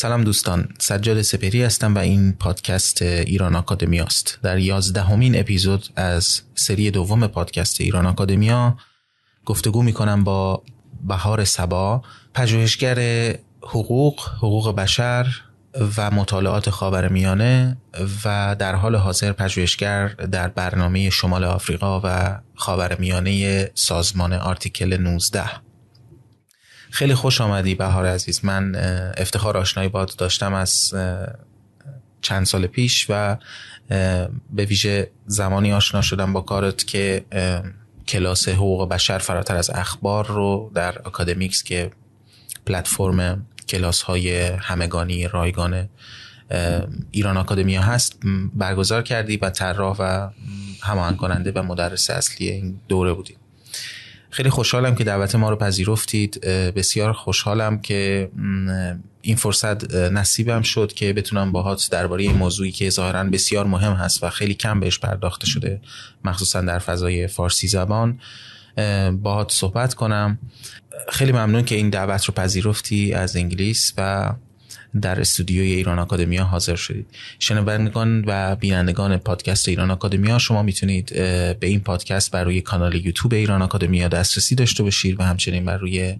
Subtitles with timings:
[0.00, 6.40] سلام دوستان سجاد سپری هستم و این پادکست ایران آکادمیا است در یازدهمین اپیزود از
[6.54, 8.76] سری دوم پادکست ایران آکادمیا
[9.44, 10.62] گفتگو می‌کنم با
[11.08, 12.02] بهار سبا
[12.34, 12.98] پژوهشگر
[13.62, 15.26] حقوق حقوق بشر
[15.96, 17.76] و مطالعات خاورمیانه
[18.24, 25.67] و در حال حاضر پژوهشگر در برنامه شمال آفریقا و خاورمیانه سازمان آرتیکل 19
[26.90, 28.44] خیلی خوش آمدی بهار عزیز.
[28.44, 28.74] من
[29.16, 30.94] افتخار آشنایی باهات داشتم از
[32.20, 33.36] چند سال پیش و
[34.50, 37.24] به ویژه زمانی آشنا شدم با کارت که
[38.08, 41.90] کلاس حقوق بشر فراتر از اخبار رو در اکادمیکس که
[42.66, 45.88] پلتفرم کلاس های همگانی رایگان
[47.10, 48.20] ایران آکادمیا هست
[48.54, 50.30] برگزار کردی و طراح و
[50.82, 53.36] هماهنگ کننده و مدرس اصلی این دوره بودی.
[54.30, 56.40] خیلی خوشحالم که دعوت ما رو پذیرفتید.
[56.76, 58.30] بسیار خوشحالم که
[59.22, 64.24] این فرصت نصیبم شد که بتونم باهات درباره این موضوعی که ظاهرا بسیار مهم هست
[64.24, 65.80] و خیلی کم بهش پرداخته شده
[66.24, 68.20] مخصوصا در فضای فارسی زبان
[69.22, 70.38] باهات صحبت کنم.
[71.08, 74.32] خیلی ممنون که این دعوت رو پذیرفتی از انگلیس و
[75.00, 77.06] در استودیوی ایران آکادمیا حاضر شدید.
[77.38, 81.12] شنوندگان و بینندگان پادکست ایران آکادمیا شما می‌تونید
[81.60, 85.76] به این پادکست بر روی کانال یوتیوب ایران آکادمیا دسترسی داشته باشید و همچنین بر
[85.76, 86.16] روی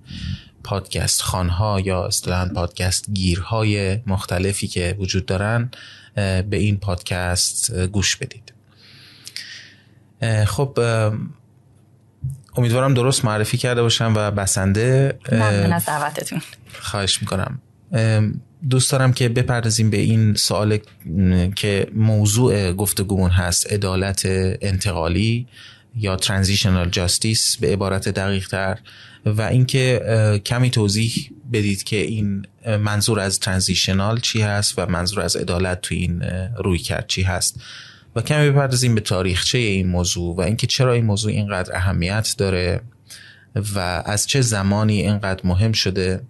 [0.64, 5.70] پادکست خانها یا اصطلاحا پادکست گیرهای مختلفی که وجود دارن
[6.14, 8.52] به این پادکست گوش بدید.
[10.46, 10.78] خب
[12.56, 15.18] امیدوارم درست معرفی کرده باشم و بسنده.
[15.32, 16.42] ممنون از دعوتتون.
[16.80, 17.60] خواهش می‌کنم.
[18.70, 20.78] دوست دارم که بپردازیم به این سوال
[21.56, 24.22] که موضوع گفتگومون هست عدالت
[24.60, 25.46] انتقالی
[25.96, 28.78] یا ترانزیشنال جاستیس به عبارت دقیق تر
[29.26, 32.46] و اینکه کمی توضیح بدید که این
[32.80, 36.22] منظور از ترانزیشنال چی هست و منظور از عدالت تو این
[36.56, 37.60] روی کرد چی هست.
[38.16, 42.80] و کمی بپردازیم به تاریخچه این موضوع و اینکه چرا این موضوع اینقدر اهمیت داره
[43.74, 46.20] و از چه زمانی اینقدر مهم شده.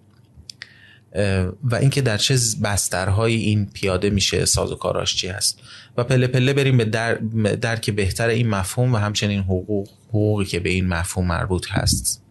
[1.63, 5.59] و اینکه در چه بسترهایی این پیاده میشه ساز و کاراش چی هست.
[5.97, 7.13] و پله پله بریم به در
[7.61, 12.28] درک بهتر این مفهوم و همچنین حقوق حقوقی که به این مفهوم مربوط هست.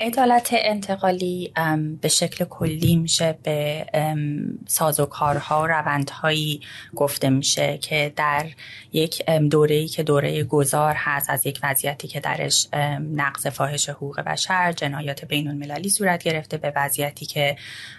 [0.00, 1.52] عدالت انتقالی
[2.00, 3.86] به شکل کلی میشه به
[4.66, 6.60] سازوکارها و روندهایی
[6.94, 8.46] گفته میشه که در
[8.92, 12.68] یک دوره‌ای که دوره گذار هست از یک وضعیتی که درش
[13.14, 17.56] نقض فاحش حقوق بشر جنایات بین المللی صورت گرفته به وضعیتی که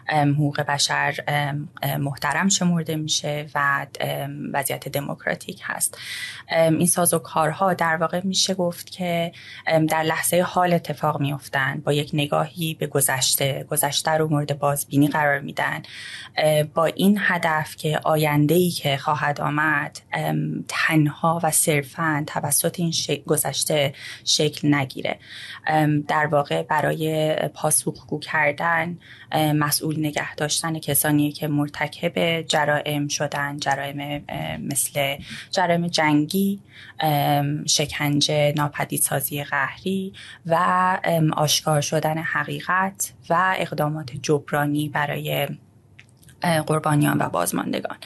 [0.07, 1.16] حقوق بشر
[1.99, 3.88] محترم شمرده میشه و
[4.53, 5.97] وضعیت دموکراتیک هست.
[6.51, 9.31] این سازوکارها در واقع میشه گفت که
[9.66, 15.39] در لحظه حال اتفاق میفتن با یک نگاهی به گذشته گذشته رو مورد بازبینی قرار
[15.39, 15.81] میدن.
[16.73, 20.00] با این هدف که آینده ای که خواهد آمد
[20.67, 22.94] تنها و صرفا توسط این
[23.28, 23.94] گذشته
[24.25, 25.19] شکل نگیره.
[26.07, 28.97] در واقع برای پاسخگو کردن
[29.35, 34.23] مسئول نگه داشتن کسانی که مرتکب جرائم شدن جرائم
[34.59, 35.17] مثل
[35.51, 36.59] جرائم جنگی
[37.67, 40.13] شکنجه ناپدیدسازی قهری
[40.45, 40.91] و
[41.34, 45.47] آشکار شدن حقیقت و اقدامات جبرانی برای
[46.68, 47.97] قربانیان و بازماندگان.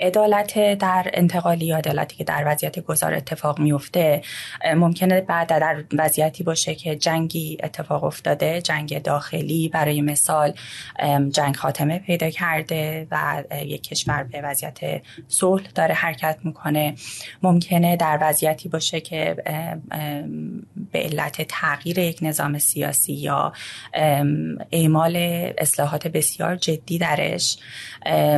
[0.00, 4.22] عدالت در انتقالی یا عدالتی که در وضعیت گذار اتفاق میفته
[4.76, 10.52] ممکنه بعد در وضعیتی باشه که جنگی اتفاق افتاده جنگ داخلی برای مثال
[11.30, 14.80] جنگ خاتمه پیدا کرده و یک کشور به وضعیت
[15.28, 16.94] صلح داره حرکت می‌کنه.
[17.42, 19.36] ممکنه در وضعیتی باشه که
[20.92, 23.52] به علت تغییر یک نظام سیاسی یا
[24.72, 25.16] اعمال
[25.58, 27.21] اصلاحات بسیار جدی در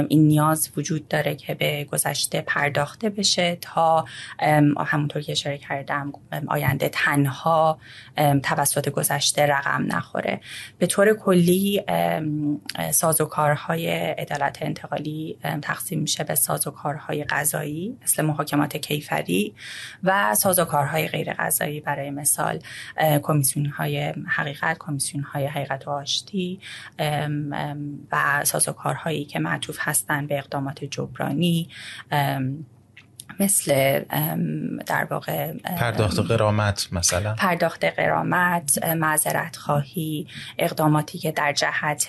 [0.08, 4.04] این نیاز وجود داره که به گذشته پرداخته بشه تا
[4.86, 6.12] همونطور که اشاره کردم
[6.46, 7.78] آینده تنها
[8.42, 10.40] توسط گذشته رقم نخوره.
[10.78, 11.82] به طور کلی
[12.90, 19.54] سازوکارهای عدالت انتقالی تقسیم میشه به سازوکارهای قضایی مثل محاکمات کیفری
[20.02, 22.58] و سازوکارهای غیر قضایی برای مثال
[23.22, 26.60] کمیسیون های حقیقت کمیسیون های حقیقت و آشتی
[28.12, 31.68] و سازوکارهای کارهایی که معطوف هستند به اقدامات جبرانی
[33.40, 34.00] مثل
[34.86, 37.34] در واقع پرداخت قرامت مثلا.
[37.34, 40.26] پرداخت قرامت معذرت خواهی
[40.58, 42.06] اقداماتی که در جهت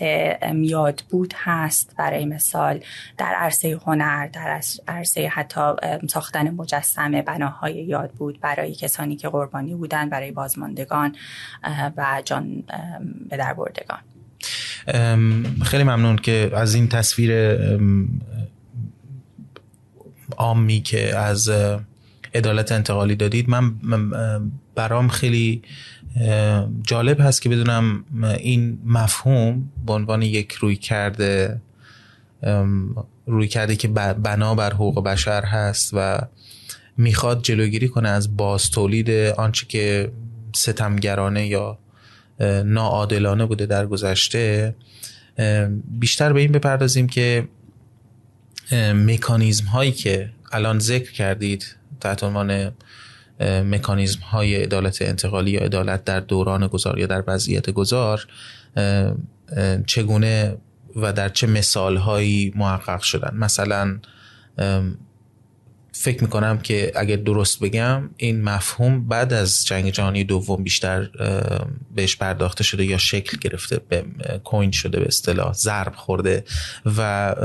[0.54, 2.80] یادبود هست برای مثال
[3.18, 5.74] در عرصه هنر در عرصه حتی
[6.08, 11.16] ساختن مجسمه بناهای یادبود برای کسانی که قربانی بودن برای بازماندگان
[11.98, 12.64] و جان
[13.30, 14.15] به در بردگان.
[15.64, 17.58] خیلی ممنون که از این تصویر
[20.38, 21.52] عامی که از
[22.36, 23.50] عدالت انتقالی دادید.
[23.50, 23.76] من
[24.76, 25.62] برام خیلی
[26.84, 28.04] جالب هست که بدونم
[28.40, 31.62] این مفهوم به عنوان یک روی کرده
[33.28, 36.20] روی کرده که بنا بر حقوق بشر هست و
[36.98, 40.12] می‌خواد جلوگیری کنه از باز تولید آنچه که
[40.56, 41.78] ستمگرانه یا
[42.66, 44.76] ناعادلانه بوده در گذشته
[46.00, 47.48] بیشتر به این بپردازیم که
[48.94, 52.72] مکانیزم هایی که الان ذکر کردید تحت عنوان
[53.42, 58.28] مکانیزم های عدالت انتقالی یا عدالت در دوران گذار یا در وضعیت گذار
[59.88, 60.58] چگونه
[60.96, 64.00] و در چه مثال هایی محقق شدن؟ مثلا
[65.98, 71.10] فکر می‌کنم که اگر درست بگم این مفهوم بعد از جنگ جهانی دوم بیشتر
[71.96, 74.06] بهش پرداخته شده یا شکل گرفته به
[74.44, 76.44] کوین شده به اصطلاح ضرب خورده
[76.86, 77.36] و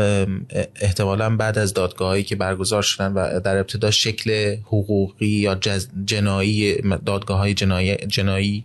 [0.80, 5.54] احتمالا بعد از دادگاهایی که برگزار شدن و در ابتدا شکل حقوقی یا
[6.04, 6.74] جنایی
[7.06, 8.64] دادگاه های جنایی, جنایی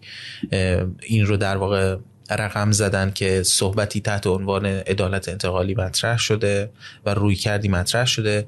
[1.04, 1.98] این رو در واقع
[2.30, 6.70] رقم زدن که صحبتی تحت عنوان عدالت انتقالی مطرح شده
[7.06, 8.46] و روی کردی مطرح شده.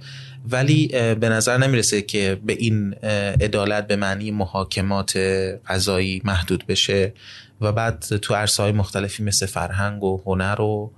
[0.50, 0.88] ولی
[1.20, 2.94] به نظر نمی‌رسه که به این
[3.42, 5.18] عدالت به معنی محاکمات
[5.68, 7.14] قضایی محدود بشه
[7.62, 10.92] و بعد تو عرصه های مختلفی مثل فرهنگ و هنر و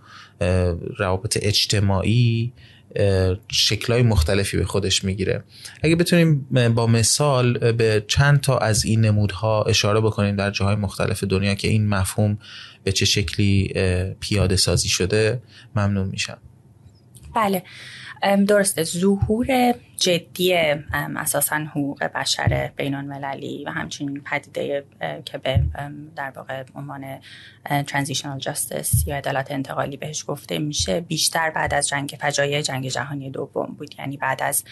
[0.98, 2.52] روابط اجتماعی
[3.52, 5.44] شکلهای مختلفی به خودش می‌گیره.
[5.84, 11.24] اگه بتونیم با مثال به چند تا از این نمودها اشاره بکنیم در جاهای مختلف
[11.24, 12.38] دنیا که این مفهوم
[12.84, 13.74] به چه شکلی
[14.20, 15.42] پیاده سازی شده
[15.76, 16.38] ممنون میشم.
[17.36, 17.64] بله.
[18.48, 18.84] درسته.
[18.84, 20.54] ظهور جدی
[20.94, 24.86] اساسا حقوق بشر بین المللی و همچنین پدیده
[25.26, 25.64] که به
[26.16, 27.20] در واقع عنوان
[27.88, 33.30] ترانزیشنال جاستس یا عدالت انتقالی بهش گفته میشه بیشتر بعد از جنگ فجایع جنگ جهانی
[33.30, 33.96] دوم بود.
[34.00, 34.64] یعنی بعد از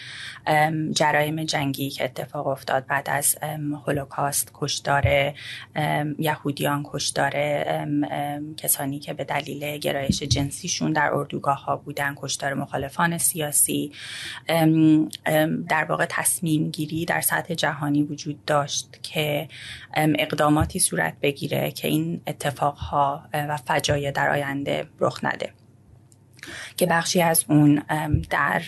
[0.92, 3.38] جرایم جنگی که اتفاق افتاد بعد از
[3.86, 5.34] هولوکاست کشدار
[6.18, 7.32] یهودیان کشدار
[8.56, 13.92] کسانی که به دلیل گرایش جنسیشون در اردوگاه ها بودن کشدار مخالفان سیاسی
[15.68, 19.48] در واقع تصمیم گیری در سطح جهانی وجود داشت که
[19.94, 25.52] اقداماتی صورت بگیره که این اتفاقها و فجایع در آینده رخ نده.
[26.78, 27.82] که بخشی از اون
[28.30, 28.62] در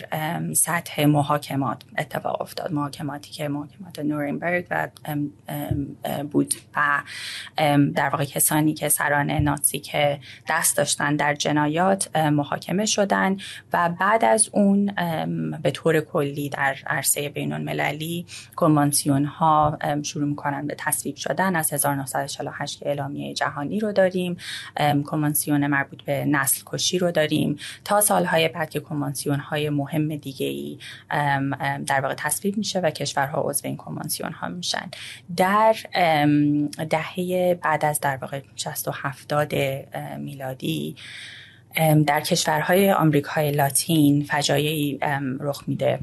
[0.53, 2.73] سطح محاکمات اتفاق افتاد.
[2.73, 4.87] محاکماتی که محاکمات نورنبرگ و
[6.31, 7.01] بود و
[7.95, 10.19] در واقع کسانی که سران نازی که
[10.49, 13.37] دست داشتن در جنایات محاکمه شدن
[13.73, 14.85] و بعد از اون
[15.63, 18.25] به طور کلی در عرصه بین المللی
[18.55, 21.55] کنوانسیون ها شروع می‌کنن به تصویب شدن.
[21.55, 24.37] از 1948 که اعلامیه جهانی رو داریم
[25.05, 27.55] کنوانسیون مربوط به نسل کشی رو داریم.
[27.85, 30.79] تا سالهای بعد که کنوانسیون های مهم دیگه ای
[31.87, 34.91] در واقع تصویب میشه و کشورها عضو این کنوانسیون ها میشن.
[35.37, 35.75] در
[36.89, 39.53] دهه بعد از در واقع 60 و 70
[40.19, 40.95] میلادی
[42.07, 44.99] در کشورهای آمریکای لاتین فجایعی
[45.39, 45.99] رخ میده.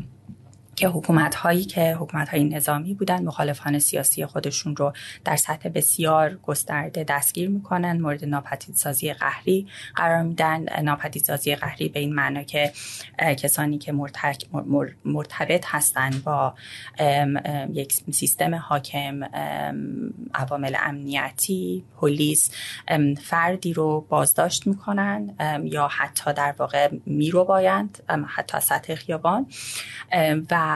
[0.78, 4.92] که حکومت هایی که حکومت های نظامی بودن مخالفان سیاسی خودشون رو
[5.24, 9.66] در سطح بسیار گسترده دستگیر می‌کنن مورد ناپدیدسازی قهری
[9.96, 10.82] قرار میدن.
[10.82, 12.72] ناپدیدسازی قهری به این معنا که
[13.18, 13.92] کسانی که
[15.04, 16.54] مرتبط هستند با
[17.72, 19.24] یک سیستم حاکم
[20.34, 22.50] عوامل امنیتی پلیس
[23.22, 27.44] فردی رو بازداشت می‌کنن یا حتی در واقع میرو
[28.28, 29.46] حتی سطح خیابان.
[30.50, 30.67] و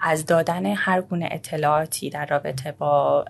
[0.00, 3.24] از دادن هر گونه اطلاعاتی در رابطه با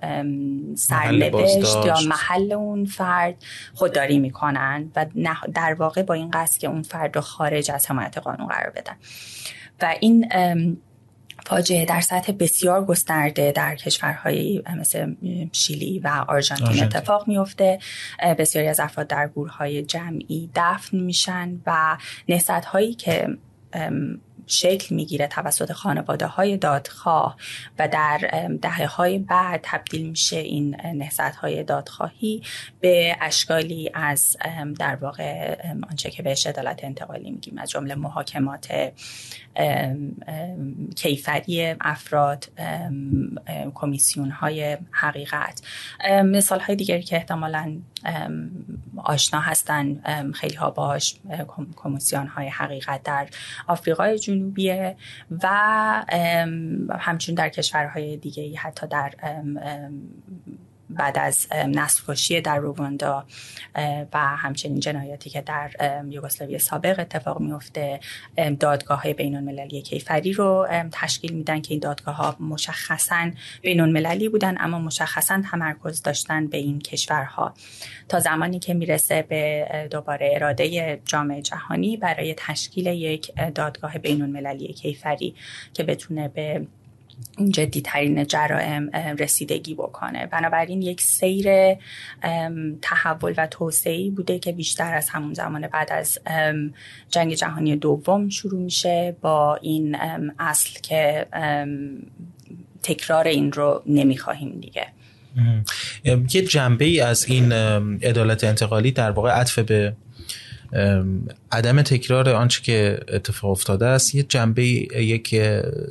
[0.74, 3.34] سرنوشت یا محل اون فرد
[3.74, 5.06] خودداری می‌کنن و
[5.54, 8.96] در واقع با این قصد که اون فرد رو خارج از حمایت قانون قرار بدن.
[9.82, 10.28] و این
[11.46, 15.14] فاجعه در سطح بسیار گسترده در کشورهای مثل
[15.52, 17.78] شیلی و آرژانتین اتفاق میفته
[18.38, 21.96] بسیاری از افراد در گورهای جمعی دفن میشن و
[22.28, 23.28] نسبت هایی که
[24.50, 27.36] شکل می‌گیره توسط خانواده های دادخواه
[27.78, 32.42] و در دهه های بعد تبدیل میشه این نهزت های دادخواهی
[32.80, 34.36] به اشکالی از
[34.78, 35.56] در واقع
[35.90, 38.92] آنچه که بهش عدالت انتقالی میگیم از جمله محاکمات
[40.96, 42.48] کیفری افراد
[43.74, 45.62] کمیسیون های حقیقت.
[46.24, 47.76] مثال های دیگری که احتمالا
[48.96, 50.00] آشنا هستن
[50.32, 51.16] خیلی ها باش
[51.76, 53.28] کمیسیون های حقیقت در
[53.66, 54.96] آفریقای جنوبیه
[55.42, 55.48] و
[56.98, 59.14] همچون در کشورهای دیگه حتی در
[60.90, 63.24] بعد از نسل کشی در رواندا
[64.12, 65.70] و همچنین جنایاتی که در
[66.08, 68.00] یوگسلاوی سابق اتفاق میفته
[68.60, 73.30] دادگاه های بین المللی کیفری رو تشکیل میدن که این دادگاه ها مشخصا
[73.62, 77.54] بین المللی بودن اما مشخصا تمرکز داشتن به این کشورها.
[78.08, 84.72] تا زمانی که می‌رسه به دوباره اراده جامعه جهانی برای تشکیل یک دادگاه بین المللی
[84.72, 85.34] کیفری
[85.74, 86.66] که بتونه به
[87.50, 90.26] جدی ترین جرائم رسیدگی بکنه.
[90.26, 91.76] بنابراین یک سیر
[92.82, 96.18] تحول و توسعه بوده که بیشتر از همون زمان بعد از
[97.10, 99.96] جنگ جهانی دوم شروع میشه با این
[100.38, 101.26] اصل که
[102.82, 104.86] تکرار این رو نمی‌خواهیم دیگه.
[106.04, 107.52] یه جنبه ای از این
[108.02, 109.92] عدالت انتقالی در واقع عطف به
[111.52, 115.42] عدم تکرار آنچه که اتفاق افتاده است یه جنبه یک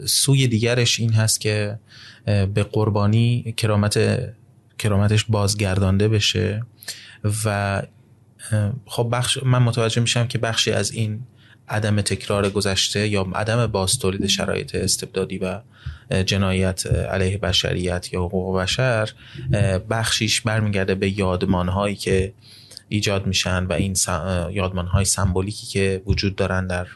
[0.05, 1.79] سوی دیگرش این هست که
[2.25, 4.19] به قربانی کرامت
[4.79, 6.62] کرامتش بازگردانده بشه
[7.45, 7.81] و
[8.86, 11.21] خب بخش من متوجه میشم که بخشی از این
[11.69, 15.59] عدم تکرار گذشته یا عدم باز تولید شرایط استبدادی و
[16.25, 19.09] جنایت علیه بشریت یا حقوق بشر
[19.89, 22.33] بخشیش برمیگرده به یادمان هایی که
[22.89, 23.96] ایجاد میشن و این
[24.51, 26.88] یادمان های سمبولیکی که وجود دارن در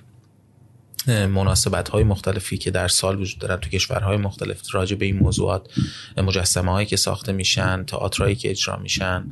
[1.07, 5.67] مناسبت های مختلفی که در سال وجود دارن تو کشورهای مختلف راجع به این موضوعات
[6.17, 9.25] مجسمه هایی که ساخته میشن تئاترایی که اجرا میشن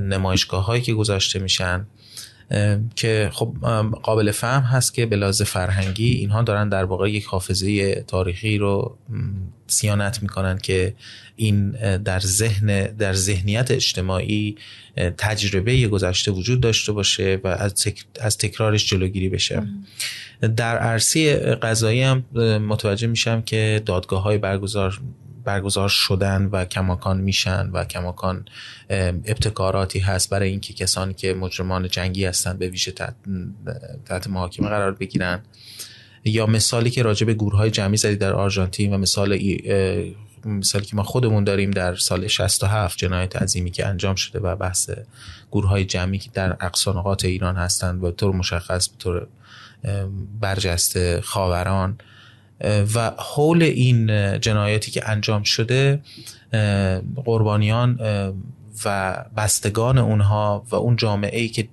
[0.00, 1.86] نمایشگاه هایی که گذاشته میشن
[2.94, 3.56] که خب
[4.02, 8.98] قابل فهم هست که به لحاظ فرهنگی اینها دارن در واقع یک حافظه تاریخی رو
[9.66, 10.94] سیانت می‌کنن که
[11.36, 14.56] این در ذهن در ذهنیت اجتماعی
[15.18, 17.88] تجربه گذشته وجود داشته باشه و از,
[18.20, 19.62] از تکرارش جلوگیری بشه.
[20.56, 22.24] در عرصه قضایی هم
[22.58, 25.00] متوجه میشم که دادگاه های برگزار
[25.44, 28.44] برگزار شدن و کماکان میشن و کماکان
[29.24, 32.92] ابتکاراتی هست برای اینکه کسانی که مجرمان جنگی هستن به ویژه
[34.04, 35.42] تحت محاکمه قرار بگیرن.
[36.24, 39.38] یا مثالی که راجع به گورهای جمعی زدی در آرژانتین و مثال
[40.46, 44.90] مثالی که ما خودمون داریم در سال 67 جنایت عظیمی که انجام شده و بحث
[45.52, 49.26] گروه جمعی که در اقصانقات ایران هستند و طور مشخص به طور
[50.40, 51.98] برجسته خاوران
[52.94, 54.06] و حول این
[54.40, 56.00] جنایاتی که انجام شده
[57.24, 57.98] قربانیان
[58.84, 61.68] و بستگان اونها و اون جامعه ای که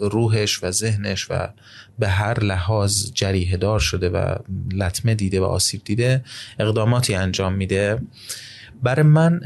[0.00, 1.48] روحش و ذهنش و
[1.98, 4.34] به هر لحاظ جریه دار شده و
[4.72, 6.24] لطمه دیده و آسیب دیده
[6.58, 7.98] اقداماتی انجام میده.
[8.82, 9.40] برای من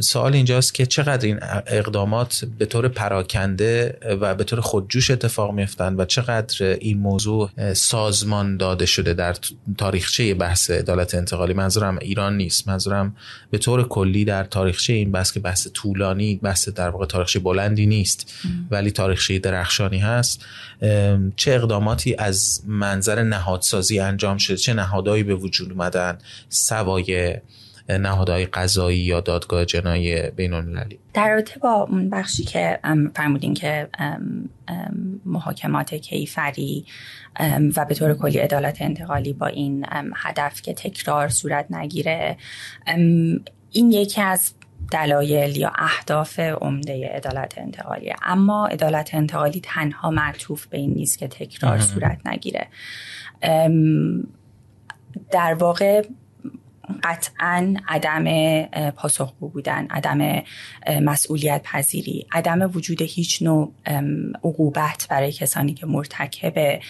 [0.00, 6.00] سوال اینجاست که چقدر این اقدامات به طور پراکنده و به طور خودجوش اتفاق میفتند
[6.00, 9.36] و چقدر این موضوع سازمان داده شده در
[9.78, 12.68] تاریخچه بحث عدالت انتقالی؟ منظورم ایران نیست.
[12.68, 13.16] منظورم
[13.50, 17.86] به طور کلی در تاریخچه این بحث که بحث طولانی بحث در واقع تاریخچه بلندی
[17.86, 18.34] نیست
[18.70, 20.44] ولی تاریخچه درخشانی هست.
[21.36, 27.36] چه اقداماتی از منظر نهادسازی انجام شده؟ چه نهادهایی به وجود اومدن؟ سوای
[27.98, 32.78] نهادهای قضایی یا دادگاه جنایی بین المللی در رابطه با اون بخشی که
[33.14, 33.88] فرمودین که
[35.24, 36.84] محاکمات کیفری
[37.76, 42.36] و به طور کلی عدالت انتقالی با این هدف که تکرار صورت نگیره
[43.72, 44.54] این یکی از
[44.90, 48.12] دلایل یا اهداف عمده عدالت انتقالی.
[48.22, 52.66] اما عدالت انتقالی تنها معطوف به این نیست که تکرار صورت نگیره.
[55.30, 56.02] در واقع
[57.02, 60.42] قطعا عدم پاسخگو بودن عدم
[61.02, 63.72] مسئولیت پذیری عدم وجود هیچ نوع
[64.44, 66.80] عقوبت برای کسانی که مرتکب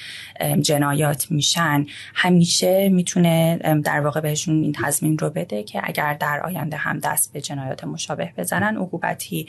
[0.60, 1.86] جنایات میشن.
[2.14, 7.32] همیشه می‌تونه در واقع بهشون این تضمین رو بده که اگر در آینده هم دست
[7.32, 9.46] به جنایات مشابه بزنن عقوبتی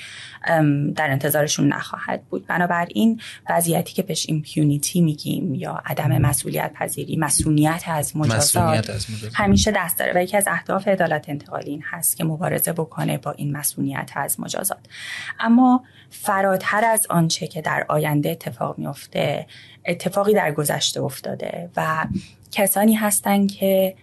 [0.95, 2.47] در انتظارشون نخواهد بود.
[2.47, 9.05] بنابراین وضعیتی که بهش ایمپیونیتی میگیم یا عدم مسئولیت پذیری مسئولیت از مجازات.
[9.33, 10.13] همیشه دست داره.
[10.13, 14.79] و از اهداف عدالت انتقالی این هست که مبارزه بکنه با این مسئولیت از مجازات.
[15.39, 19.47] اما فراتر از آنچه که در آینده اتفاق میفته
[19.85, 22.05] اتفاقی در گذشته افتاده و
[22.51, 23.95] کسانی هستند که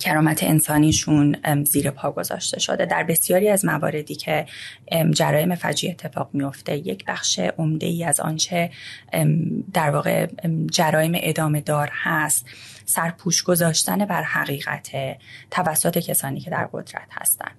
[0.00, 2.86] کرامت انسانیشون زیر پا گذاشته شده.
[2.86, 4.46] در بسیاری از مواردی که
[5.10, 8.70] جرایم فجی اتفاق میفته یک بخش عمده ای از آنچه
[9.72, 10.26] در واقع
[10.70, 12.46] جرایم ادامه دار هست.
[12.88, 14.90] سرپوش گذاشتن بر حقیقت
[15.50, 17.56] توسط کسانی که در قدرت هستند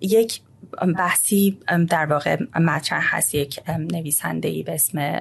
[0.00, 0.40] یک
[0.96, 5.20] بحثی در واقع مطرح هست یک نویسنده ای به اسم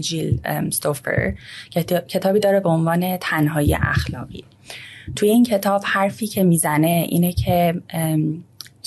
[0.00, 0.40] جیل
[0.70, 1.34] ستوفر
[1.70, 4.44] که کتابی داره به عنوان تنهایی اخلاقی.
[5.16, 7.82] توی این کتاب حرفی که می‌زنه اینه که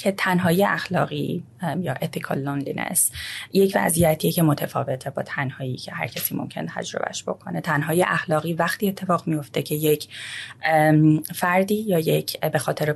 [0.02, 1.44] که تنهایی اخلاقی
[1.80, 3.12] یا ethical loneliness
[3.54, 7.62] یک وضعیتیه که متفاوته با تنهایی که هر کسی ممکن تجربهش بکنه.
[7.62, 10.08] تنهایی اخلاقی وقتی اتفاق میفته که یک
[11.36, 12.96] فردی یا یک به خاطر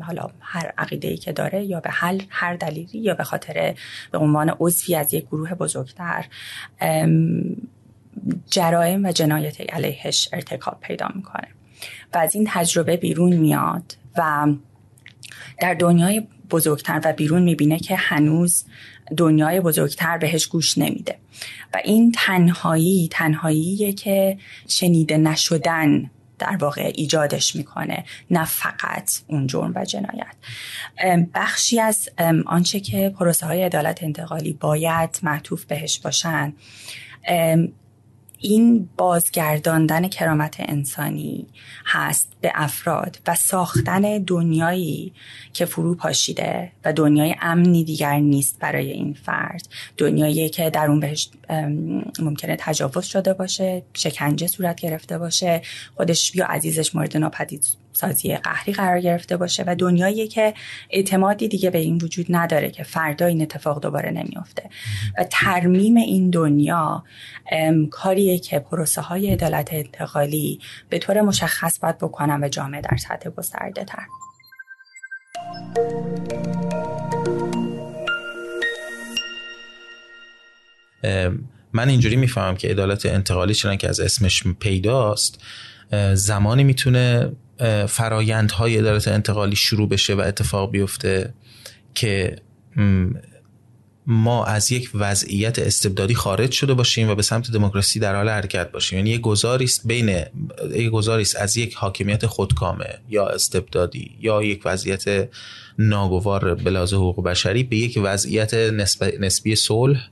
[0.00, 3.74] حالا هر عقیده ای که داره یا به حل هر دلیلی یا به خاطر
[4.10, 6.24] به عنوان عضوی از یک گروه بزرگتر
[8.50, 11.48] جرائم و جنایت علیهش ارتکاب پیدا می‌کنه.
[12.14, 14.46] و از این تجربه بیرون میاد و
[15.58, 18.64] در دنیای بزرگتر و بیرون می‌بینه که هنوز
[19.16, 21.16] دنیای بزرگتر بهش گوش نمیده.
[21.74, 28.04] و این تنهایی تنهاییه که شنیده نشدن در واقع ایجادش می‌کنه.
[28.30, 30.34] نه فقط اون جرم و جنایت.
[31.34, 32.08] بخشی از
[32.46, 36.52] آنچه که پروسه های عدالت انتقالی باید معطوف بهش باشن.
[38.44, 41.46] این بازگرداندن کرامت انسانی
[41.86, 45.12] هست به افراد و ساختن دنیایی
[45.52, 49.68] که فرو پاشیده و دنیای امنی دیگر نیست برای این فرد.
[49.96, 51.28] دنیایی که در اون بهش
[52.18, 55.62] ممکنه تجاوز شده باشه شکنجه صورت گرفته باشه
[55.96, 60.54] خودش یا عزیزش مورد ناپدید سازی قهری قرار گرفته باشه و دنیایی که
[60.90, 64.70] اعتمادی دیگه به این وجود نداره که فردا این اتفاق دوباره نمیافته.
[65.18, 67.04] و ترمیم این دنیا
[68.38, 73.84] که پروسه های عدالت انتقالی به طور مشخص باید بکنن و جامعه در سطح گسترده
[73.84, 74.06] تر
[81.72, 85.42] من اینجوری می‌فهمم که عدالت انتقالی چنان که از اسمش پیداست
[86.14, 87.32] زمانی می‌تونه
[87.88, 91.34] فرایندهای عدالت انتقالی شروع بشه و اتفاق بیفته
[91.94, 92.36] که
[94.06, 98.72] ما از یک وضعیت استبدادی خارج شده باشیم و به سمت دموکراسی در حال حرکت
[98.72, 98.98] باشیم.
[98.98, 100.24] یعنی یک گذاری است بین
[100.70, 105.28] یک گذاری از یک حاکمیت خودکامه یا استبدادی یا یک وضعیت
[105.78, 108.54] ناگوار بلاز حقوق بشری به یک وضعیت
[109.20, 110.08] نسبی صلح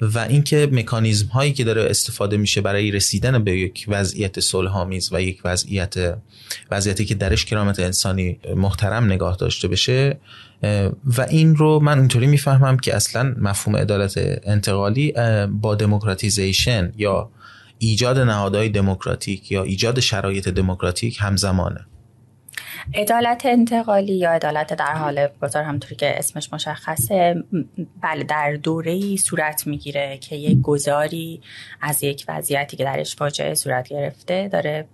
[0.00, 5.22] و اینکه مکانیزم هایی که داره استفاده میشه برای رسیدن به یک وضعیت صلحآمیز و
[5.22, 6.18] یک وضعیت
[6.70, 10.18] وضعیتی که درش کرامت انسانی محترم نگاه داشته بشه
[11.04, 15.14] و این رو من اینطوری می‌فهمم که اصلا مفهوم عدالت انتقالی
[15.48, 17.30] با دموکراتیزیشن یا
[17.78, 21.86] ایجاد نهادهای دموکراتیک یا ایجاد شرایط دموکراتیک همزمانه.
[22.94, 27.44] عدالت انتقالی یا عدالت در حال گذار همطوری که اسمش مشخصه
[28.02, 31.40] بله در دوره ای صورت می‌گیره که یک گذاری
[31.80, 34.88] از یک وضعیتی که درش فاجعه صورت گرفته داره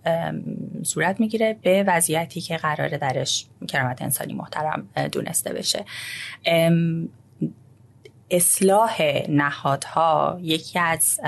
[0.82, 5.84] صورت می‌گیره به وضعیتی که قراره درش کرامت انسانی محترم دونسته بشه.
[8.32, 11.20] اصلاح نهادها یکی از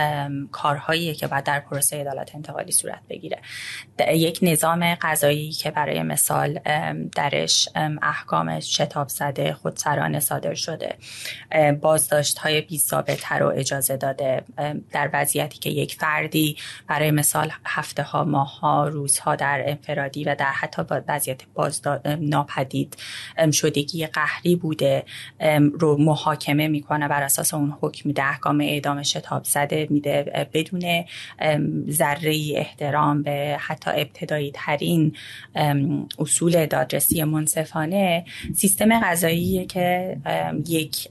[0.52, 3.38] کارهایی که باید در پروسه عدالت انتقالی صورت بگیره.
[4.08, 6.58] یک نظام قضایی که برای مثال
[7.16, 7.68] درش
[8.02, 10.96] احکام شتاب زده خودسرانه صادر شده
[11.80, 12.82] بازداشت های بی
[13.40, 14.44] رو اجازه داده
[14.92, 20.34] در وضعیتی که یک فردی برای مثال هفته ها ماه ها روزها در انفرادی و
[20.34, 22.96] در حتی وضعیت بازداد ناپدید
[23.52, 25.04] شدگی قهری بوده
[25.80, 26.93] رو محاکمه می‌کنه.
[26.98, 31.04] بر اساس اون حکم میده احکام اعدام شتاب زده میده بدون
[31.90, 35.12] ذره احترام به حتی ابتدایی ترین
[36.18, 38.24] اصول دادرسی منصفانه.
[38.54, 40.16] سیستم غذایی که
[40.68, 41.08] یک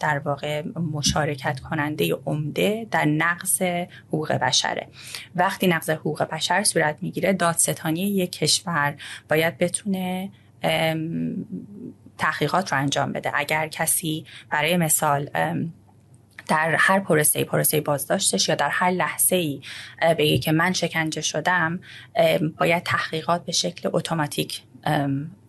[0.00, 0.62] در واقع
[0.92, 3.62] مشارکت کننده عمده در نقض
[4.08, 4.86] حقوق بشره.
[5.34, 8.94] وقتی نقض حقوق بشر صورت می‌گیره دادستانی یک کشور
[9.28, 10.30] باید بتونه
[12.20, 13.30] تحقیقات رو انجام بده.
[13.34, 15.30] اگر کسی برای مثال
[16.48, 19.62] در هر پروسه پروسه بازداشتش یا در هر لحظه ای
[20.18, 21.80] بگه که من شکنجه شدم
[22.58, 24.62] باید تحقیقات به شکل اتوماتیک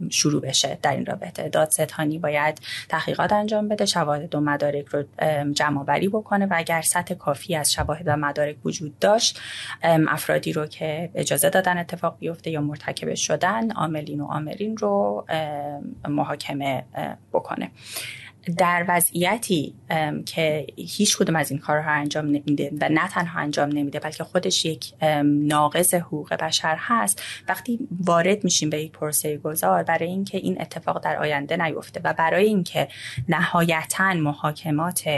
[0.10, 0.78] شروع بشه.
[0.82, 5.04] در این رابطه دادستانی باید تحقیقات انجام بده شواهد و مدارک رو
[5.54, 9.40] جمع بری بکنه و اگر سطح کافی از شواهد و مدارک وجود داشت
[9.84, 15.26] افرادی رو که اجازه دادن اتفاق بیفته یا مرتکب شدن عاملین و عاملین رو
[16.08, 16.84] محاکمه
[17.34, 17.72] بکنه.
[18.58, 19.74] در وضعیتی
[20.26, 24.66] که هیچ کدوم از این کارها انجام نمیده و نه تنها انجام نمیده بلکه خودش
[24.66, 27.22] یک ناقض حقوق بشر هست.
[27.48, 32.14] وقتی وارد میشیم به یک پروسه گذار برای اینکه این اتفاق در آینده نیفته و
[32.14, 32.88] برای اینکه
[33.30, 35.10] نهایتا محاکمات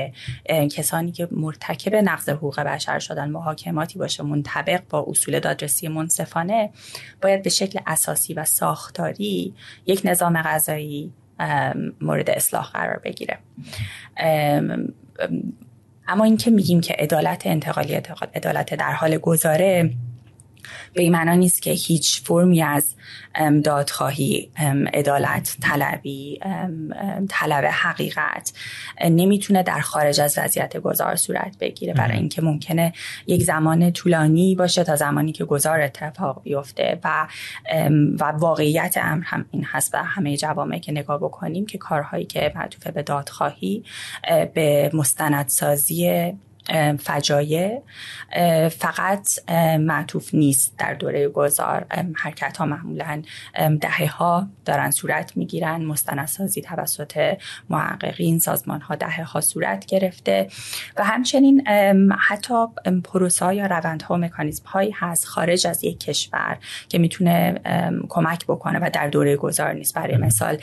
[0.71, 6.69] کسانی که مرتکب نقض حقوق بشر شدن محاکماتی باشه منطبق با اصول دادرسی منصفانه
[7.21, 9.53] باید به شکل اساسی و ساختاری
[9.85, 11.13] یک نظام غذایی
[12.01, 13.37] مورد اصلاح قرار بگیره.
[16.07, 17.93] اما اینکه میگیم که عدالت انتقالی
[18.35, 19.93] عدالت در حال گذاره
[20.93, 22.95] به این معنا نیست که هیچ فرمی از
[23.63, 24.51] دادخواهی
[24.93, 26.39] عدالت طلبی
[27.29, 28.53] طلب حقیقت
[29.09, 31.93] نمی‌تونه در خارج از وضعیت گذار صورت بگیره.
[31.93, 32.93] برای اینکه ممکنه
[33.27, 37.27] یک زمان طولانی باشه تا زمانی که گذار اتفاق بیفته و
[38.19, 42.51] و واقعیت امر هم این هست و همه جوامع که نگاه بکنیم که کارهایی که
[42.55, 43.83] معطوف به دادخواهی
[44.53, 46.33] به مستندسازی
[46.99, 47.81] فجایع
[48.69, 53.21] فقط معطوف نیست در دوره گذار حرکت ها معمولا
[53.81, 55.85] دهه ها دارن صورت می‌گیرن.
[55.85, 57.37] مستندسازی توسط
[57.69, 60.47] محققین سازمان ها دهه ها صورت گرفته.
[60.97, 61.67] و همچنین
[62.19, 62.53] حتی
[63.03, 66.57] پروسه یا روندها و مکانیزم هایی هست خارج از یک کشور
[66.89, 67.61] که می‌تونه
[68.09, 69.95] کمک بکنه و در دوره گذار نیست.
[69.95, 70.57] برای مثال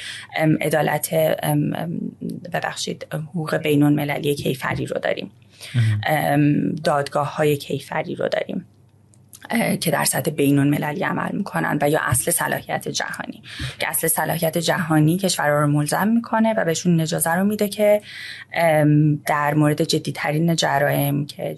[0.61, 1.15] عدالت
[2.53, 5.31] ببخشید حقوق بین المللی کیفری رو داریم.
[6.85, 8.65] دادگاه های کیفری رو داریم.
[9.81, 13.43] که در سطح بین المللی عمل می‌کنن و یا اصل صلاحیت جهانی.
[13.79, 18.03] که اصل صلاحیت جهانی کشورها رو ملزم می‌کنه و بهشون اجازه رو میده که
[19.27, 21.55] در مورد جدیترین جرایم که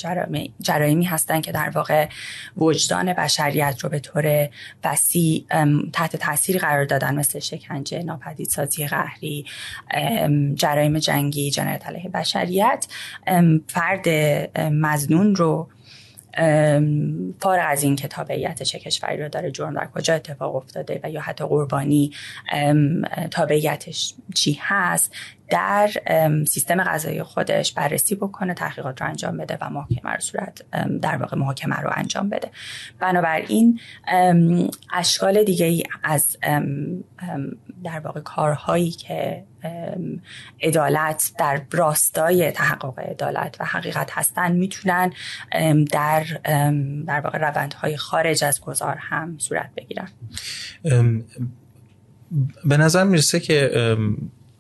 [0.60, 2.08] جرایمی هستن که در واقع
[2.56, 4.48] وجدان بشریت رو به طور
[4.84, 5.44] وسیع
[5.92, 9.46] تحت تاثیر قرار دادن مثل شکنجه ناپدیدسازی قهری
[10.54, 12.86] جرایم جنگی جنایت علیه بشریت
[13.68, 14.08] فرد
[14.58, 15.68] مزنون رو
[17.40, 21.10] فارغ از این که تابعیت چه کشوری رو داره جرم در کجا اتفاق افتاده و
[21.10, 22.12] یا حتی قربانی
[23.30, 25.14] تابعیتش چی هست.
[25.52, 25.90] در
[26.48, 30.62] سیستم غذایی خودش بررسی بکنه تحقیقات رو انجام بده و محاکمه رو صورت
[31.02, 32.50] در واقع محاکمه رو انجام بده.
[33.00, 33.80] بنابراین
[34.92, 36.36] اشکال دیگه ای از
[37.84, 39.44] در واقع کارهایی که
[40.62, 45.12] عدالت در راستای تحقق عدالت و حقیقت هستن می‌تونن
[45.90, 46.24] در
[47.06, 50.08] در واقع روندهای خارج از گذار هم صورت بگیرن.
[52.64, 53.70] به نظر می‌رسه که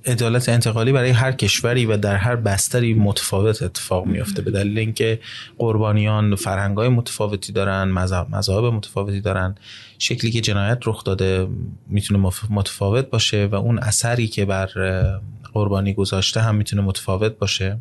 [0.06, 4.42] عدالت انتقالی برای هر کشوری و در هر بستری متفاوت اتفاق میافته.
[4.42, 5.20] به دلیل اینکه
[5.58, 7.84] قربانیان فرهنگای متفاوتی دارن
[8.32, 9.54] مذاهب متفاوتی دارن
[9.98, 11.48] شکلی که جنایت رخ داده
[11.86, 14.68] می‌تونه متفاوت باشه و اون اثری که بر
[15.54, 17.78] قربانی گذاشته هم می‌تونه متفاوت باشه.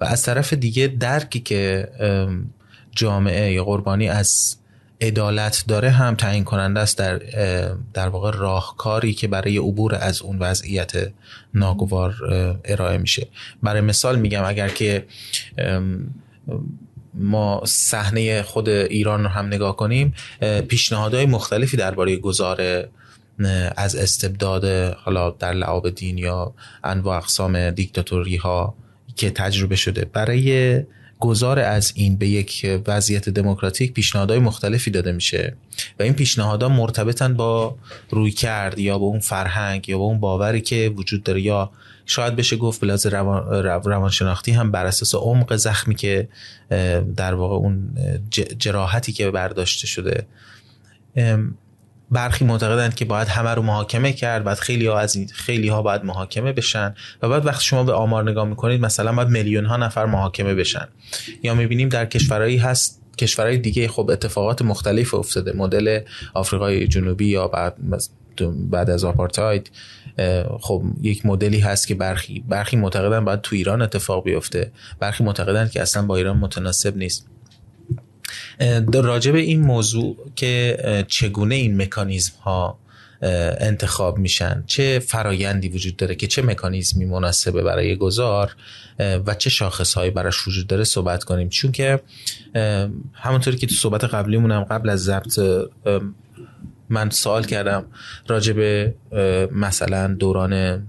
[0.00, 1.88] و از طرف دیگه درکی که
[2.96, 4.56] جامعه یا قربانی از
[5.06, 7.18] عدالت داره هم تعیین کننده است در
[7.94, 10.92] در واقع راهکاری که برای عبور از اون وضعیت
[11.54, 12.14] ناگوار
[12.64, 13.28] ارائه میشه.
[13.62, 15.06] برای مثال میگم اگر که
[17.14, 20.14] ما صحنه خود ایران رو هم نگاه کنیم
[20.68, 22.88] پیشنهادهای مختلفی درباره گذار
[23.76, 24.64] از استبداد
[25.04, 28.74] حالا در لعاب دین یا انواع اقسام دیکتاتوری ها
[29.16, 30.82] که تجربه شده برای
[31.20, 35.56] گذار از این به یک وضعیت دموکراتیک پیشنهادهای مختلفی داده میشه
[35.98, 37.76] و این پیشنهادها مرتبطن با
[38.10, 41.70] روی کرد یا با اون فرهنگ یا با اون باوری که وجود داره یا
[42.06, 46.28] شاید بشه گفت بلاز روان روانشناختی هم بر اساس عمق زخمی که
[47.16, 47.96] در واقع اون
[48.58, 50.26] جراحتی که برداشته شده.
[52.10, 56.04] برخی معتقدند که باید همه رو محاکمه کرد بعد خیلی ها از خیلی ها باید
[56.04, 60.06] محاکمه بشن و بعد وقتی شما به آمار نگاه می‌کنید مثلا باید میلیون ها نفر
[60.06, 60.88] محاکمه بشن.
[61.42, 65.52] یا می‌بینیم در کشورهایی هست کشورهای دیگه خب اتفاقات مختلف افتاده.
[65.52, 66.00] مدل
[66.34, 67.76] آفریقای جنوبی یا بعد
[68.70, 69.70] بعد از آپارتاید
[70.60, 74.72] خب یک مدلی هست که برخی برخی معتقدن باید تو ایران اتفاق بیفته.
[75.00, 77.26] برخی معتقدن که اصلا با ایران متناسب نیست.
[78.94, 82.78] راجع این موضوع که چگونه این مکانیزم ها
[83.60, 88.56] انتخاب میشن چه فرایندی وجود داره که چه مکانیزمی مناسبه برای گذار
[88.98, 91.48] و چه شاخص هایی براش وجود داره صحبت کنیم.
[91.48, 92.00] چون که
[93.12, 95.40] همونطوری که تو صحبت قبلیمونم قبل از ضبط
[96.88, 97.84] من سوال کردم
[98.28, 98.94] راجع به
[99.52, 100.82] مثلا دوران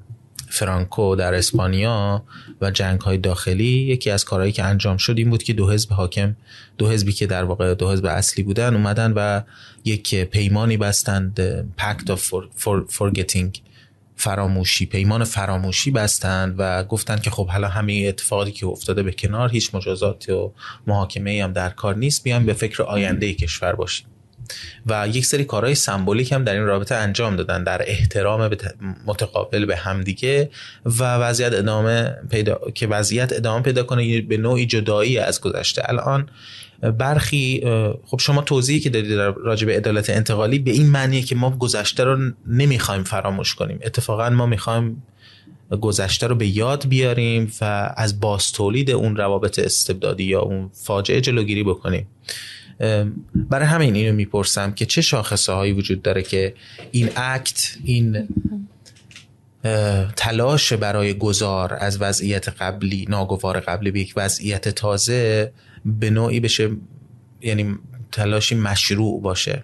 [0.55, 2.23] فرانکو در اسپانیا
[2.61, 5.91] و جنگ های داخلی یکی از کارهایی که انجام شد این بود که دو حزب
[5.91, 6.35] حاکم
[6.77, 9.41] دو حزبی که در واقع دو حزب اصلی بودن اومدن و
[9.85, 11.39] یک پیمانی بستند
[11.77, 12.19] پکت of
[12.97, 13.59] forgetting
[14.15, 19.49] فراموشی پیمان فراموشی بستند و گفتند که خب حالا همین اتفاقی که افتاده به کنار
[19.49, 20.53] هیچ مجازات و
[20.87, 24.07] محاکمه هم در کار نیست بیایم به فکر آینده کشور باشیم.
[24.85, 28.49] و یک سری کارهای سمبولیک هم در این رابطه انجام دادن در احترام
[29.05, 30.49] متقابل به همدیگه
[30.85, 35.81] و وضعیت ادامه پیدا که وضعیت ادامه پیدا کنه به نوعی جدایی از گذشته.
[35.85, 36.29] الان
[36.81, 37.61] برخی
[38.05, 42.03] خب شما توضیحی که دادید راجع به عدالت انتقالی به این معنیه که ما گذشته
[42.03, 43.79] رو نمی‌خوایم فراموش کنیم.
[43.83, 45.03] اتفاقا ما می‌خوایم
[45.81, 51.21] گذشته رو به یاد بیاریم و از باز تولید اون روابط استبدادی یا اون فاجعه
[51.21, 52.07] جلوگیری بکنیم.
[53.33, 56.53] برای همین اینو می‌پرسم که چه شاخصه هایی وجود داره که
[56.91, 58.27] این اکت این
[60.15, 65.51] تلاش برای گذار از وضعیت قبلی ناگوار قبلی به یک وضعیت تازه
[65.85, 66.69] به نوعی بشه
[67.41, 67.75] یعنی
[68.11, 69.63] تلاشی مشروع باشه.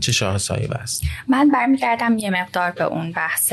[0.00, 3.52] چه شاخصهایی بست من برمیگردم یه مقدار به اون بحث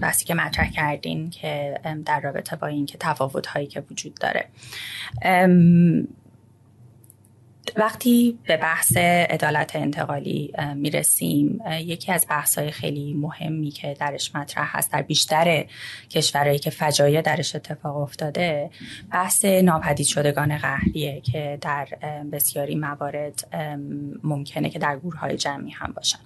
[0.00, 4.48] بحثی که مطرح کردین که در رابطه با این که تفاوت هایی که وجود داره.
[7.76, 8.96] وقتی به بحث
[9.30, 15.64] عدالت انتقالی می‌رسیم یکی از بحث های خیلی مهمی که درش مطرح هست در بیشتر
[16.10, 18.70] کشورهایی که فجایع درش اتفاق افتاده
[19.12, 21.88] بحث ناپدید شدگان قهریه که در
[22.32, 23.48] بسیاری موارد
[24.22, 26.18] ممکنه که در گروه های جمعی هم باشن.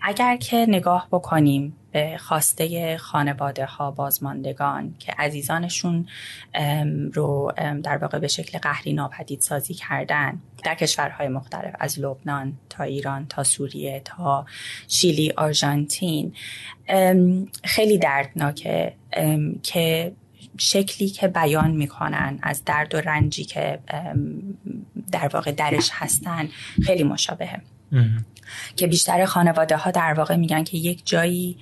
[0.00, 6.06] اگر که نگاه بکنیم به خواسته خانواده ها بازماندگان که عزیزانشون
[7.12, 7.52] رو
[7.82, 13.26] در واقع به شکل قهری ناپدید سازی کردن در کشورهای مختلف از لبنان تا ایران
[13.26, 14.46] تا سوریه تا
[14.88, 16.34] شیلی آرژانتین.
[17.64, 18.92] خیلی دردناکه
[19.62, 20.12] که
[20.58, 23.78] شکلی که بیان می‌کنن از درد و رنجی که
[25.12, 26.48] در واقع درش هستن
[26.82, 27.60] خیلی مشابهه.
[28.76, 31.58] که بیشتر خانواده ها در واقع میگن که یک جایی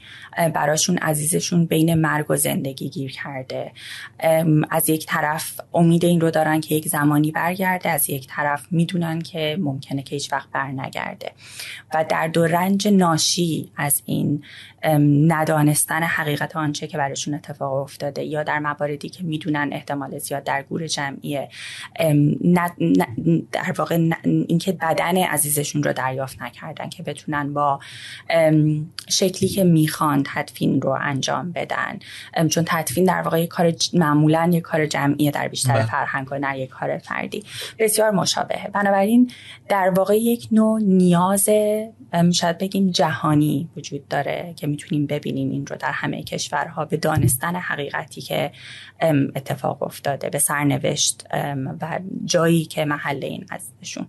[0.55, 3.73] براشون عزیزشون بین مرگ و زندگی گیر کرده.
[4.71, 9.23] از یک طرف امید این رو دارن که یک زمانی برگرده از یک طرف می‌دونن
[9.23, 11.33] که ممکنه که هیچ وقت برنگرده.
[11.95, 14.43] و در دو رنج ناشی از این
[14.85, 20.62] ندانستن حقیقت آنچه که براشون اتفاق افتاده یا در مواردی که می‌دونن احتمال زیاد در
[20.62, 21.49] گور جمعیه.
[23.53, 27.81] در واقع اینکه بدن عزیزشون رو دریافت نکردن که بتونن با
[29.09, 31.99] شکلی که می‌خوان تدفین رو انجام بدن.
[32.49, 35.87] چون تدفین در واقع یک کار معمولا یک کار جمعیه در بیشتر بله.
[35.87, 37.45] فرهنگ و نه یک کار فردی.
[37.79, 38.71] بسیار مشابهه.
[38.71, 39.31] بنابراین
[39.69, 41.49] در واقع یک نوع نیاز
[42.33, 47.56] شاید بگیم جهانی وجود داره که می‌تونیم ببینیم این رو در همه کشورها به دانستن
[47.56, 48.52] حقیقتی که
[49.37, 51.26] اتفاق افتاده به سرنوشت
[51.80, 54.06] و جایی که محل این ازشون.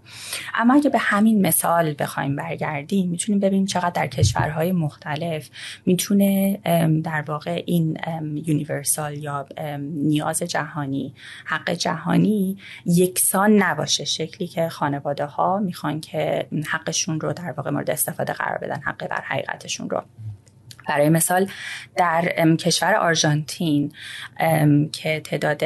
[0.55, 5.49] اما اگه به همین مثال بخوایم برگردیم می‌تونیم ببینیم چقدر در کشورهای مختلف
[5.85, 6.59] می‌تونه
[7.03, 7.97] در واقع این
[8.45, 9.47] یونیورسال یا
[9.79, 11.13] نیاز جهانی
[11.45, 14.05] حق جهانی یکسان نباشه.
[14.05, 19.07] شکلی که خانواده ها می‌خوان که حقشون رو در واقع مورد استفاده قرار بدن حق
[19.07, 20.03] بر حقیقتشون رو.
[20.91, 21.47] برای مثال
[21.95, 23.91] در کشور آرژانتین
[24.91, 25.61] که تعداد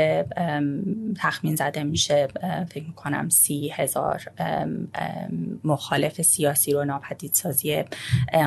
[1.17, 2.27] تخمین زده میشه
[2.69, 4.21] فکر می‌کنم سی هزار
[5.63, 7.83] مخالف سیاسی رو ناپدیدسازی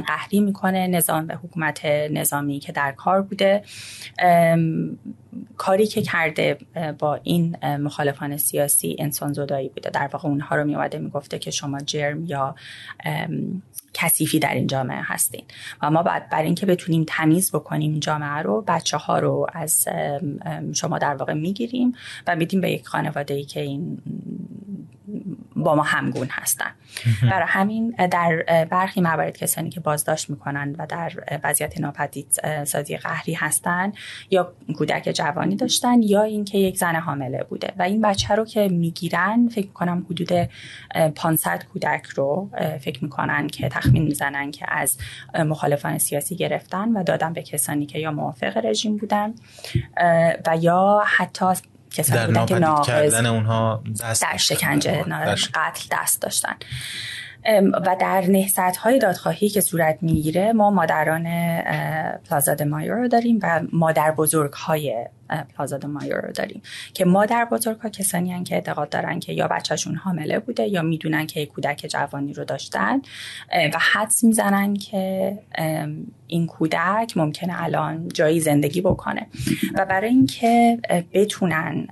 [0.06, 3.62] قهری می‌کنه نظام و حکومت نظامی که در کار بوده.
[5.56, 6.58] کاری که کرده
[6.98, 9.90] با این مخالفان سیاسی انسان زدایی بوده.
[9.90, 12.54] در واقع اونها رو میومده می‌گفته که شما جرم یا
[13.94, 15.44] کثیفی در این جامعه هستین.
[15.82, 19.88] و ما بعد بر اینکه بتونیم تمیز بکنیم جامعه رو بچه ها رو از
[20.74, 21.92] شما در واقع می‌گیریم
[22.26, 23.98] و میدیم به یک خانواده ای که این
[25.64, 26.70] با ما همگون هستن.
[27.22, 31.12] برای همین در برخی موارد کسانی که بازداشت می‌کنن و در
[31.44, 32.32] وضعیت ناپدید
[32.64, 33.92] سازی قهری هستن
[34.30, 37.72] یا کودک جوانی داشتن یا اینکه یک زن حامله بوده.
[37.78, 40.48] و این بچه رو که می‌گیرن فکر می‌کنم حدود
[41.14, 44.98] 500 کودک رو فکر می‌کنن که تخمین می‌زنن که از
[45.34, 49.34] مخالفان سیاسی گرفتن و دادن به کسانی که یا موافق رژیم بودن
[50.46, 51.44] و یا حتی
[51.90, 55.04] کسانی بودن که ناقض اونها دست در شکنجه
[55.54, 56.54] قتل دست داشتن.
[57.86, 61.24] و در نهست های دادخواهی که صورت می‌گیره ما مادران
[62.30, 65.06] پلازاد مایور رو داریم و مادر بزرگ های
[65.56, 66.62] پلازا مایور رو داریم.
[66.94, 70.82] که مادر بزرگ ها کسانی هن که اعتقاد دارن که یا بچهشون حامله بوده یا
[70.82, 73.00] می‌دونن که کودک جوانی رو داشتن
[73.52, 75.38] و حدس می‌زنن که
[76.26, 79.26] این کودک ممکنه الان جایی زندگی بکنه.
[79.74, 80.78] و برای اینکه
[81.12, 81.88] بتونن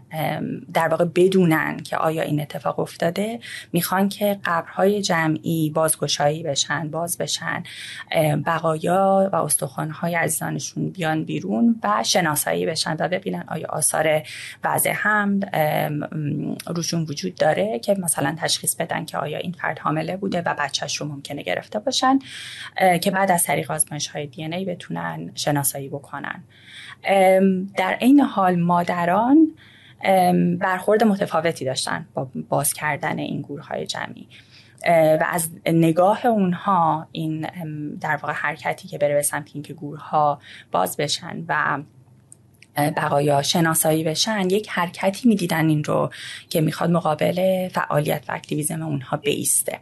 [0.74, 3.40] در واقع بدونن که آیا این اتفاق افتاده
[3.72, 7.62] می‌خوان که قبرهای جمعی بازگشایی بشن باز بشن
[8.46, 12.96] بقایا و استخوانهای عزیزانشون بیان بیرون و شناسایی بشن.
[12.98, 14.22] و ببینن آیا آثار
[14.64, 15.40] وضع هم
[16.66, 20.96] روشون وجود داره که مثلا تشخیص بدن که آیا این فرد حامله بوده و بچهش
[20.96, 22.18] رو ممکنه گرفته باشن
[23.02, 26.44] که بعد از طریق آزمایش های دی ای بتونن شناسایی بکنن.
[27.76, 29.48] در این حال مادران
[30.58, 34.28] برخورد متفاوتی داشتن با باز کردن این گروه های جمعی
[34.86, 37.40] و از نگاه اونها این
[38.00, 40.40] در واقع حرکتی که بره به سمت اینکه گورها
[40.72, 41.78] باز بشن و
[42.76, 46.10] بقایا شناسایی بشن یک حرکتی می‌دیدن این رو
[46.50, 49.80] که می‌خواد مقابل فعالیت و اکتیویزم اونها بیسته.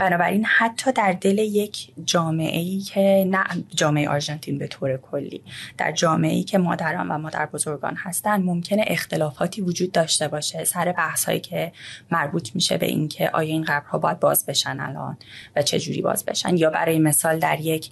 [0.00, 3.44] بنابراین حتی در دل یک جامعه ای که نه
[3.74, 5.42] جامعه آرژانتین به طور کلی
[5.78, 10.92] در جامعه ای که مادران و مادر بزرگان هستن ممکنه اختلافاتی وجود داشته باشه سر
[10.92, 11.72] بحث هایی که
[12.10, 15.16] مربوط میشه به اینکه آیا این قبرها باید باز بشن الان
[15.56, 16.56] و چه جوری باز بشن.
[16.56, 17.90] یا برای مثال در یک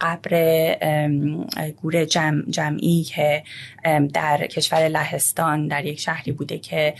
[0.00, 0.32] قبر
[1.82, 3.42] گور جمع جمعی که
[4.12, 6.94] در کشور لهستان در یک شهری بوده که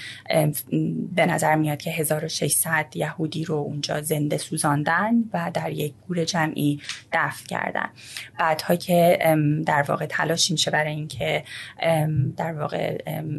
[1.15, 6.81] به نظر میاد که 1600 یهودی رو اونجا زنده سوزاندن و در یک گور جمعی
[7.13, 7.89] دفن کردن.
[8.39, 9.19] بعدها که
[9.67, 11.45] در واقع تلاش میشه برای اینکه
[12.37, 12.99] در واقع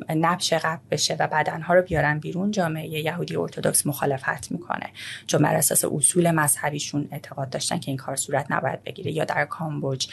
[0.10, 4.90] نبش قبل بشه و بدنها رو بیارن بیرون جامعه یهودی ارتودکس مخالفت می‌کنه.
[5.28, 9.46] چون بر اساس اصول مذهبیشون اعتقاد داشتن که این کار صورت نباید بگیره یا در
[9.46, 10.08] کامبوج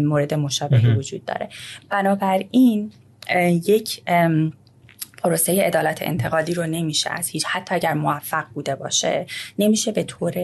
[0.00, 1.48] مورد مشابهی وجود داره.
[1.90, 2.92] بنابراین
[3.66, 4.02] یک
[5.22, 9.26] پروسه عدالت انتقادی رو نمیشه از هیچ حتی اگر موفق بوده باشه
[9.58, 10.34] نمیشه به طور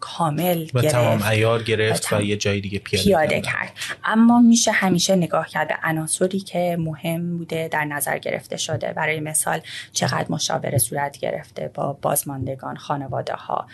[0.00, 3.72] کامل و تمام ایار گرفت و, یه جای دیگه پیاده, پیاده کرد.
[4.04, 8.92] اما میشه همیشه نگاه کرد به عناصری که مهم بوده در نظر گرفته شده.
[8.92, 9.60] برای مثال
[9.92, 13.66] چقدر مشاوره صورت گرفته با بازماندگان خانواده ها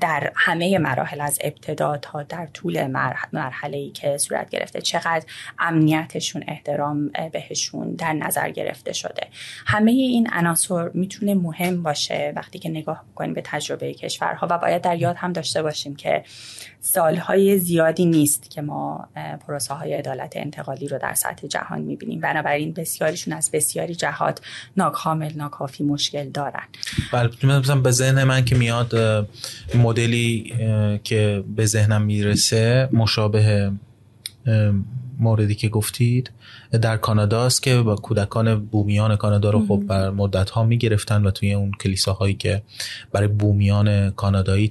[0.00, 2.86] در همه مراحل از ابتدا تا در طول
[3.32, 5.24] مرحله ای که صورت گرفته چقدر
[5.58, 8.77] امنیتشون احترام بهشون در نظر گرفته.
[8.78, 9.26] گرفته شده.
[9.66, 14.82] همه این عناصر می‌تونه مهم باشه وقتی که نگاه بکنیم به تجربه کشورها و باید
[14.82, 16.24] در یاد هم داشته باشیم که
[16.80, 19.08] سالهای زیادی نیست که ما
[19.46, 22.20] پروسه های عدالت انتقالی رو در سطح جهان می‌بینیم.
[22.20, 24.40] بنابراین بسیاریشون از بسیاری جهات
[24.76, 26.64] ناکامل ناکافی مشکل دارن.
[27.12, 28.94] بله به ذهن من که میاد
[29.74, 30.54] مدلی
[31.04, 33.70] که به ذهنم می‌رسه مشابه
[35.18, 36.30] موردی که گفتید.
[36.72, 41.30] در کانادا است که با کودکان بومیان کانادا رو خب بر مدت ها می‌گرفتن و
[41.30, 42.62] توی اون کلیساهایی که
[43.12, 44.68] برای بومیان کانادایی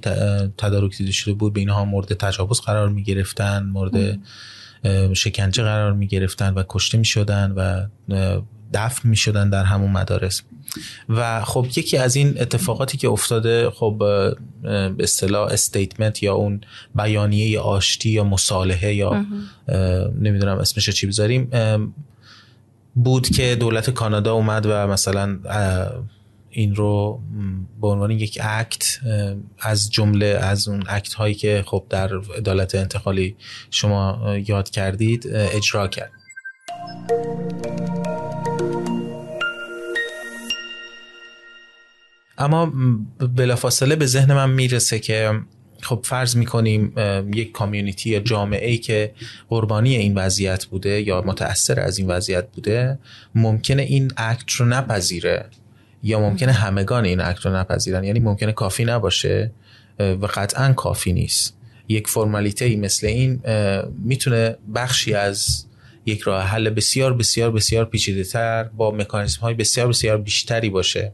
[0.58, 4.18] تدارک دیده شده بود به اینها مورد تجاوز قرار می‌گرفتن مورد
[5.12, 7.86] شکنجه قرار می‌گرفتن و کشته می‌شدن و
[8.74, 10.42] دفن می‌شدن در همون مدارس.
[11.08, 14.36] و خب یکی از این اتفاقاتی که افتاده خب به
[14.98, 16.60] اصطلاح استیتمنت یا اون
[16.94, 19.26] بیانیه آشتی یا مصالحه یا
[20.20, 21.50] نمی‌دونم اسمش چی بذاریم
[22.94, 25.38] بود که دولت کانادا اومد و مثلا
[26.50, 27.20] این رو
[27.80, 28.98] به عنوان یک اکت
[29.58, 33.36] از جمله از اون اکت هایی که خب در عدالت انتقالی
[33.70, 36.10] شما یاد کردید اجرا کرد.
[42.38, 42.72] اما
[43.36, 45.32] بلافاصله به ذهن من می‌رسه که
[45.82, 46.92] خب فرض می‌کنیم
[47.34, 49.14] یک کامیونیتی یا جامعه ای که
[49.48, 52.98] قربانی این وضعیت بوده یا متأثر از این وضعیت بوده
[53.34, 55.46] ممکنه این اکت رو نپذیره
[56.02, 58.04] یا ممکنه همگان این اکت رو نپذیرن.
[58.04, 59.50] یعنی ممکنه کافی نباشه
[59.98, 61.54] و قطعا کافی نیست.
[61.88, 63.40] یک فرمالیته مثل این
[64.04, 65.64] می‌تونه بخشی از
[66.08, 71.12] یک راه حل بسیار بسیار بسیار پیچیده تر با مکانیزم های بسیار بسیار بیشتری باشه.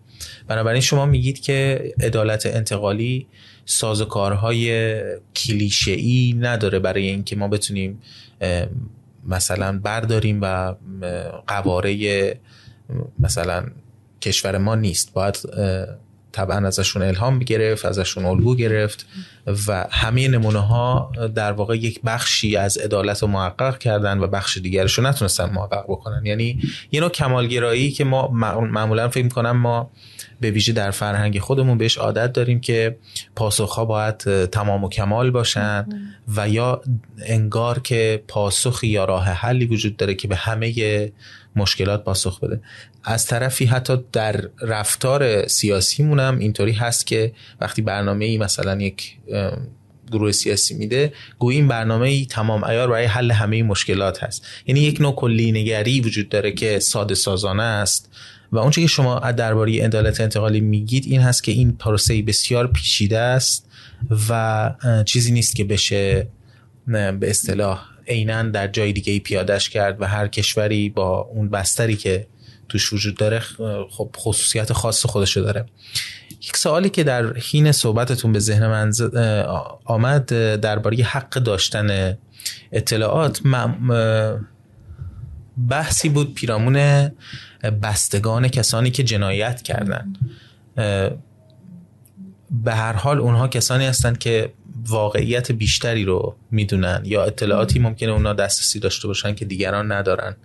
[0.49, 3.27] بنابراین شما میگید که عدالت انتقالی
[3.67, 5.01] سازوکارهای
[5.37, 8.03] کلیشه ای نداره برای اینکه ما بتونیم
[9.27, 10.75] مثلا برداریم و
[11.47, 12.35] قواره
[13.19, 13.67] مثلا
[14.21, 15.13] کشور ما نیست.
[15.15, 15.39] باید
[16.33, 19.07] طبعا ازشون الهام گرفت ازشون الگو گرفت.
[19.47, 24.59] و همه نمونه ها در واقع یک بخشی از عدالت رو محقق کردن و بخش
[24.59, 26.27] دیگرش رو نتونستن محقق بکنن.
[26.27, 26.61] یعنی
[26.93, 29.91] یه نوع کمالگرایی که ما معمولا فکر کنم ما
[30.41, 32.97] به ویژه در فرهنگ خودمون بهش عادت داریم که
[33.37, 35.87] پاسخها باید تمام و کمال باشن
[36.37, 36.83] و یا
[37.27, 41.13] انگار که پاسخی یا راه حلی وجود داره که به همه
[41.57, 42.61] مشکلات پاسخ بده.
[43.05, 49.17] از طرفی حتی در رفتار سیاسیمون هم اینطوری هست که وقتی برنامه ای مثلا یک
[50.13, 54.47] گروه سیاسی میده گویی این برنامه ای تمام ایار برای حل همه مشکلات هست.
[54.67, 58.11] یعنی یک نوع کلی نگری وجود داره که ساده سازانه است.
[58.53, 63.19] و اونچه که شما درباره عدالت انتقالی میگید این هست که این پروسه بسیار پیچیده
[63.19, 63.71] است
[64.31, 64.75] و
[65.05, 66.27] چیزی نیست که بشه
[66.87, 71.97] به اصطلاح عینا در جای دیگه ای پیادش کرد و هر کشوری با اون بستری
[71.97, 72.27] که
[72.75, 73.41] توش وجود داره
[73.91, 75.67] خب خصوصیت خاص خودشو داره.
[76.31, 78.93] یک سوالی که در حین صحبتتون به ذهن من
[79.85, 80.27] آمد
[80.61, 82.19] درباره حق داشتن
[82.73, 83.41] اطلاعات
[85.69, 87.11] بحثی بود پیرامون
[87.83, 90.13] بستگان کسانی که جنایت کردن.
[92.51, 94.53] به هر حال اونها کسانی هستند که
[94.87, 100.37] واقعیت بیشتری رو می‌دونن یا اطلاعاتی ممکنه اونها دسترسی داشته باشن که دیگران ندارن.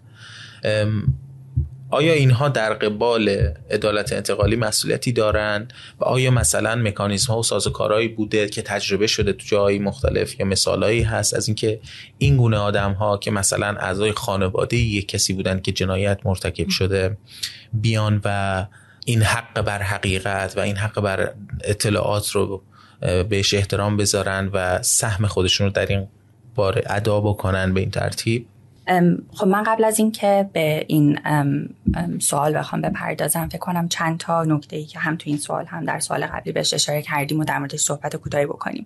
[1.92, 3.30] آیا اینها در قبال
[3.72, 5.68] عدالت انتقالی مسئولیتی دارن
[6.00, 10.46] و آیا مثلا مکانیزم ها و سازوکارهایی بوده که تجربه شده تو جایی مختلف یا
[10.46, 11.80] مثالهایی هست از اینکه
[12.18, 17.18] این گونه آدم ها که مثلا اعضای خانواده یک کسی بودن که جنایت مرتکب شده
[17.74, 18.66] بیان و
[19.06, 21.34] این حق بر حقیقت و این حق بر
[21.64, 22.64] اطلاعات رو
[23.30, 26.08] بهش احترام بذارن و سهم خودشون رو در این
[26.56, 28.48] باره ادا بکنن به این ترتیب؟
[29.34, 31.20] خب من قبل از اینکه به این
[32.20, 35.86] سوال بخوام بپردازم فکر کنم چند تا نکته ای که هم تو این سوال هم
[35.86, 38.86] در سوال قبلی بهش اشاره کردیم و در موردش صحبت کوتاهی بکنیم.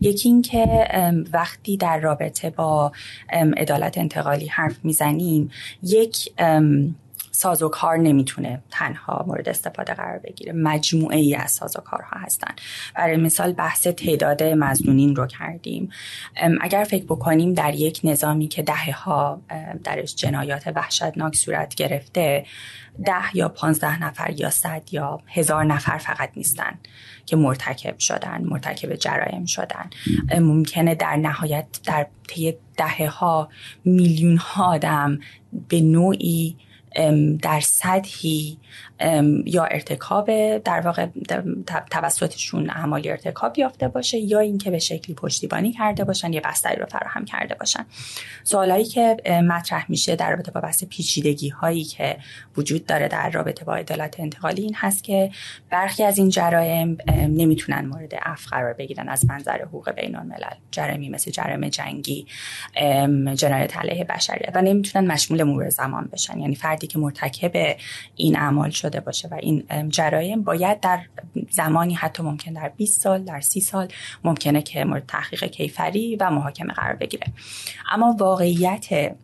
[0.00, 0.88] یکی اینکه
[1.32, 2.92] وقتی در رابطه با
[3.56, 5.50] عدالت انتقالی حرف می‌زنیم
[5.82, 6.32] یک
[7.34, 12.54] سازوکار نمی‌تونه تنها مورد استفاده قرار بگیره مجموعه ای از سازوکارها هستن.
[12.94, 15.90] برای مثال بحث تعداد مزنونین رو کردیم.
[16.60, 19.40] اگر فکر بکنیم در یک نظامی که دهه ها
[19.84, 22.44] درش جنایات وحشتناک صورت گرفته
[23.04, 26.78] ده یا پانزده نفر یا صد یا هزار نفر فقط نیستن
[27.26, 29.90] که مرتکب شدن مرتکب جرایم شدن.
[30.38, 33.48] ممکنه در نهایت در طی دهه ها
[33.84, 35.18] میلیون ها آدم
[35.68, 36.56] به نوعی
[37.42, 38.58] در سطحی
[39.46, 41.06] یا ارتکاب در واقع
[41.90, 46.86] توسطشون اعمال ارتکاب یافته باشه یا اینکه به شکلی پشتیبانی کرده باشن یا بستری رو
[46.86, 47.86] فراهم کرده باشن.
[48.44, 49.16] سوالایی که
[49.48, 52.16] مطرح میشه در رابطه با بحث پیچیدگی هایی که
[52.56, 55.30] وجود داره در رابطه با عدالت انتقالی این هست که
[55.70, 61.08] برخی از این جرایم نمی‌تونن مورد عفو قرار بگیرن از منظر حقوق بین الملل جرمی
[61.08, 62.26] مثل جرم جنگی
[63.34, 66.40] جنایت علیه بشریت و نمی‌تونن مشمول مرور زمان بشن.
[66.40, 67.76] یعنی فردی که مرتکب
[68.16, 71.00] این اعمال شده باشه و این جرایم باید در
[71.50, 73.88] زمانی حتی ممکن در 20 سال در 30 سال
[74.24, 77.26] ممکنه که مورد تحقیق کیفری و محاکمه قرار بگیره.
[77.90, 79.14] اما واقعیت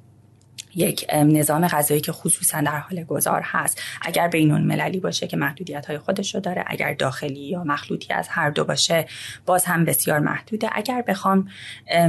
[0.78, 3.82] یک نظام غذایی که خصوصا در حال گذار هست.
[4.02, 8.28] اگر بین مللی باشه که محدودیت های خودش رو داره اگر داخلی یا مخلوطی از
[8.28, 9.06] هر دو باشه
[9.46, 10.68] باز هم بسیار محدوده.
[10.72, 11.48] اگر بخوام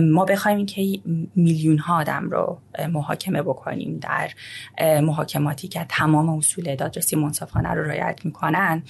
[0.01, 0.99] ما بخوایم که
[1.35, 2.59] میلیون ها آدم رو
[2.91, 4.29] محاکمه بکنیم در
[5.01, 8.83] محاکماتی که تمام اصول دادرسی منصفانه رو رعایت می‌کنن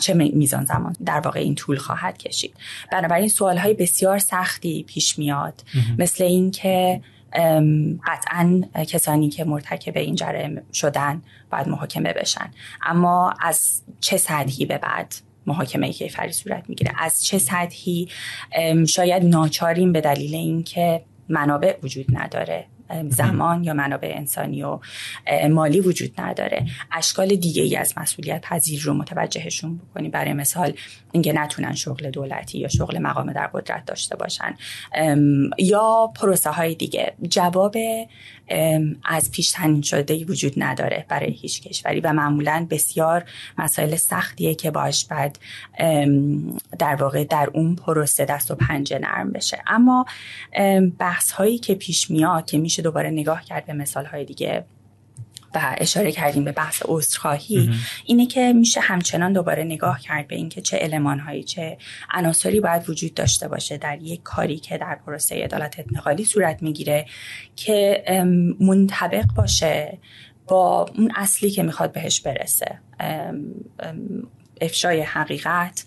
[0.00, 2.54] چه میزان زمان در واقع این طول خواهد کشید.
[2.92, 5.62] بنابراین سوال های بسیار سختی پیش میاد.
[5.98, 7.00] مثل اینکه
[8.06, 12.50] قطعا کسانی که مرتکب این جرم شدن باید محاکمه بشن.
[12.82, 15.14] اما از چه سطحی به بعد
[15.46, 18.08] محاکمه کیفری صورت می‌گیره؟ از چه سطحی
[18.88, 22.66] شاید ناچاریم به دلیل اینکه منابع وجود نداره.
[23.08, 24.78] زمان یا منابع انسانی و
[25.50, 26.66] مالی وجود نداره.
[26.92, 30.08] اشکال دیگه ای از مسئولیت پذیر رو متوجهشون بکنی.
[30.08, 30.72] برای مثال
[31.12, 34.54] اینکه نتونن شغل دولتی یا شغل مقام در قدرت داشته باشن.
[35.58, 37.14] یا پروسه های دیگه.
[37.28, 37.76] جواب
[39.04, 43.24] از پیش تنین شده وجود نداره برای هیچ کشوری و معمولا بسیار
[43.58, 45.38] مسائل سختیه که باش بعد
[46.78, 49.62] در واقع در اون پروسه دست و پنجه نرم بشه.
[49.66, 50.06] اما
[50.98, 54.64] بحث هایی که پیش میاد که میشه دوباره نگاه کرد به مثال های دیگه
[55.54, 57.70] و اشاره کردیم به بحث عذرخواهی
[58.04, 61.78] اینه که میشه همچنان دوباره نگاه کرد به اینکه چه المانهایی چه
[62.14, 67.06] عناصری باید وجود داشته باشه در یک کاری که در پروسه عدالت انتقالی صورت می‌گیره
[67.56, 68.04] که
[68.60, 69.98] منطبق باشه
[70.46, 72.78] با اون اصلی که می‌خواد بهش برسه.
[74.60, 75.84] افشای حقیقت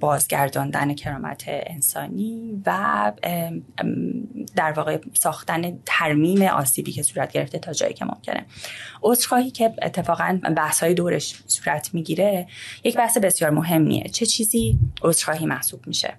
[0.00, 3.12] بازگرداندن کرامت انسانی و
[4.56, 8.46] در واقع ساختن ترمیم آسیبی که صورت گرفته تا جایی که ممکنه.
[9.02, 12.46] عذرخواهی که اتفاقا بحث های دورش صورت می‌گیره
[12.84, 14.08] یک بحث بسیار مهمیه.
[14.08, 16.14] چه چیزی عذرخواهی محسوب میشه؟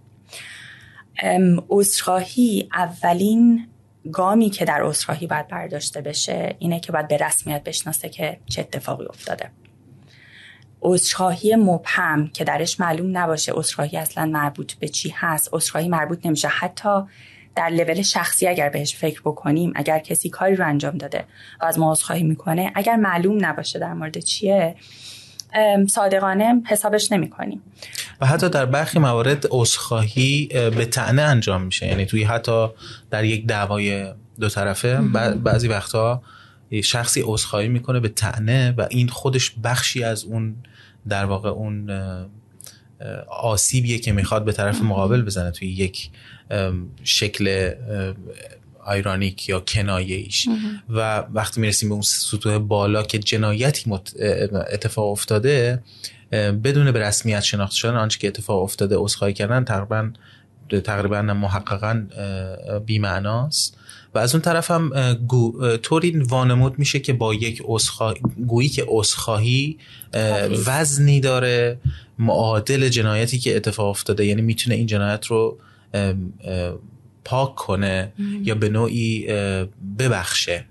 [1.70, 3.68] عذرخواهی اولین
[4.12, 8.62] گامی که در عذرخواهی باید برداشته بشه اینه که باید به رسمیت بشناسه که چه
[8.62, 9.52] اتفاقی افتاده.
[10.86, 16.48] عذرخواهی مبهم که درش معلوم نباشه عذرخواهی اصلا مربوط به چی هست عذرخواهی مربوط نمیشه.
[16.48, 17.02] حتی
[17.56, 21.26] در لول شخصی اگر بهش فکر بکنیم اگر کسی کاری رو انجام داده
[21.62, 24.76] و از ما عذرخواهی می‌کنه اگر معلوم نباشه در مورد چیه
[25.88, 27.62] صادقانه حسابش نمی کنیم
[28.22, 31.88] و حتی در برخی موارد عذرخواهی به تعنه انجام میشه.
[31.88, 32.68] یعنی توی حتی
[33.10, 34.98] در یک دعوای دو طرفه
[35.44, 36.24] بعضی وقتها
[36.84, 40.56] شخصی عذرخواهی می‌کنه به تعنه و این خودش بخشی از اون
[41.10, 41.90] در واقع اون
[43.28, 46.10] آسیبیه که می‌خواد به طرف مقابل بزنه توی یک
[47.04, 47.72] شکل
[48.86, 50.48] آیرانیک یا کنایه ایش
[50.90, 53.92] و وقتی می‌رسیم به اون سطوح بالا که جنایتی
[54.72, 55.84] اتفاق افتاده
[56.32, 60.12] بدون به رسمیت شناخته شدن آنچه که اتفاق افتاده عذرخواهی کردن تقریبا
[60.84, 62.08] تقریبا محققا
[62.86, 63.78] بی‌معناست.
[64.16, 64.92] و از اون طرف هم
[65.84, 69.78] طوری وانمود میشه که با یک عذرخواهی گویی که عذرخواهی
[70.66, 71.78] وزنی داره
[72.20, 74.26] معادل جنایتی که اتفاق افتاده.
[74.26, 75.58] یعنی می‌تونه این جنایت رو
[77.26, 78.14] پاک کنه
[78.44, 79.28] یا به نوعی
[80.00, 80.66] ببخشه.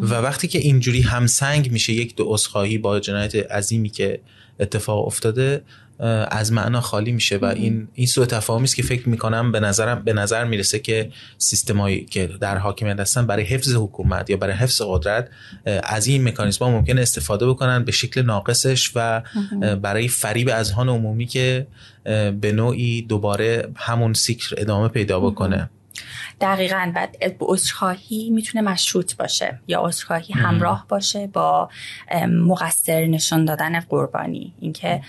[0.00, 4.20] و وقتی که اینجوری همسنگ میشه یک دو عذرخواهی با جنایت عظیمی که
[4.60, 5.62] اتفاق افتاده
[6.30, 10.02] از معنا خالی میشه و این این سوء تفاهمی است که فکر می‌کنم به نظرم
[10.04, 14.82] به نظر می‌رسه که سیستمایی که در حاکمیت هستن برای حفظ حکومت یا برای حفظ
[14.84, 15.28] قدرت
[15.84, 19.22] از این مکانیزم ممکن استفاده بکنن به شکل ناقصش و
[19.82, 21.66] برای فریب اذهان عمومی که
[22.40, 25.70] به نوعی دوباره همون سیکل ادامه پیدا بکنه.
[26.40, 26.92] دقیقا.
[26.94, 31.68] بعد عذرخواهی می‌تونه مشروط باشه یا عذرخواهی همراه باشه با
[32.28, 34.54] مقصر نشان دادن قربانی.
[34.60, 35.02] اینکه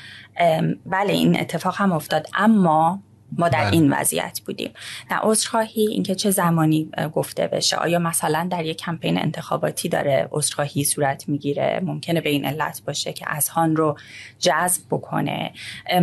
[0.85, 2.27] بله این اتفاق هم افتاد.
[2.35, 2.99] اما
[3.37, 3.73] ما در بله.
[3.73, 4.71] این وضعیت بودیم.
[5.11, 7.77] نه عذرخواهی اینکه چه زمانی گفته بشه.
[7.77, 13.13] آیا مثلا در یک کمپین انتخاباتی داره عذرخواهی صورت می‌گیره؟ ممکنه به این علت باشه
[13.13, 13.97] که هان رو
[14.39, 15.51] جذب بکنه.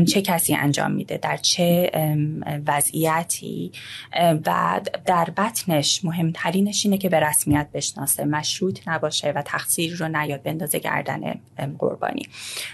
[0.08, 1.90] چه کسی انجام میده؟ در چه
[2.66, 3.72] وضعیتی؟
[4.46, 8.24] و در بطنش مهمترینش اینه که به رسمیت بشناسه.
[8.24, 11.34] مشروط نباشه و تقصیر رو نیاد بندازه گردن
[11.78, 12.22] قربانی.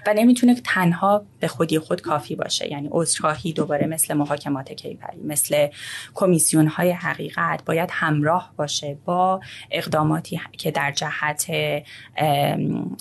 [0.07, 2.71] و نمی‌تونه تنها به خودی خود کافی باشه.
[2.71, 5.69] یعنی عذرخواهی دوباره مثل محاکمه محاکمات کیفری مثل
[6.15, 9.41] کمیسیون های حقیقت باید همراه باشه با
[9.71, 11.47] اقداماتی که در جهت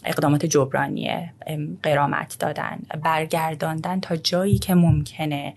[0.05, 1.31] اقدامات جبرانی
[1.83, 5.53] قرامت دادن برگرداندن تا جایی که ممکنه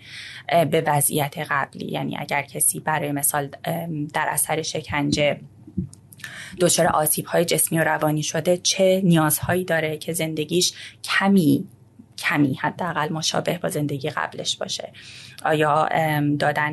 [0.70, 1.86] به وضعیت قبلی.
[1.86, 3.48] یعنی اگر کسی برای مثال
[4.14, 5.40] در اثر شکنجه
[6.60, 10.72] دچار آسیب های جسمی و روانی شده چه نیازهایی داره که زندگیش
[11.04, 11.68] کمی
[12.18, 14.92] کمی حداقل مشابه با زندگی قبلش باشه.
[15.44, 15.88] آیا
[16.38, 16.72] دادن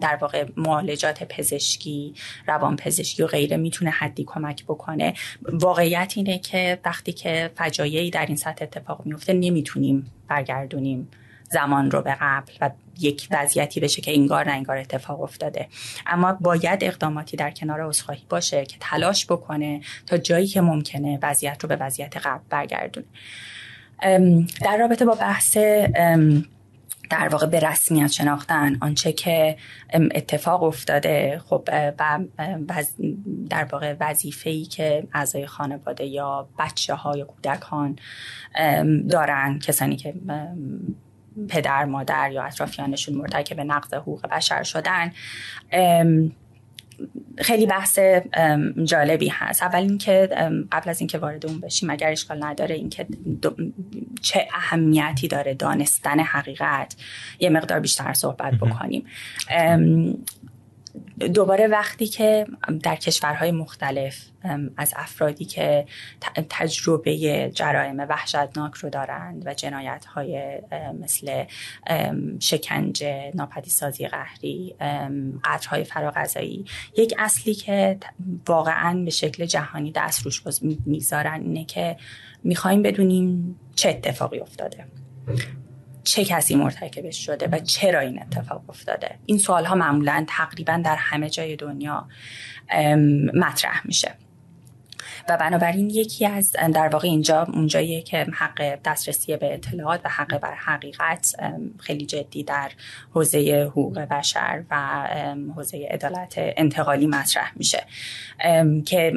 [0.00, 2.14] در واقع معالجات پزشکی
[2.46, 8.26] روان پزشکی و غیره می‌تونه حدی کمک بکنه؟ واقعیت اینه که وقتی که فجایعی در
[8.26, 11.08] این سطح اتفاق میفته نمی‌تونیم برگردونیم
[11.50, 12.70] زمان رو به قبل و
[13.00, 15.68] یک وضعیتی بشه که انگار نه انگار اتفاق افتاده.
[16.06, 21.62] اما باید اقداماتی در کنار عذرخواهی باشه که تلاش بکنه تا جایی که ممکنه وضعیت
[21.62, 23.06] رو به وضعیت قبل برگردونه.
[24.62, 25.56] در رابطه با بحث
[27.10, 29.56] در واقع به رسمیت شناختن آنچه که
[29.92, 31.68] اتفاق افتاده خب
[31.98, 32.18] و
[33.50, 37.98] در واقع وظیفه ای که اعضای خانواده یا بچه ها یا کودکان
[39.10, 40.14] دارن کسانی که
[41.48, 45.12] پدر مادر یا اطرافیانشون مرتکب نقض حقوق بشر شدن.
[47.38, 47.98] خیلی بحث
[48.84, 49.62] جالبی هست.
[49.62, 50.28] اول اینکه
[50.72, 53.06] قبل از اینکه وارد اون بشیم اگر اشکال نداره اینکه
[54.22, 56.96] چه اهمیتی داره دانستن حقیقت
[57.40, 59.06] یه مقدار بیشتر صحبت بکنیم.
[61.18, 62.46] دوباره وقتی که
[62.82, 64.16] در کشورهای مختلف
[64.76, 65.86] از افرادی که
[66.50, 70.58] تجربه جرایم وحشتناک رو دارند و جنایت های
[71.00, 71.44] مثل
[72.40, 74.76] شکنجه ناپدیسازی قهری
[75.44, 76.64] قطرهای فراغذایی
[76.96, 77.98] یک اصلی که
[78.46, 80.42] واقعا به شکل جهانی دست روش
[80.86, 81.96] می‌ذارن اینه که
[82.44, 84.84] می‌خوایم بدونیم چه اتفاقی افتاده.
[86.06, 89.18] چه کسی مرتکبش شده و چرا این اتفاق افتاده.
[89.26, 92.08] این سوال ها معمولا تقریبا در همه جای دنیا
[93.34, 94.14] مطرح میشه.
[95.28, 100.38] و بنابراین یکی از در واقع اینجا اونجاییه که حق دسترسی به اطلاعات و حق
[100.38, 101.34] بر حقیقت
[101.78, 102.70] خیلی جدی در
[103.14, 105.06] حوزه حقوق بشر و
[105.56, 107.82] حوزه عدالت انتقالی مطرح میشه.
[108.86, 109.12] که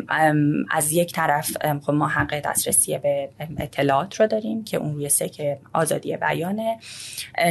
[0.71, 5.29] از یک طرف خب ما حق دسترسی به اطلاعات رو داریم که اون روی سه
[5.29, 6.79] که آزادی بیانه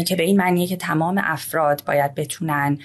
[0.07, 2.79] که به این معنیه که تمام افراد باید بتونن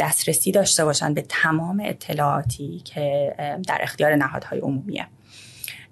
[0.00, 3.34] دسترسی داشته باشن به تمام اطلاعاتی که
[3.68, 5.05] در اختیار نهادهای عمومیه.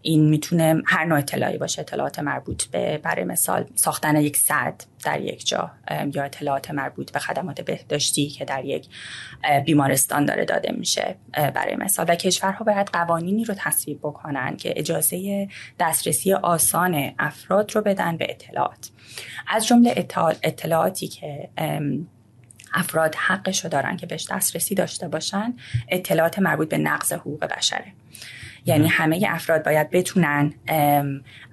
[0.07, 4.75] این می‌تونه هر نوع اطلاعی باشه اطلاعات مربوط به برای مثال ساختن یک صد
[5.05, 5.71] در یک جا
[6.15, 8.89] یا اطلاعات مربوط به خدمات بهداشتی که در یک
[9.65, 11.17] بیمارستان داره داده میشه
[11.55, 12.07] برای مثال.
[12.09, 15.49] و کشورها باید قوانینی رو تصویب بکنن که اجازه
[15.81, 18.91] دسترسی آسان افراد رو بدن به اطلاعات.
[19.49, 20.09] از جمله
[20.43, 21.49] اطلاعاتی که
[22.75, 25.55] افراد حقش رو دارن که بهش دسترسی داشته باشن
[25.89, 27.93] اطلاعات مربوط به نقض حقوق بشره.
[28.67, 30.55] یعنی همه افراد باید بتونن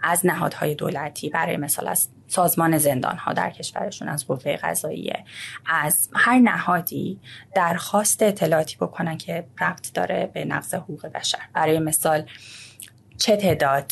[0.03, 5.23] از نهادهای دولتی برای مثال از سازمان زندان ها در کشورشون از قوه قضاییه
[5.65, 7.19] از هر نهادی
[7.55, 11.39] درخواست اطلاعاتی بکنن که ربط داره به نقض حقوق بشر.
[11.53, 12.25] برای مثال
[13.21, 13.91] چه تعداد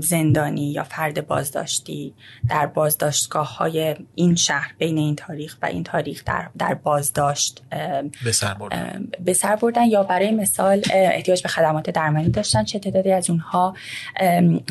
[0.00, 2.14] زندانی یا فرد بازداشتی
[2.48, 7.62] در بازداشتگاه های این شهر بین این تاریخ و این تاریخ در, در بازداشت
[8.24, 9.10] به سر بردن.
[9.62, 13.74] بردن یا برای مثال احتیاج به خدمات درمانی داشتن چه تعدادی از اونها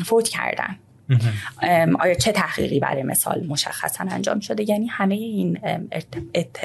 [0.04, 0.78] فوت کردن
[2.00, 5.58] آیا چه تحقیقی برای مثال مشخصا انجام شده؟ یعنی همه این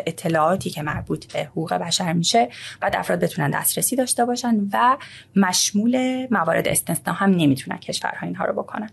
[0.08, 2.50] اطلاعاتی که مربوط به حقوق بشر میشه
[2.82, 4.98] بعد افراد بتونن دسترسی داشته باشن و
[5.36, 8.90] مشمول موارد استثنا هم نمی‌تونن کشورها اینها رو بکنن.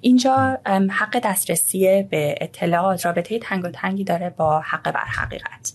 [0.00, 0.58] اینجا
[0.90, 5.72] حق دسترسی به اطلاعات رابطه تنگ و تنگی داره با حق بر حقیقت.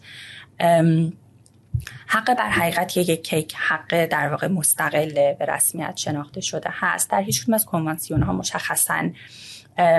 [2.08, 7.10] حق بر حقیقت یک کیک حق در واقع مستقل به رسمیت شناخته شده هست.
[7.10, 9.10] در هیچ از کنوانسیون ها مشخصا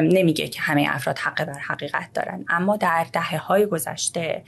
[0.03, 2.45] نمیگه که همه افراد حق بر حقیقت دارن.
[2.49, 4.43] اما در دهه های گذشته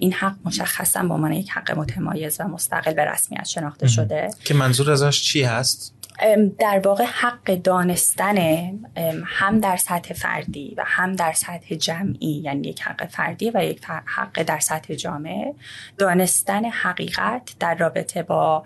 [0.00, 4.30] این حق مشخصا به عنوان یک حق متمایز و مستقل به رسمیت شناخته شده.
[4.44, 5.93] که منظور ازش چی هست؟
[6.58, 8.38] در واقع حق دانستن
[9.26, 13.84] هم در سطح فردی و هم در سطح جمعی یعنی یک حق فردی و یک
[14.04, 15.54] حق در سطح جامعه
[15.98, 18.64] دانستن حقیقت در رابطه با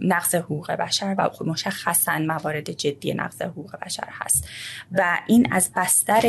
[0.00, 4.48] نقض حقوق بشر و مشخصا موارد جدی نقض حقوق بشر هست.
[4.92, 6.22] و این از بستر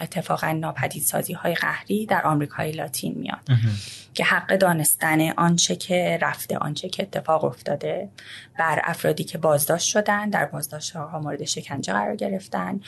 [0.00, 3.58] اتفاقا ناپدیدسازی های قهری در آمریکای لاتین میاد.
[4.18, 8.08] که حق دانستن آنچه که رفته آنچه که اتفاق افتاده
[8.58, 12.80] بر افرادی که بازداشت شدن در بازداشت ها مورد شکنجه قرار گرفتن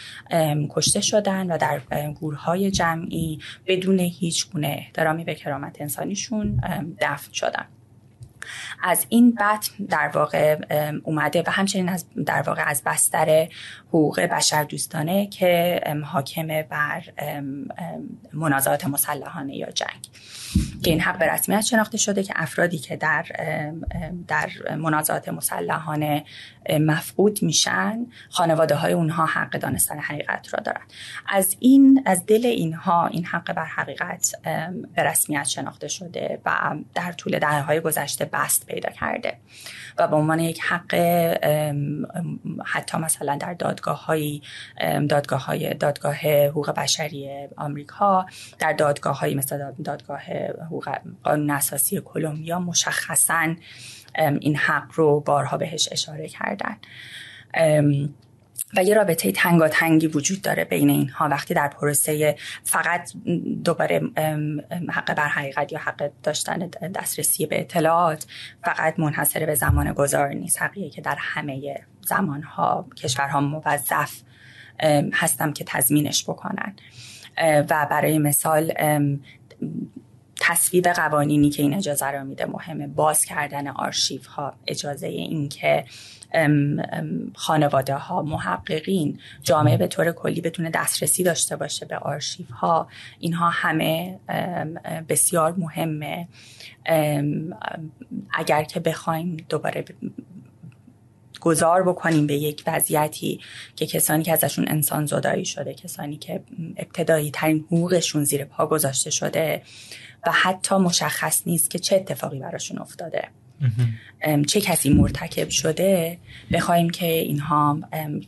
[0.71, 1.81] کشته شدن و در
[2.21, 6.61] گورهای جمعی بدون هیچ گونه احترامی به کرامت انسانیشون
[7.01, 7.67] دفن شدن.
[8.83, 10.57] از این بطن در واقع
[11.03, 13.49] اومده و همچنین از در واقع از بستر
[13.89, 17.03] حقوق بشر دوستانه که حاکم بر
[18.33, 20.09] منازعات مسلحانه یا جنگ.
[20.83, 23.25] که این حق به رسمیت شناخته شده که افرادی که در
[24.29, 26.25] در منازعات مسلحانه
[26.81, 30.81] مفقود میشن خانواده های اونها حق دانستن حقیقت را دارن.
[31.29, 34.35] از این از دل اینها این حق بر حقیقت
[34.95, 39.37] به رسمیت شناخته شده و در طول دهه های گذشته بست پیدا کرده
[39.99, 40.95] و به عنوان یک حق
[42.65, 44.43] حتی مثلا در دادگاه های
[45.09, 46.17] دادگاه های دادگاه
[46.47, 48.27] حقوق بشری آمریکا
[48.59, 50.21] در دادگاه های مثل دادگاه
[50.71, 53.55] حقوق قانون اساسی کلمبیا مشخصا
[54.41, 56.77] این حق رو بارها بهش اشاره کردن.
[58.77, 61.29] و یه رابطه تنگاتنگی وجود داره بین اینها.
[61.29, 63.13] وقتی در پروسه فقط
[63.65, 64.01] دوباره
[64.89, 68.27] حق بر حقیقت یا حق داشتن دسترسی به اطلاعات
[68.65, 70.63] فقط منحصر به زمان گذار نیست.
[70.63, 74.13] حقیقه که در همه زمانها کشورها موظف
[75.13, 76.77] هستم که تضمینش بکنن.
[77.43, 78.73] و برای مثال
[80.41, 82.87] تصویب قوانینی که این اجازه را میده مهمه.
[82.87, 85.85] باز کردن آرشیف ها اجازه این که
[87.35, 92.89] خانواده ها محققین جامعه به طور کلی بتونه دسترسی داشته باشه به آرشیف ها
[93.19, 94.19] اینها همه
[95.09, 96.29] بسیار مهمه.
[98.35, 99.85] اگر که بخوایم دوباره
[101.41, 103.41] گذار بکنیم به یک وضعیتی
[103.77, 106.43] که کسانی که ازشون انسان زدایی شده کسانی که
[106.77, 109.63] ابتدایی ترین حقوقشون زیر پا گذاشته شده
[110.27, 113.29] و حتی مشخص نیست که چه اتفاقی براشون افتاده.
[114.47, 116.19] چه کسی مرتکب شده
[116.53, 117.79] بخوایم که اینها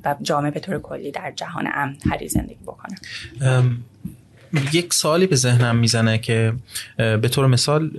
[0.05, 2.97] و جامعه به طور کلی در جهان امن هری زندگی بکنه.
[4.73, 6.53] یک سالی به ذهنم می‌زنه که
[6.97, 7.91] به طور مثال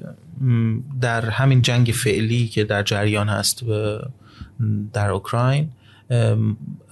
[1.01, 3.63] در همین جنگ فعلی که در جریان هست
[4.93, 5.69] در اوکراین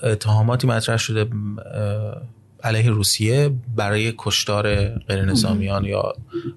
[0.03, 1.27] اتهاماتی مطرح شده
[2.63, 6.13] علیه روسیه برای کشتار غیر نظامیان یا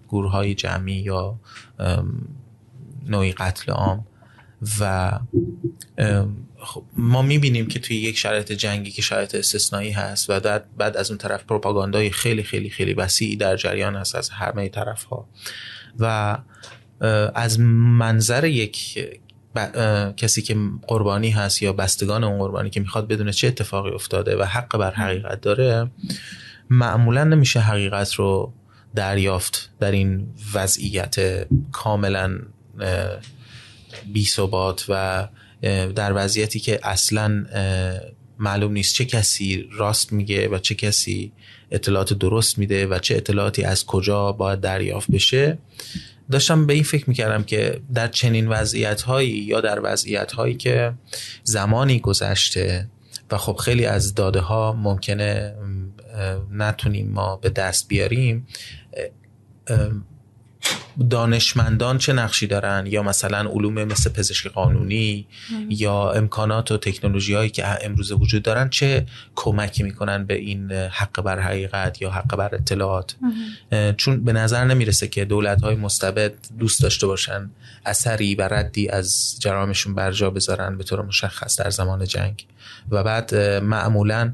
[0.09, 1.39] گروه های جمعی یا
[3.09, 4.07] نوعی قتل عام.
[4.81, 5.13] و
[6.59, 10.41] خب ما می‌بینیم که توی یک شرایط جنگی که شرایط استثنایی هست و
[10.77, 15.05] بعد از اون طرف پروپاگاندای خیلی خیلی خیلی وسیعی در جریان هست از همه طرف
[15.05, 15.29] ها
[15.99, 16.39] و
[17.35, 18.99] از منظر یک
[20.17, 24.43] کسی که قربانی هست یا بستگان اون قربانی که می‌خواد بدونه چه اتفاقی افتاده و
[24.43, 25.91] حق بر حقیقت داره
[26.71, 28.53] معمولا نمیشه حقیقت رو
[28.95, 32.39] دریافت در این وضعیت کاملا
[34.13, 35.29] بی ثبات و
[35.95, 37.47] در وضعیتی که اصلا
[38.39, 41.33] معلوم نیست چه کسی راست میگه و چه کسی
[41.71, 45.59] اطلاعات درست میده و چه اطلاعاتی از کجا باید دریافت بشه.
[46.31, 50.93] داشتم به این فکر می‌کردم که در چنین وضعیت هایی یا در وضعیت هایی که
[51.43, 52.89] زمانی گذشته
[53.31, 55.55] و خب خیلی از داده ها ممکنه
[56.51, 58.47] نتونیم ما به دست بیاریم
[61.11, 65.27] دانشمندان چه نقشی دارن؟ یا مثلا علوم مثل پزشکی قانونی
[65.69, 71.23] یا امکانات و تکنولوژی هایی که امروز وجود دارن چه کمکی می‌کنن به این حق
[71.23, 73.15] بر حقیقت یا حق بر اطلاعات؟
[73.97, 77.51] چون به نظر نمی‌رسه که دولت های مستبد دوست داشته باشن
[77.87, 82.47] اثری و ردی از جرامشون برجا بذارن به طور مشخص در زمان جنگ.
[82.91, 84.33] و بعد معمولا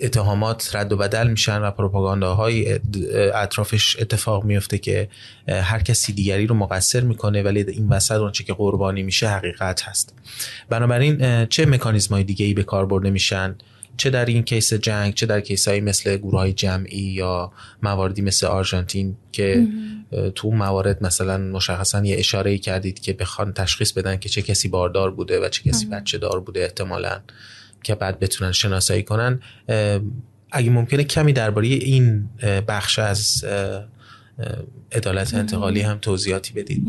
[0.00, 2.80] اتهامات رد و بدل میشن و پروپاگانداهای
[3.34, 5.08] اطرافش اتفاق میفته که
[5.48, 10.14] هر کسی دیگری رو مقصر می‌کنه ولی این وسط اونچه که قربانی میشه حقیقت هست.
[10.68, 13.56] بنابراین چه مکانیزم های دیگه ای به کار برده میشن؟
[13.96, 18.22] چه در این کیس جنگ چه در کیس های مثل گروه های جمعی یا مواردی
[18.22, 19.66] مثل آرژانتین که
[20.34, 25.10] تو موارد مثلا مشخصا یه اشاره کردید که بخوان تشخیص بدن که چه کسی باردار
[25.10, 27.20] بوده و چه کسی بچه دار بوده احتمالاً.
[27.86, 29.40] که بعد بتونن شناسایی کنن
[30.52, 32.28] اگه ممکنه کمی درباره این
[32.68, 33.44] بخش از
[34.92, 36.86] عدالت انتقالی هم توضیحاتی بدید.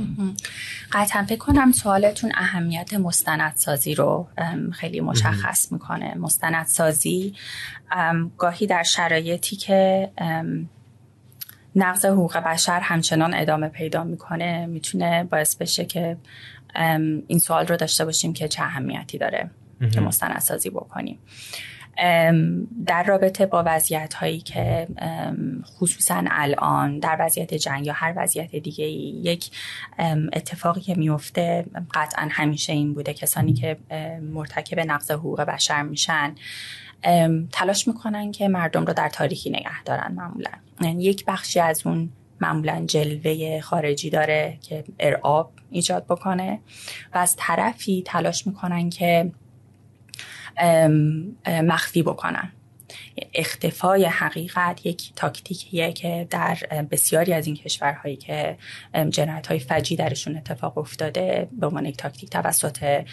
[0.91, 4.27] قطعا فکر کنم سوالتون اهمیت مستندسازی رو
[4.73, 6.15] خیلی مشخص می‌کنه.
[6.15, 7.33] مستندسازی
[8.37, 10.09] گاهی در شرایطی که
[11.75, 16.17] نقض حقوق بشر همچنان ادامه پیدا می‌کنه می‌تونه باعث بشه که
[17.27, 19.49] این سوال رو داشته باشیم که چه اهمیتی داره.
[19.93, 21.19] که مستندسازی بکنیم.
[22.85, 24.87] در رابطه با وضعیت هایی که
[25.65, 29.51] خصوصا الان در وضعیت جنگ یا هر وضعیت دیگه یک
[30.33, 33.77] اتفاقی که میفته قطعا همیشه این بوده کسانی که
[34.21, 36.35] مرتکب نقض حقوق بشر میشن
[37.51, 40.51] تلاش می‌کنن که مردم رو در تاریکی نگه دارن معمولا.
[40.81, 42.09] یعنی یک بخشی از اون
[42.41, 46.59] معمولا جلوه خارجی داره که ارعاب ایجاد بکنه
[47.13, 49.31] و از طرفی تلاش می‌کنن که
[51.47, 52.51] مخفی بکنن.
[53.33, 56.57] اختفای حقیقت یک تاکتیکیه که در
[56.91, 58.57] بسیاری از این کشورهایی که
[59.09, 63.05] جنایت های فجی درشون اتفاق افتاده به عنوان یک تاکتیک توسط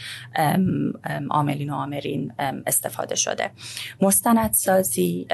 [1.31, 2.33] عاملین و آمرین
[2.67, 3.51] استفاده شده.
[4.01, 5.27] مستندسازی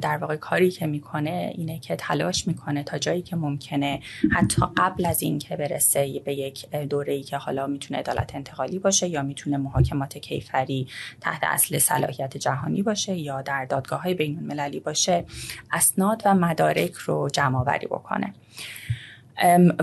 [0.00, 4.00] در واقع کاری که می‌کنه اینه که تلاش می‌کنه تا جایی که ممکنه
[4.32, 9.08] حتی قبل از اینکه برسه به یک دوره ای که حالا می‌تونه عدالت انتقالی باشه
[9.08, 10.86] یا می‌تونه محاکمات کیفری
[11.20, 15.24] تحت اصل صلاحیت جهانی باشه یا در دادگاه های بین المللی باشه
[15.72, 18.34] اسناد و مدارک رو جمع آوری بکنه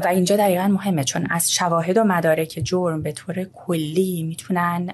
[0.03, 4.93] و اینجا دقیقا مهمه چون از شواهد و مدارک جرم به طور کلی می‌تونن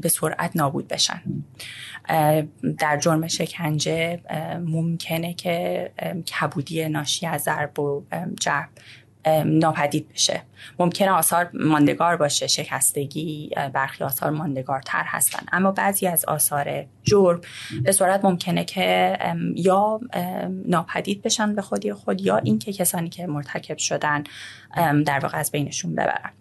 [0.00, 1.22] به سرعت نابود بشن.
[2.78, 4.20] در جرم شکنجه
[4.66, 5.90] ممکنه که
[6.40, 8.04] کبودی ناشی از ضرب و
[8.40, 8.68] جرب
[9.44, 10.42] ناپدید بشه.
[10.78, 15.46] ممکنه آثار ماندگار باشه شکستگی برخی آثار ماندگارتر هستن.
[15.52, 17.40] اما بعضی از آثار جرم
[17.82, 19.18] به صورت ممکنه که
[19.56, 20.00] یا
[20.66, 24.24] ناپدید بشن به خودی خود یا اینکه کسانی که مرتکب شدن
[25.06, 26.32] در واقع از بینشون ببرن.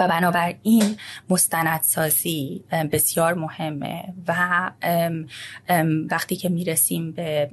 [0.00, 0.96] و بنابراین
[1.28, 4.70] مستندسازی بسیار مهمه و
[6.10, 7.50] وقتی که می‌رسیم به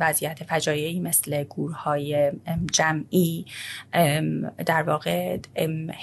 [0.00, 2.32] وضعیت فجایعی مثل گورهای
[2.72, 3.46] جمعی
[4.66, 5.38] در واقع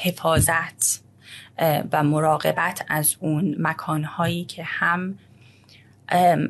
[0.04, 1.04] حفاظت
[1.92, 5.16] و مراقبت از اون مکانهایی که هم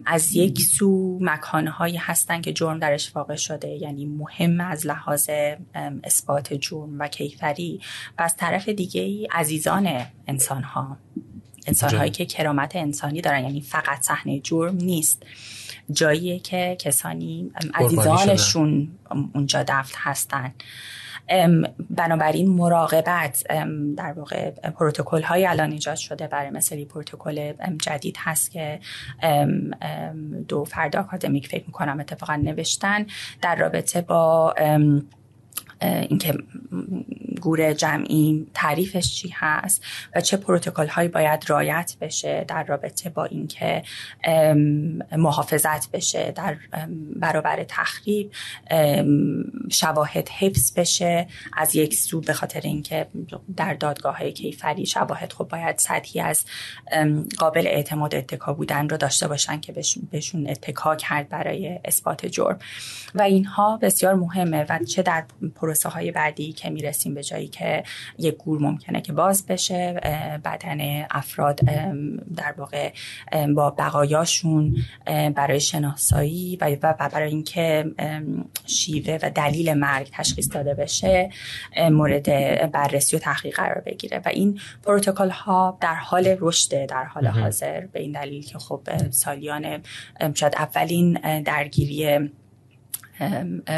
[0.05, 5.29] از یک سو مکانهایی هستن که جرم درش واقع شده یعنی مهم از لحاظ
[6.03, 7.79] اثبات جرم و کیفری.
[8.19, 10.97] و از طرف دیگه ای عزیزان انسان ها
[11.67, 15.23] انسان هایی که کرامت انسانی دارن یعنی فقط صحنه جرم نیست.
[15.91, 18.91] جاییه که کسانی عزیزانشون
[19.33, 20.53] اونجا دفت هستن.
[21.89, 23.43] بنابراین مراقبت
[23.97, 28.79] در واقع پروتکل های الان ایجاد شده برای مثلی پروتکل جدید هست که
[30.47, 33.05] دو فرد آکادمیک فکر می‌کنم اتفاقا نوشتن
[33.41, 34.53] در رابطه با
[35.81, 36.33] اینکه
[37.41, 39.83] گور جمعی تعریفش چی هست
[40.15, 43.83] و چه پروتکل هایی باید رایت بشه در رابطه با اینکه
[45.17, 46.57] محافظت بشه در
[47.15, 48.31] برابر تخریب
[49.69, 53.07] شواهد حفظ بشه از یک سو به خاطر اینکه
[53.57, 56.45] در دادگاه های کیفری شواهد خب باید سطحی از
[57.37, 59.73] قابل اعتماد اتکا بودن رو داشته باشن که
[60.11, 62.59] بهشون اتکا کرد برای اثبات جرم.
[63.15, 65.23] و اینها بسیار مهمه و چه در
[65.69, 67.83] پروسه های بعدی که می‌رسیم به جایی که
[68.17, 69.93] یک گور ممکنه که باز بشه
[70.45, 71.59] بدن افراد
[72.35, 72.91] در واقع
[73.55, 74.75] با بقایاشون
[75.35, 77.85] برای شناسایی و برای اینکه
[78.65, 81.29] شیوه و دلیل مرگ تشخیص داده بشه
[81.91, 82.25] مورد
[82.71, 84.21] بررسی و تحقیق قرار بگیره.
[84.25, 87.85] و این پروتکل ها در حال رشد در حال حاضر.
[87.85, 89.81] به این دلیل که خب سالیان
[90.33, 92.29] شاید اولین درگیری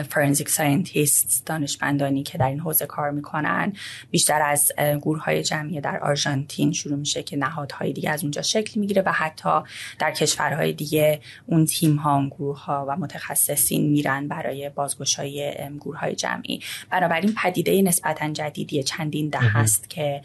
[0.09, 3.73] forensic scientist دانشمندانی که در این حوزه کار می‌کنن.
[4.11, 4.71] بیشتر از
[5.01, 9.59] گورهای جمعی در آرژانتین شروع میشه که نهادهای دیگه از اونجا شکل می‌گیره و حتی
[9.99, 16.15] در کشورهای دیگه اون تیم ها اون گروه ها و متخصصین میرن برای بازگشایی گورهای
[16.15, 16.59] جمعی.
[16.89, 20.21] بنابراین پدیده نسبتا جدیدی چندین دهه هست که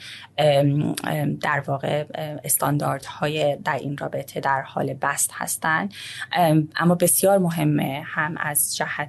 [1.40, 2.04] در واقع
[2.44, 5.94] استانداردهای در این رابطه در حال بست هستند
[6.76, 9.05] اما بسیار مهمه هم از جهت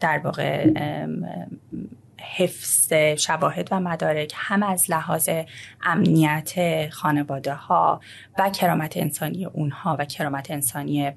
[0.00, 0.66] در واقع
[2.36, 5.28] حفظ شواهد و مدارک هم از لحاظ
[5.82, 6.54] امنیت
[6.90, 8.00] خانواده ها
[8.38, 11.12] و کرامت انسانی اونها و کرامت انسانی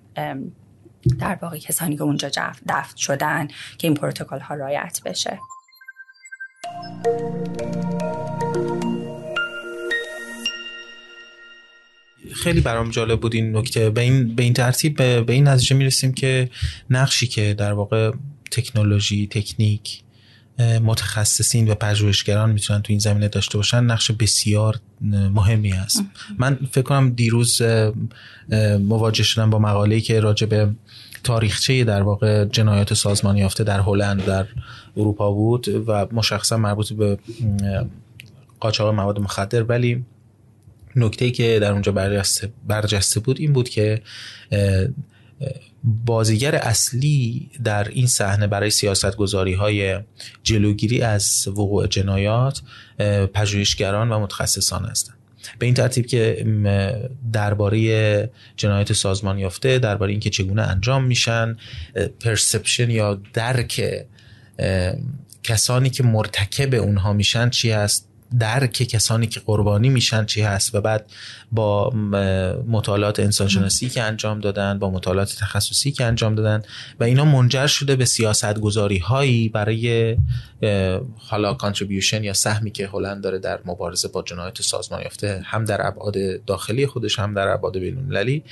[1.20, 2.30] در واقع کسانی که اونجا
[2.68, 5.40] دفت شدن که این پروتکل ها رایت بشه.
[12.34, 13.90] خیلی برام جالب بود این نکته.
[13.90, 16.50] به این به این ترتیب به این نتیجه می‌رسیم که
[16.90, 18.12] نقشی که در واقع
[18.52, 20.00] تکنولوژی تکنیک
[20.60, 24.80] متخصصین و پژوهشگران می‌تونن تو این زمینه داشته باشن نقش بسیار
[25.34, 26.04] مهمی است
[26.38, 27.62] من فکر کنم دیروز
[28.80, 30.70] مواجه شدم با مقاله‌ای که راجع به
[31.24, 34.46] تاریخچه در واقع جنایات سازمانی یافته در هلند در
[34.98, 37.18] اروپا بود و مشخصا مربوط به
[38.60, 39.64] قاچاق مواد مخدر.
[39.64, 40.06] ولی
[40.96, 41.92] نکته که در اونجا
[42.68, 44.02] برجسته بود این بود که
[45.84, 50.00] بازیگر اصلی در این صحنه برای سیاست گذاری های
[50.44, 52.62] جلوگیری از وقوع جنایات
[53.34, 55.18] پژوهشگران و متخصصان هستند.
[55.60, 56.46] به این ترتیب که
[57.34, 61.58] درباره جنایت سازمان یافته درباره اینکه چگونه انجام میشن
[62.20, 64.06] پرسپشن یا درک
[65.44, 68.10] کسانی که مرتکب اونها میشن چی هست؟
[68.40, 71.06] درک کسانی که قربانی میشن چی هست و بعد
[71.52, 71.90] با
[72.68, 76.64] مطالعات انسانشناسی که انجام دادن با مطالعات تخصصی که انجام دادن
[77.00, 80.18] و اینا منجر شده به سیاست گذاری هایی برای
[81.18, 85.88] حالا کانتریبیوشن یا سهمی که هلند داره در مبارزه با جنایت سازمان یافته هم در
[85.88, 88.44] ابعاد داخلی خودش هم در ابعاد بین المللی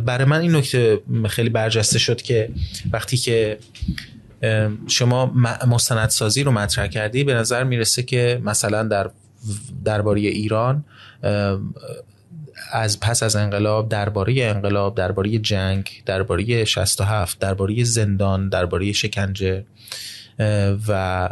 [0.00, 2.50] برای من این نکته خیلی برجسته شد که
[2.92, 3.58] وقتی که
[4.86, 5.26] شما
[5.66, 9.10] مستندسازی رو مطرح کردی به نظر می‌رسه که مثلا در
[9.84, 10.84] درباره ایران
[12.72, 19.64] از پس از انقلاب درباره انقلاب درباره جنگ درباره 67 درباره زندان درباره شکنجه
[20.88, 21.30] و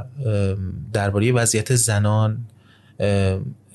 [0.92, 2.38] درباره وضعیت زنان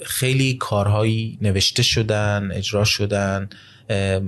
[0.05, 3.49] خیلی کارهایی نوشته شدن اجرا شدن.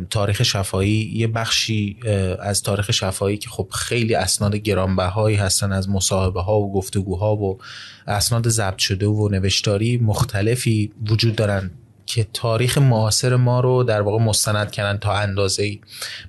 [0.10, 1.98] تاریخ شفایی یه بخشی
[2.40, 7.58] از تاریخ شفایی که خب خیلی اسناد گرانبهایی هستن از مصاحبه ها و گفتگوها و
[8.08, 11.72] اسناد ضبط شده و نوشتاری مختلفی وجود دارن
[12.06, 15.80] که تاریخ معاصر ما رو در واقع مستند کردن تا اندازه ای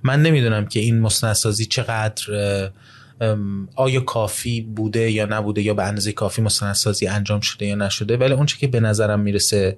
[0.03, 2.23] من نمی‌دونم که این مستندسازی چقدر
[3.75, 8.33] آیا کافی بوده یا نبوده یا به اندازه کافی مستندسازی انجام شده یا نشده؟ ولی
[8.33, 9.77] اونچه که به نظرم می‌رسه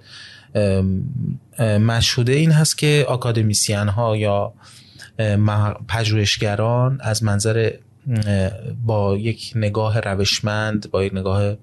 [1.60, 4.52] مشهوده این هست که اکادمیسیان ها یا
[5.88, 7.70] پژوهشگران از منظر
[8.86, 11.56] با یک نگاه روشمند با یک نگاه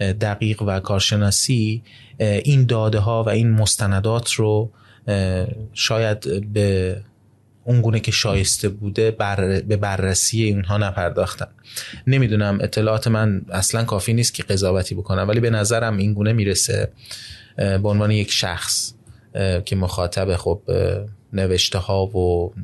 [0.00, 1.82] دقیق و کارشناسی
[2.18, 4.70] این داده ها و این مستندات رو
[5.72, 6.96] شاید به
[7.64, 11.46] اونگونه که شایسته بوده بر به بررسی اینها نپرداختن
[12.06, 16.92] نمی‌دونم اطلاعات من اصلا کافی نیست که قضاوتی بکنم ولی به نظرم این گونه می‌رسه
[17.56, 18.94] به عنوان یک شخص
[19.64, 20.62] که مخاطب خب
[21.32, 22.54] نوشته ها و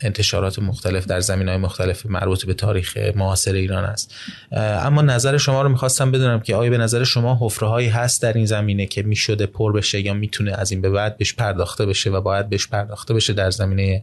[0.00, 4.14] انتشارات مختلف در زمین های مختلف مربوط به تاریخ معاصر ایران است.
[4.52, 8.32] اما نظر شما رو می‌خواستم بدونم که آیا به نظر شما حفره هایی هست در
[8.32, 12.10] این زمینه که می‌شده پر بشه یا می‌تونه از این به بعد بهش پرداخته بشه
[12.10, 14.02] و باید بهش پرداخته بشه در زمینه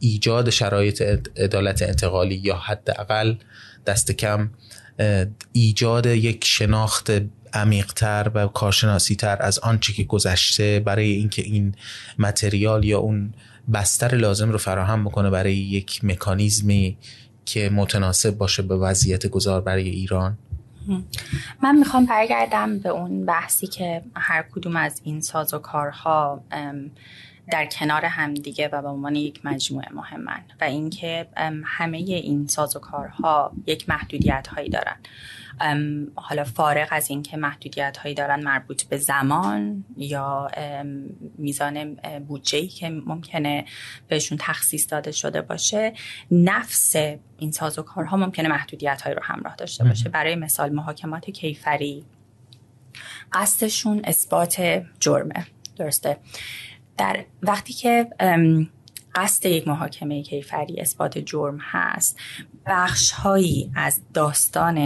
[0.00, 1.02] ایجاد شرایط
[1.36, 3.34] عدالت انتقالی یا حداقل
[3.86, 4.50] دست کم
[5.52, 7.10] ایجاد یک شناخت
[7.54, 11.74] عمیقتر و کارشناسی تر از آنچه که گذشته برای اینکه این
[12.18, 13.34] متریال یا اون
[13.74, 16.96] بستر لازم رو فراهم بکنه برای یک مکانیزمی
[17.44, 20.38] که متناسب باشه به وضعیت گذار برای ایران.
[21.62, 26.44] من می‌خوام برگردم به اون بحثی که هر کدوم از این ساز و کارها
[27.50, 31.28] در کنار همدیگه و به عنوان یک مجموعه مهمن و اینکه
[31.64, 34.96] همه این سازوکارها یک محدودیت هایی دارن
[36.14, 40.50] حالا فارغ از اینکه محدودیت هایی دارن مربوط به زمان یا
[41.38, 41.94] میزان
[42.28, 43.64] بودجه که ممکنه
[44.08, 45.92] بهشون تخصیص داده شده باشه
[46.30, 46.96] نفس
[47.38, 50.08] این سازوکارها ممکنه محدودیت هایی رو همراه داشته باشه.
[50.08, 52.04] برای مثال محاکمات کیفری
[53.32, 55.46] قصدشون اثبات جرمه.
[55.76, 56.16] درسته؟
[56.98, 58.08] در وقتی که
[59.14, 62.18] قصد یک محاکمه کیفری اثبات جرم هست
[62.66, 64.76] بخش هایی از داستان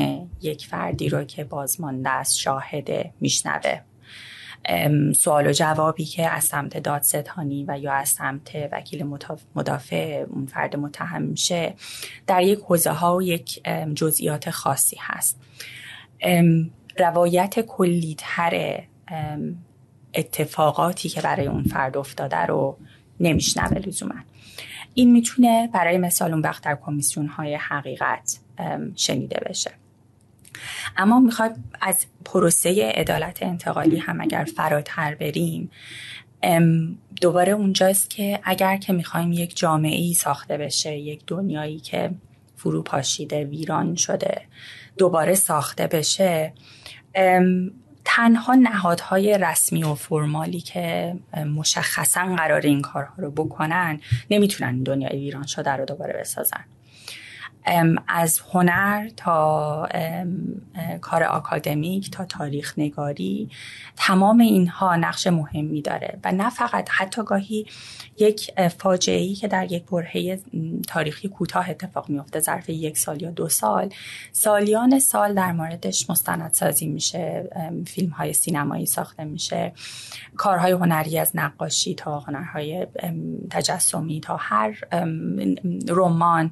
[0.43, 3.81] یک فردی رو که بازمانده از شاهده میشنوه.
[5.17, 9.19] سوال و جوابی که از سمت دادستانی و یا از سمت وکیل
[9.55, 11.75] مدافع اون فرد متهم میشه
[12.27, 13.63] در یک حوزه ها و یک
[13.95, 15.41] جزئیات خاصی هست.
[16.99, 18.83] روایت کلیتر
[20.17, 22.79] اتفاقاتی که برای اون فرد افتاده رو
[23.21, 24.15] نمیشنوه لزوما.
[24.95, 28.39] این می‌تونه برای مثال اون وقت در کمیسیون های حقیقت
[28.97, 29.71] شنیده بشه.
[30.97, 35.71] اما می‌خواد از پروسه عدالت انتقالی هم اگر فراتر بریم
[37.21, 42.11] دوباره اونجاست که اگر که می‌خوایم یک جامعه ای ساخته بشه یک دنیایی که
[42.57, 44.43] فرو پاشیده ویران شده
[44.99, 46.53] دوباره ساخته بشه
[48.09, 51.17] تنها نهادهای رسمی و فرمالی که
[51.57, 54.01] مشخصا قرار این کارها رو بکنن
[54.31, 56.65] نمی‌تونن دنیای ویران شده رو دوباره بسازن.
[58.09, 59.89] از هنر تا
[61.01, 63.51] کار آکادمیک تا تاریخ نگاری
[63.97, 66.19] تمام اینها نقش مهمی داره.
[66.25, 67.67] و نه فقط حتی گاهی
[68.19, 70.41] یک فاجعه ای که در یک برهه
[70.89, 73.91] تاریخی کوتاه اتفاق میفته ظرف یک سال یا دو سال.
[74.33, 77.49] سالیان سال در موردش مستندسازی میشه
[77.87, 79.73] فیلم های سینمایی ساخته میشه.
[80.37, 82.87] کارهای هنری از نقاشی تا هنرهای
[83.51, 84.79] تجسمی تا هر
[85.89, 86.51] رمان.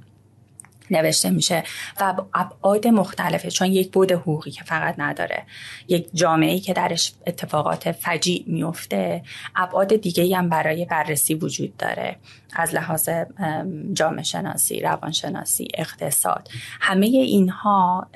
[0.90, 1.62] نوشته میشه
[2.00, 5.42] و ابعاد مختلفه چون یک بود حقوقی که فقط نداره.
[5.88, 9.22] یک جامعه که درش اتفاقات فجیع میفته
[9.56, 12.16] ابعاد دیگه هم برای بررسی وجود داره.
[12.56, 13.08] از لحاظ
[13.92, 16.48] جامعه شناسی روانشناسی اقتصاد.
[16.80, 18.06] همه اینها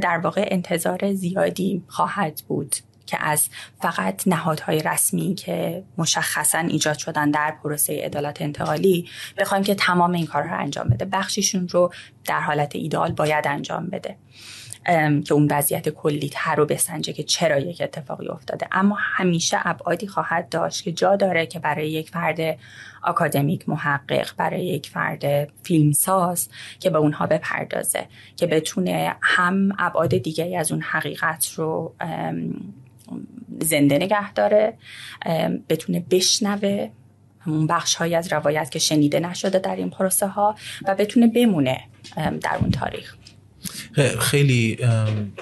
[0.00, 2.76] در واقع انتظار زیادی خواهد بود.
[3.10, 3.48] که از
[3.80, 9.08] فقط نهادهای رسمی که مشخصا ایجاد شدن در پروسه عدالت انتقالی
[9.38, 11.04] بخوایم که تمام این کارها رو انجام بده.
[11.04, 11.92] بخشیشون رو
[12.24, 14.16] در حالت ایدال باید انجام بده.
[15.24, 18.68] که اون وضعیت کلی تر رو بسنجه که چرا یک اتفاقی افتاده.
[18.72, 22.58] اما همیشه ابعادی خواهد داشت که جا داره که برای یک فرد
[23.02, 26.48] آکادمیک محقق برای یک فرد فیلمساز
[26.80, 28.06] که به اونها بپردازه
[28.36, 31.94] که بتونه هم ابعاد دیگری از اون حقیقت رو
[33.60, 34.74] زنده نگه داره
[35.68, 36.90] بتونه بشنوه
[37.40, 40.54] همون بخش های از روایت که شنیده نشده در این پروسه ها
[40.88, 41.80] و بتونه بمونه
[42.16, 43.14] در اون تاریخ.
[44.20, 44.78] خیلی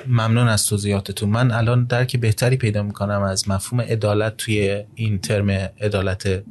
[0.06, 1.28] ممنون از توضیحاتتون.
[1.28, 5.50] من الان درک بهتری پیدا می‌کنم از مفهوم عدالت توی این ترم
[5.80, 6.42] عدالت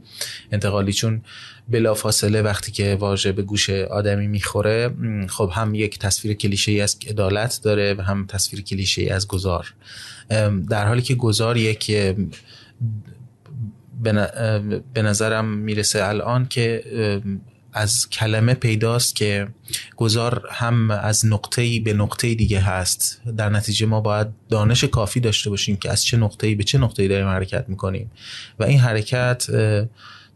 [0.51, 0.93] انتقالی.
[0.93, 1.21] چون
[1.69, 4.89] بلافاصله وقتی که واژه به گوش آدمی می‌خوره
[5.29, 9.27] خب هم یک تصویر کلیشه ای از عدالت داره و هم تصویر کلیشه ای از
[9.27, 9.73] گذار.
[10.69, 11.91] در حالی که گذار یک
[14.93, 16.83] به نظرم می‌رسه الان که
[17.73, 19.47] از کلمه پیداست که
[19.95, 23.21] گذار هم از نقطه‌ای به نقطه دیگه هست.
[23.37, 27.09] در نتیجه ما باید دانش کافی داشته باشیم که از چه نقطه‌ای به چه نقطه‌ای
[27.09, 28.11] داریم حرکت می‌کنیم.
[28.59, 29.47] و این حرکت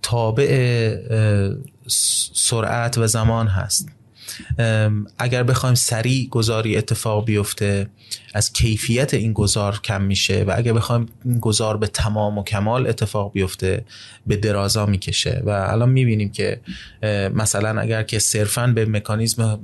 [0.01, 0.95] تابع
[2.33, 3.89] سرعت و زمان هست.
[5.17, 7.87] اگر بخوایم سریع گذاری اتفاق بیفته
[8.33, 12.87] از کیفیت این گذار کم میشه و اگر بخوایم این گذار به تمام و کمال
[12.87, 13.85] اتفاق بیفته
[14.27, 16.61] به درازا می‌کشه و الان می‌بینیم که
[17.33, 19.59] مثلا اگر که صرفا به مکانیزم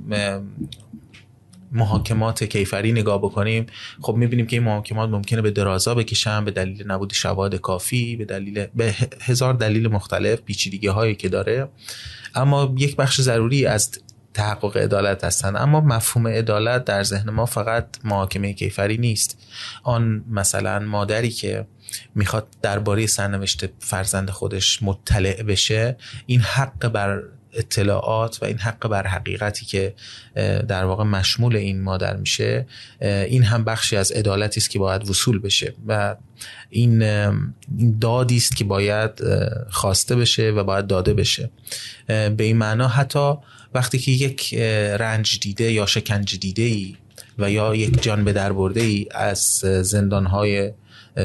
[1.72, 3.66] محاکمات کیفری نگاه بکنیم
[4.02, 8.24] خب می‌بینیم که این محاکمات ممکنه به درازا بکشن به دلیل نبود شواهد کافی به
[8.24, 11.68] دلیل به هزار دلیل مختلف پیچیدگی هایی که داره.
[12.34, 13.90] اما یک بخش ضروری از
[14.38, 19.38] تحقق عدالت هستند اما مفهوم عدالت در ذهن ما فقط محاکمه کیفری نیست.
[19.82, 21.66] آن مثلا مادری که
[22.14, 27.22] می‌خواد درباره سرنوشت فرزند خودش مطلع بشه این حق بر
[27.52, 29.94] اطلاعات و این حق بر حقیقتی که
[30.68, 32.66] در واقع مشمول این مادر میشه
[33.00, 35.74] این هم بخشی از عدالتی است که باید وصول بشه.
[35.86, 36.16] و
[36.70, 36.98] این
[38.00, 39.10] دادی است که باید
[39.70, 41.50] خواسته بشه و باید داده بشه.
[42.06, 43.34] به این معنا حتی
[43.74, 44.54] وقتی که یک
[44.98, 46.96] رنج دیده یا شکنج دیده ای
[47.38, 49.38] و یا یک جان به در برده ای از
[49.82, 50.72] زندانهای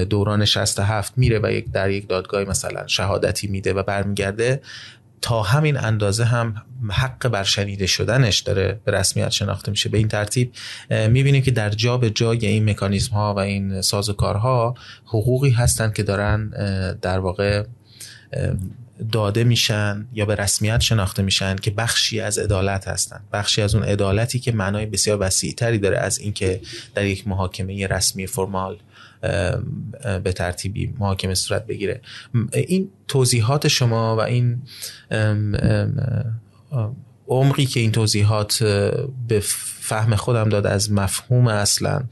[0.10, 4.62] دوران 67 میره و یک در یک دادگاه مثلا شهادتی میده و برمیگرده
[5.22, 6.56] تا همین اندازه هم
[6.89, 9.89] حق بر شنیده شدنش داره به رسمیت شناخته میشه.
[9.89, 10.52] به این ترتیب
[10.89, 14.76] می‌بینیم که در جا به جای این مکانیزم ها و این سازوکارها
[15.06, 16.50] حقوقی هستند که دارن
[17.02, 17.64] در واقع
[19.12, 23.22] داده میشن یا به رسمیت شناخته میشن که بخشی از عدالت هستن.
[23.34, 26.62] بخشی از اون عدالتی که معنای بسیار وسیعتری داره از اینکه
[26.95, 28.78] در یک محاکمه رسمی فرمال
[30.24, 32.01] به ترتیبی محاکمه صورت بگیره.
[32.54, 34.62] این توضیحات شما و این
[37.28, 38.64] عمقی که این توضیحات
[39.28, 39.43] به
[39.86, 42.04] فهم خودم داد از مفهوم اصلا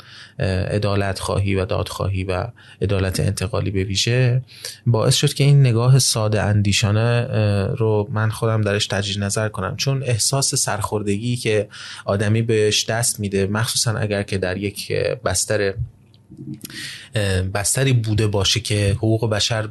[0.69, 2.47] عدالت خواهی و دادخواهی و
[2.81, 4.41] عدالت انتقالی به ویژه
[4.85, 7.27] باعث شد که این نگاه ساده اندیشانه
[7.67, 9.75] رو من خودم درش تجدید نظر کنم.
[9.75, 11.67] چون احساس سرخوردگی که
[12.05, 14.91] آدمی بهش دست میده مخصوصا اگر که در یک
[15.25, 15.73] بستر
[17.53, 19.69] بستری بوده باشه که حقوق بشر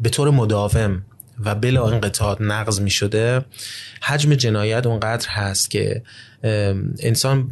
[0.00, 1.02] به طور مداوم
[1.44, 3.44] و بلا انقطاع نقض می شده
[4.00, 6.02] حجم جنایت اونقدر هست که
[6.98, 7.50] انسان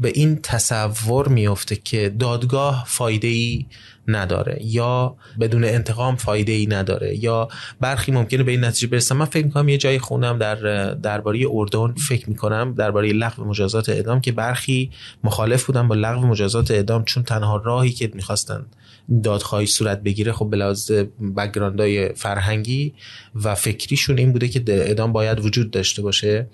[0.00, 3.66] به این تصور میفته که دادگاه فایده ای
[4.08, 7.48] نداره یا بدون انتقام فایده ای نداره یا
[7.80, 9.16] برخی ممکنه به این نتیجه برسن.
[9.16, 10.54] من فکر می‌کنم یه جای خونم در
[10.94, 14.90] درباره اردن فکر می‌کنم درباره لغو مجازات اعدام که برخی
[15.24, 18.66] مخالف بودن با لغو مجازات اعدام چون تنها راهی که می‌خواستن
[19.22, 20.90] دادخواهی صورت بگیره خب بلاز
[21.36, 22.94] بگراندای فرهنگی
[23.34, 26.46] و فکریشون این بوده که اعدام باید وجود داشته باشه.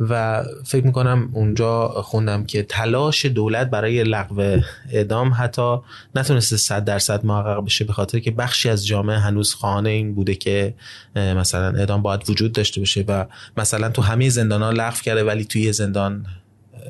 [0.00, 5.76] و فکر می‌کنم اونجا خوندم که تلاش دولت برای لغو اعدام حتی
[6.14, 10.34] نتونسته صد درصد محقق بشه به خاطر که بخشی از جامعه هنوز خانه این بوده
[10.34, 10.74] که
[11.16, 13.26] مثلا اعدام باید وجود داشته باشه و
[13.56, 16.26] مثلا تو همه زندان ها لغو کرده ولی توی زندان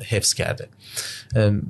[0.09, 0.67] حفظ کرده.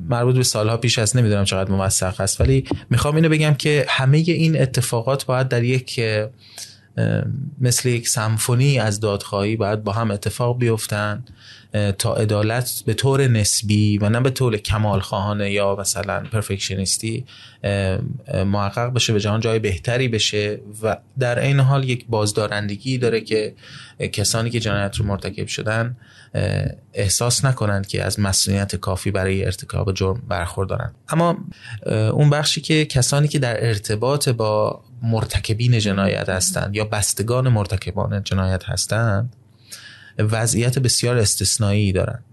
[0.10, 4.18] مربوط به سالها پیش از نمی‌دونم چقدر موثق است ولی می‌خوام اینو بگم که همه
[4.18, 6.02] این اتفاقات باید در یک
[7.62, 11.26] مثل یک سمفونی از دادخواهی باید با هم اتفاق بیفتن.
[11.98, 17.26] تا عدالت به طور نسبی و نه به طور کمال خواهانه یا مثلا پرفکشنیستی
[18.46, 23.54] محقق بشه به جهان جای بهتری بشه و در این حال یک بازدارندگی داره که
[24.12, 25.98] کسانی که جنایت رو مرتکب شدن
[26.94, 30.94] احساس نکنند که از مسئولیت کافی برای ارتکاب جرم برخوردارن.
[31.10, 31.38] اما
[31.86, 38.64] اون بخشی که کسانی که در ارتباط با مرتکبین جنایت هستند یا بستگان مرتکبان جنایت
[38.64, 39.36] هستند
[40.20, 42.24] وضعیت بسیار استثنایی دارند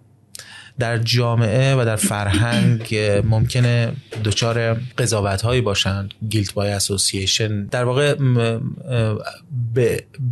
[0.78, 3.92] در جامعه و در فرهنگ ممکنه
[4.24, 8.14] دچار قضاوت هایی باشند گیلت بای اسوسییشن در واقع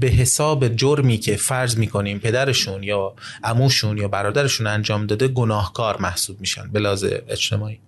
[0.01, 6.40] به, حساب جرمی که فرض می‌کنیم پدرشون یا عموشون یا برادرشون انجام داده گناهکار محسوب
[6.40, 6.88] میشن به
[7.28, 7.78] اجتماعی.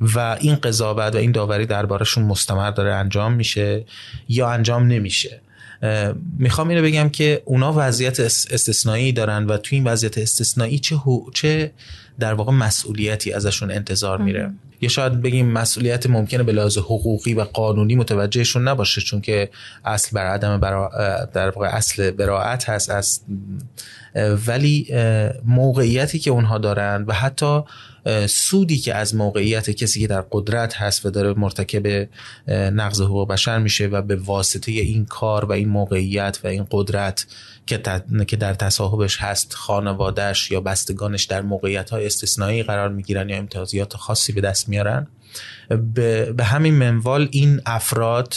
[0.00, 3.84] و این قضاوت و این داوری دربارشون مستمر داره انجام میشه
[4.28, 5.40] یا انجام نمیشه.
[6.38, 10.96] می‌خوام اینو بگم که اونا وضعیت استثنایی دارن و توی این وضعیت استثنایی چه,
[11.34, 11.72] چه
[12.18, 14.50] در واقع مسئولیتی ازشون انتظار میره.
[14.80, 19.50] یا شاید بگیم مسئولیت ممکنه به لحاظ حقوقی و قانونی متوجهشون نباشه چون که
[19.84, 20.90] اصل بر عدم برا
[21.34, 23.20] در واقع اصل براعت هست از
[24.46, 24.86] ولی
[25.44, 27.60] موقعیتی که اونها دارن و حتی
[28.26, 32.08] سودی که از موقعیت کسی که در قدرت هست و داره مرتکب
[32.48, 37.26] نقض حقوق بشر میشه و به واسطه این کار و این موقعیت و این قدرت
[37.66, 43.96] که در تصاحبش هست خانوادهش یا بستگانش در موقعیت های استثنایی قرار می‌گیرن یا امتیازات
[43.96, 45.06] خاصی به دست میارن
[46.36, 48.34] به همین منوال این افراد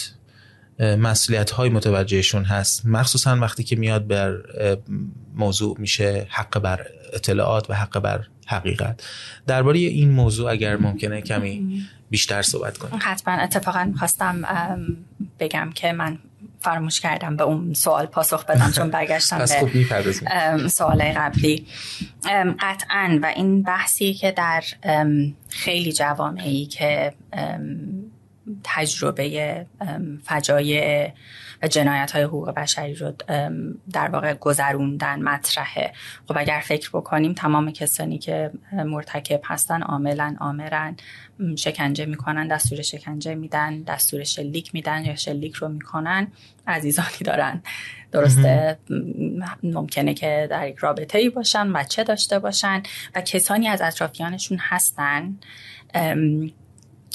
[0.80, 2.86] مسئولیت های متوجهشون هست.
[2.86, 4.38] مخصوصا وقتی که میاد بر
[5.36, 9.04] موضوع میشه حق بر اطلاعات و حق بر حقیقت.
[9.48, 13.00] درباره این موضوع اگر ممکنه کمی بیشتر صحبت کنیم.
[13.04, 13.34] حتما.
[13.34, 14.42] اتفاقا خواستم
[15.40, 16.20] بگم که من
[16.60, 21.66] فراموش کردم به اون سوال پاسخ بدم چون برگشتم به سوال قبلی.
[22.60, 24.64] قطعا و این بحثی که در
[25.50, 27.14] خیلی جوامعی که
[28.64, 29.66] تجربه
[30.24, 31.12] فجایع
[31.64, 33.14] و جنایت های حقوق بشری رو
[33.94, 35.94] در واقع گذروندن مطرحه
[36.28, 40.96] خب اگر فکر بکنیم تمام کسانی که مرتکب هستن عاملا آمرن
[41.58, 46.28] شکنجه می‌کنن دستور شکنجه میدن دستور شلیک میدن یا شلیک رو می‌کنن
[46.68, 47.62] عزیزانی دارن.
[48.12, 48.78] درسته؟
[49.64, 52.84] ممکنه که در یک رابطه ای باشن بچه داشته باشن
[53.16, 55.38] و کسانی از اطرافیانشون هستن.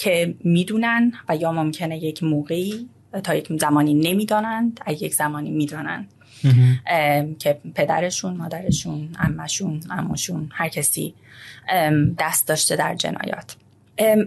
[0.01, 2.89] که می‌دونن و یا ممکنه یک موقعی
[3.25, 6.13] تا یک زمانی نمی‌دانند از یک زمانی می‌دانند.
[7.39, 11.15] که پدرشون مادرشون امشون اموشون هر کسی
[12.19, 13.57] دست داشته در جنایات.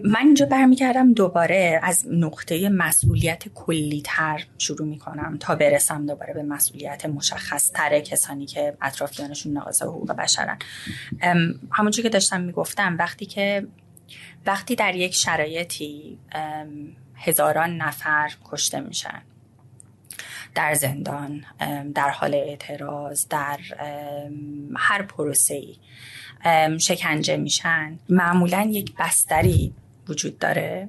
[0.04, 6.42] من اینجا برمیگردم دوباره از نقطه مسئولیت کلی تر شروع می‌کنم تا برسم دوباره به
[6.42, 10.58] مسئولیت مشخص تره کسانی که اطرافیانشون ناقض حقوق بشرن.
[11.70, 13.66] همونجور که داشتم می‌گفتم وقتی که
[14.46, 16.18] وقتی در یک شرایطی
[17.16, 19.22] هزاران نفر کشته میشن.
[20.54, 21.44] در زندان
[21.94, 23.58] در حال اعتراض در
[24.76, 25.76] هر پروسه ای
[26.78, 27.98] شکنجه میشن.
[28.08, 29.74] معمولا یک بستری
[30.08, 30.88] وجود داره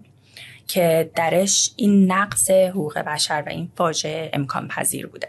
[0.68, 5.28] که درش این نقص حقوق بشر و این فاجعه امکان پذیر بوده.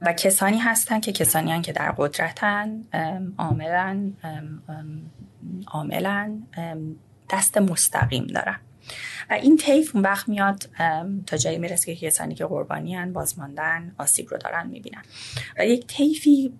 [0.00, 2.84] و کسانی هستن که کسانی هستن که در قدرتن
[3.38, 4.10] عاملا
[5.66, 6.38] عاملا
[7.30, 8.60] دست مستقیم دارن
[9.30, 10.68] و این طیف اون وقت میاد
[11.26, 15.02] تا جایی می‌رسه که کسانی که قربانی هن بازماندن آسیب رو دارن می‌بینن.
[15.58, 16.52] و یک طیفی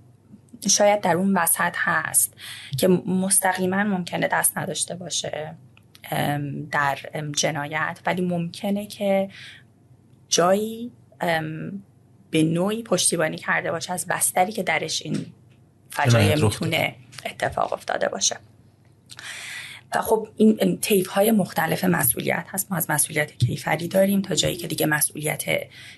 [0.69, 2.35] شاید در اون وسط هست
[2.79, 5.55] که مستقیما ممکنه دست نداشته باشه
[6.71, 6.99] در
[7.37, 8.01] جنایت.
[8.07, 9.31] ولی ممکنه که
[10.29, 10.93] جایی
[12.31, 15.27] به نوعی پشتیبانی کرده باشه از بستری که درش این
[15.91, 16.95] فجایع می‌تونه
[17.27, 18.37] اتفاق افتاده باشه.
[20.01, 22.71] خب این تیف های مختلف مسئولیت هست.
[22.71, 25.45] ما از مسئولیت کیفری داریم تا جایی که دیگه مسئولیت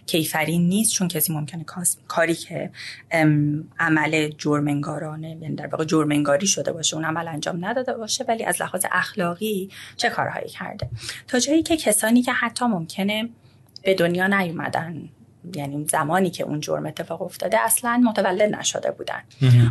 [0.07, 1.65] کیفری نیست چون کسی ممکنه
[2.09, 2.71] کاری که
[3.79, 8.63] عمل جرمنگارانه یعنی در واقع جرمنگاری شده باشه اون عمل انجام نداده باشه ولی از
[8.63, 10.89] لحاظ اخلاقی چه کارهایی کرده.
[11.29, 13.29] تا جایی که کسانی که حتی ممکنه
[13.83, 15.09] به دنیا نیومدن
[15.55, 19.23] یعنی زمانی که اون جرم اتفاق افتاده اصلا متولد نشده بودن.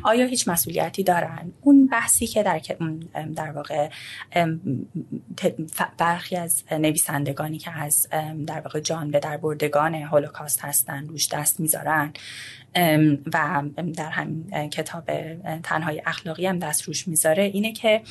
[0.03, 2.61] آیا هیچ مسئولیتی دارن؟ اون بحثی که در
[3.35, 3.89] در واقع
[5.97, 8.07] برخی از نویسندگانی که از
[8.47, 12.13] در واقع جان به در بردگان هولوکاست هستن روش دست می‌ذارن
[13.33, 13.63] و
[13.95, 15.03] در همین کتاب
[15.63, 18.01] تنهای اخلاقی هم دست روش می‌ذاره اینه که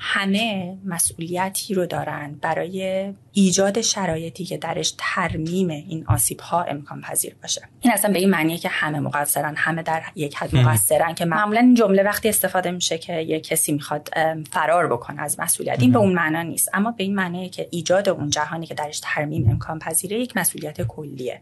[0.00, 7.36] همه مسئولیتی رو دارن برای ایجاد شرایطی که درش ترمیم این آسیب ها امکان پذیر
[7.42, 7.62] باشه.
[7.80, 11.60] این اصلا به این معنیه که همه مقصرن همه در یک حد مقصرن که معمولا
[11.60, 14.08] این جمله وقتی استفاده میشه که یک کسی می‌خواد
[14.52, 16.68] فرار بکنه از مسئولیت این به اون معنا نیست.
[16.72, 20.82] اما به این معنیه که ایجاد اون جهانی که درش ترمیم امکان پذیره یک مسئولیت
[20.82, 21.40] کلیه.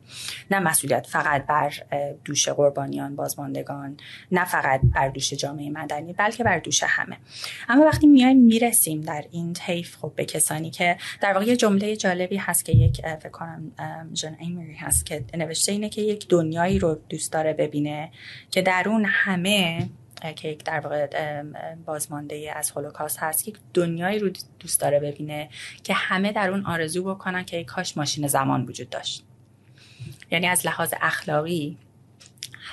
[0.50, 1.72] نه مسئولیت فقط بر
[2.24, 3.96] دوش قربانیان بازماندگان
[4.32, 7.16] نه فقط بر دوش جامعه مدنی بلکه بر دوش همه.
[7.68, 12.36] اما وقتی میایم می‌رسیم در این طیف خب به کسانی که در واقع جمله جالبی
[12.36, 13.72] هست که یک فکر کنم
[14.12, 18.10] جن ایمری هست که نوشته اینه که یک دنیایی رو دوست داره ببینه
[18.50, 19.88] که در اون همه
[20.36, 21.42] که یک در واقع
[21.86, 24.30] بازمانده از هولوکاست هست یک دنیایی رو
[24.60, 25.48] دوست داره ببینه
[25.84, 29.24] که همه در اون آرزو بکنن که کاش ماشین زمان وجود داشت.
[30.30, 31.78] یعنی از لحاظ اخلاقی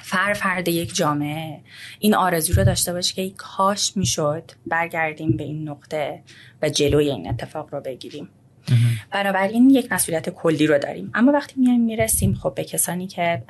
[0.08, 1.62] فر فرد یک جامعه.
[2.00, 6.22] این آرزو رو داشته باشه که کاش می‌شد برگردیم به این نقطه
[6.62, 8.30] و جلوی این اتفاق رو بگیریم.
[9.12, 11.12] بنابراین یک مسئولیت کلی رو داریم.
[11.14, 13.44] اما وقتی میایم می‌رسیم خب به کسانی که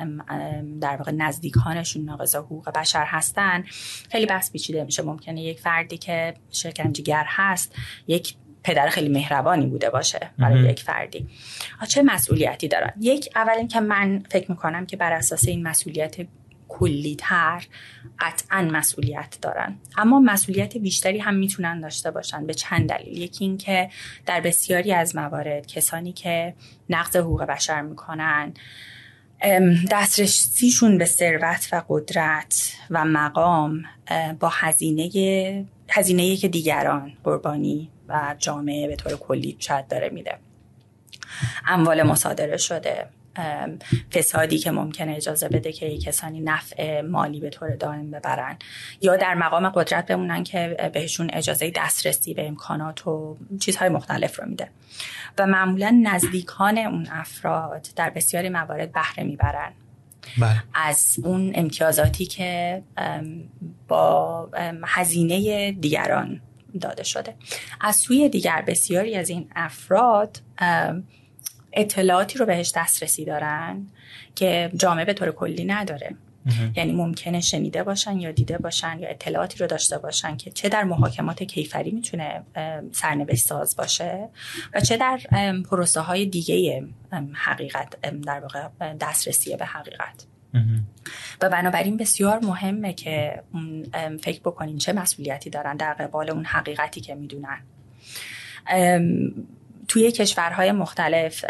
[0.81, 3.63] در واقع نزدیکانشون ناقض حقوق بشر هستن
[4.11, 5.03] خیلی بحث پیچیده میشه.
[5.03, 7.75] ممکنه یک فردی که شکنجهگر هست
[8.07, 11.27] یک پدر خیلی مهربانی بوده باشه برای یک فردی.
[11.87, 16.15] چه مسئولیتی دارن؟ یک اول که من فکر می‌کنم که بر اساس این مسئولیت
[16.67, 17.65] کلیتر
[18.19, 19.75] قطعا مسئولیت دارن.
[19.97, 23.17] اما مسئولیت بیشتری هم می‌تونن داشته باشن به چند دلیل.
[23.17, 23.89] یکی اینکه
[24.25, 26.53] در بسیاری از موارد کسانی که
[26.89, 28.53] نقض حقوق بشر می‌کنن
[29.91, 33.83] دسترسیشون به ثروت و قدرت و مقام
[34.39, 40.37] با هزینه هزینه که دیگران قربانی و جامعه به طور کلی شاید داره میده.
[41.67, 43.07] اموال مصادره شده.
[44.11, 48.57] فسادی که ممکنه اجازه بده که کسانی نفع مالی به طور دائم ببرن.
[49.01, 54.47] یا در مقام قدرت بمونن که بهشون اجازه دسترسی به امکانات و چیزهای مختلف رو
[54.47, 54.69] میده.
[55.37, 59.71] و معمولا نزدیکان اون افراد در بسیاری موارد بهره می‌برن.
[60.37, 60.63] بله.
[60.73, 62.81] از اون امتیازاتی که
[63.87, 64.49] با
[64.85, 66.41] هزینه دیگران
[66.81, 67.35] داده شده.
[67.81, 70.37] از سوی دیگر بسیاری از این افراد
[71.75, 73.87] اطلاعاتی رو بهش دسترسی دارن
[74.35, 76.15] که جامعه به طور کلی نداره.
[76.75, 80.83] یعنی ممکنه شنیده باشن یا دیده باشن یا اطلاعاتی رو داشته باشن که چه در
[80.83, 82.41] محاکمات کیفری می‌تونه
[82.91, 84.29] سرنوشت ساز باشه
[84.73, 85.19] و چه در
[85.69, 86.83] پروسه های دیگه
[87.33, 90.25] حقیقت در واقع دسترسی به حقیقت.
[91.41, 93.43] و بنابراین بسیار مهمه که
[94.21, 97.61] فکر بکنین چه مسئولیتی دارن در قبال اون حقیقتی که می‌دونن.
[99.87, 101.49] توی کشورهای مختلف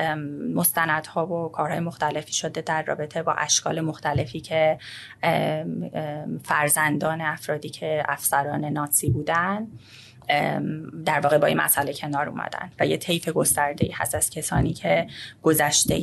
[0.56, 4.78] مستندها و کارهای مختلفی شده در رابطه با اشکال مختلفی که
[6.44, 9.68] فرزندان افرادی که افسران نازی بودن.
[11.06, 15.08] در واقع با این مسئله کنار اومدن و یه طیف گسترده هست از کسانی که
[15.44, 15.96] گذشته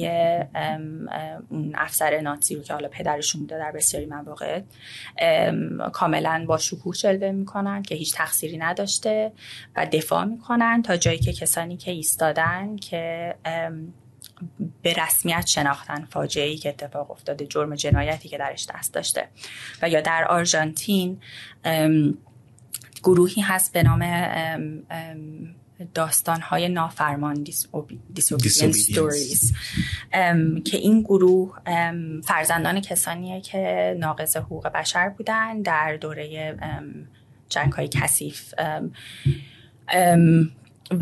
[1.48, 4.60] اون افسر ناتسی رو که حالا پدرشون بوده در بسیاری مواقع
[5.92, 9.32] کاملا با شکوه جلوه می‌کنن که هیچ تقصیری نداشته
[9.76, 13.34] و دفاع می‌کنن تا جایی که کسانی که ایستادن که
[14.82, 19.28] به رسمیت شناختن فاجعه ای که اتفاق افتاده جرم جنایتی که درش دست داشته.
[19.82, 21.20] و یا در آرژانتین
[23.02, 24.02] گروهی هست به نام
[25.94, 27.44] داستان های نافرمان
[28.72, 29.52] ستوریز
[30.64, 31.58] که این گروه
[32.24, 36.56] فرزندان کسانیه که ناقض حقوق بشر بودن در دوره
[37.48, 38.54] جنگ های کثیف.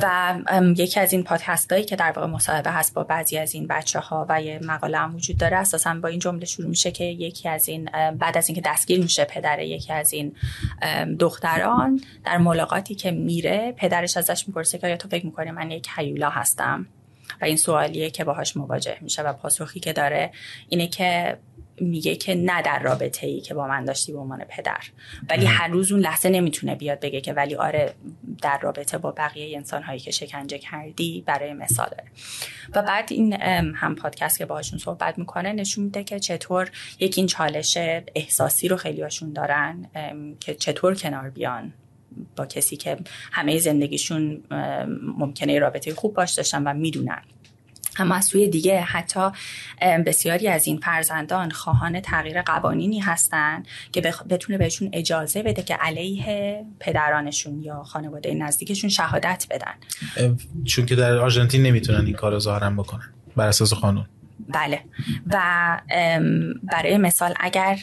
[0.02, 0.34] و
[0.76, 3.98] یکی از این پادکست هایی که در واقع مصاحبه هست با بعضی از این بچه
[3.98, 7.48] ها و یه مقاله هم وجود داره اساسا با این جمله شروع میشه که یکی
[7.48, 10.32] از این بعد از اینکه دستگیر میشه پدر یکی از این
[11.18, 15.88] دختران در ملاقاتی که میره پدرش ازش می‌پرسه که آیا تو فکر می‌کنی من یک
[15.96, 16.86] هیولا هستم؟
[17.40, 20.30] و این سوالیه که باهاش مواجه میشه و پاسخی که داره
[20.68, 21.38] اینه که
[21.81, 24.81] میگه که نه در رابطه ای که با من داشتی به عنوان پدر.
[25.31, 27.94] ولی هر روز اون لحظه نمی‌تونه بیاد بگه که ولی آره
[28.43, 32.05] در رابطه با بقیه انسان هایی که شکنجه کردی برای مثاله.
[32.74, 33.32] و بعد این
[33.73, 36.70] هم پادکست که باهاشون صحبت می‌کنه نشون میده که چطور
[37.01, 37.77] یک این چالش
[38.15, 39.86] احساسی رو خیلی هاشون دارن
[40.40, 41.73] که چطور کنار بیان
[42.36, 42.97] با کسی که
[43.32, 44.43] همه زندگیشون
[45.19, 47.23] ممکنه رابطه خوب باش داشتن و می‌دونن.
[48.01, 49.31] اما از سوی دیگه حتی
[50.06, 56.64] بسیاری از این فرزندان خواهان تغییر قوانینی هستند که بتونه بهشون اجازه بده که علیه
[56.81, 59.74] پدرانشون یا خانواده نزدیکشون شهادت بدن.
[60.64, 64.06] چون که در آرژانتین نمی‌تونن این کار رو ظاهرا بکنن بر اساس قانون.
[64.48, 64.81] بله.
[65.27, 65.40] و
[66.62, 67.78] برای مثال اگر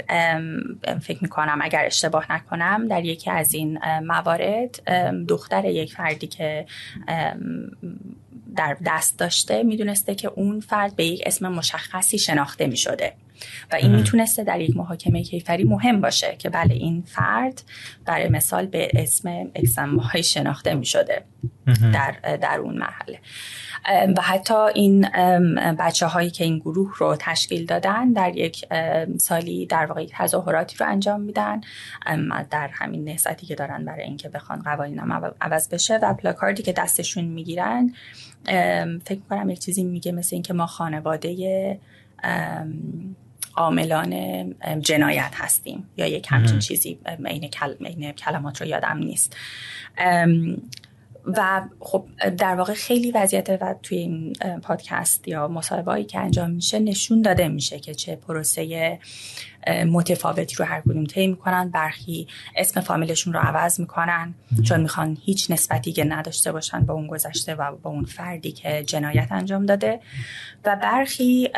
[1.01, 4.81] فکر می‌کنم اگر اشتباه نکنم در یکی از این موارد
[5.27, 6.65] دختر یک فردی که
[8.57, 13.13] در دست داشته می‌دونسته که اون فرد به یک اسم مشخصی شناخته می شده
[13.71, 17.61] و این می‌تونسته در یک محاکمه کیفری مهم باشه که بله این فرد
[18.05, 21.23] برای مثال به اسم اکسم های شناخته می شده
[21.93, 23.19] در, در اون مرحله.
[24.17, 25.09] و حتی این
[25.79, 28.65] بچه هایی که این گروه رو تشکیل دادن در یک
[29.17, 31.61] سالی در واقع تظاهراتی رو انجام میدن
[32.49, 36.71] در همین نهضتی که دارن برای اینکه بخوان قوانین هم عوض بشه و پلاکاردی که
[36.73, 37.93] دستشون می‌گیرن
[39.05, 41.79] فکر کنم یک چیزی میگه مثل اینکه ما خانواده
[43.57, 44.13] عاملان
[44.79, 48.11] جنایت هستیم یا یک همچین چیزی این, کل...
[48.11, 49.35] کلمات رو یادم نیست.
[51.25, 52.05] و خب
[52.37, 57.47] در واقع خیلی وضعیت و توی این پادکست یا مصاحبه که انجام میشه نشون داده
[57.47, 58.99] میشه که چه پروسه
[59.67, 61.69] متفاوتی رو هر کدوم طی می‌کنن.
[61.69, 64.33] برخی اسم فامیلشون رو عوض می‌کنن.
[64.63, 68.83] چون می‌خوان هیچ نسبتی که نداشته باشن با اون گذشته و با اون فردی که
[68.83, 69.99] جنایت انجام داده.
[70.65, 71.49] و برخی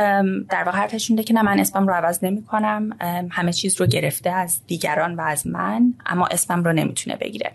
[0.49, 2.89] در واقع حرفشون ده که نه من اسمم رو عوض نمی‌کنم.
[3.31, 7.51] همه چیز رو گرفته از دیگران و از من اما اسمم رو نمی‌تونه بگیره.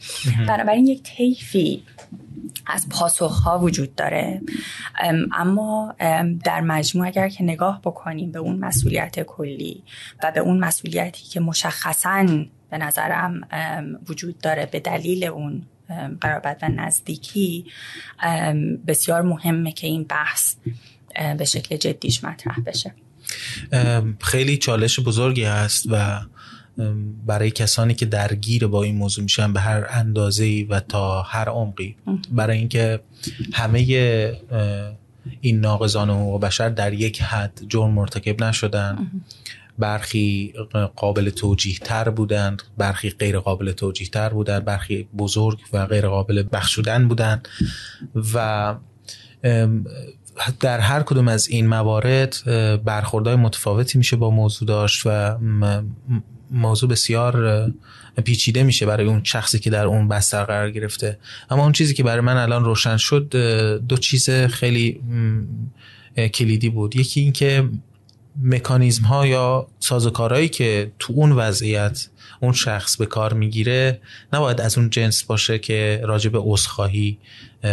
[0.49, 1.83] بنابراین یک طیفی
[2.67, 4.41] از پاسخ ها وجود داره.
[5.33, 5.95] اما
[6.45, 9.83] در مجموع اگر که نگاه بکنیم به اون مسئولیت کلی
[10.23, 12.27] و به اون مسئولیتی که مشخصا
[12.71, 13.41] به نظرم
[14.09, 15.63] وجود داره به دلیل اون
[16.21, 17.65] قرابت و نزدیکی
[18.87, 20.55] بسیار مهمه که این بحث
[21.39, 22.95] به شکل جدیش مطرح بشه.
[24.21, 26.21] خیلی چالش بزرگی هست و
[27.27, 31.97] برای کسانی که درگیر با این موضوع میشن به هر اندازه و تا هر عمقی.
[32.31, 33.01] برای اینکه
[33.53, 33.81] همه
[35.41, 39.11] این ناقضان حقوق بشر در یک حد جرم مرتکب نشدن.
[39.79, 40.55] برخی
[40.97, 46.45] قابل توجیه تر بودند برخی غیر قابل توجیه تر بودند برخی بزرگ و غیر قابل
[46.53, 47.49] بخشودن بودند
[48.35, 48.75] و
[50.61, 52.37] در هر کدوم از این موارد
[52.85, 55.39] برخوردهای متفاوتی میشه با موضوع داشت و
[56.51, 57.67] موضوع بسیار
[58.25, 61.19] پیچیده میشه برای اون شخصی که در اون بستر قرار گرفته.
[61.51, 63.29] اما اون چیزی که برای من الان روشن شد
[63.89, 65.01] دو چیز خیلی
[66.17, 66.97] کلیدی بود.
[66.97, 67.69] یکی اینکه
[68.43, 72.09] مکانیزم ها یا سازوکارهایی که تو اون وضعیت
[72.41, 74.01] اون شخص به کار می‌گیره
[74.33, 77.19] نباید از اون جنس باشه که راجع به عذرخواهی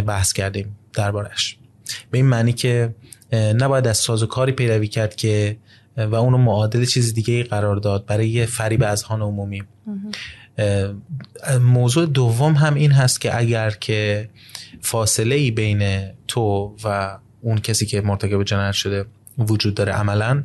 [0.08, 1.58] بحث کردیم دربارش
[2.12, 2.96] به این معنی که
[3.34, 5.58] نباید از سازوکاری پیروی کرد که
[5.98, 9.64] و اونو معادل چیز دیگه قرار داد برای فریب اذهان عمومی.
[11.62, 14.30] موضوع دوم هم این هست که اگر که
[14.82, 19.06] فاصله ای بین تو و اون کسی که مرتکب جنایت شده
[19.50, 20.44] وجود داره عملا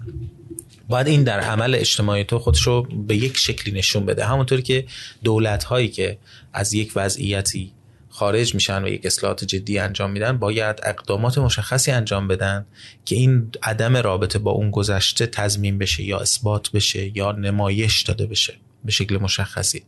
[0.88, 4.24] باید این در عمل اجتماعی تو خودشو به یک شکلی نشون بده.
[4.24, 4.86] همونطور که
[5.24, 6.18] دولت هایی که
[6.52, 7.72] از یک وضعیتی
[8.08, 12.66] خارج میشن و یک اصلاحات جدی انجام میدن باید اقدامات مشخصی انجام بدن
[13.04, 18.26] که این عدم رابطه با اون گذشته تضمین بشه یا اثبات بشه یا نمایش داده
[18.26, 18.54] بشه
[18.84, 19.82] به شکل مشخصی.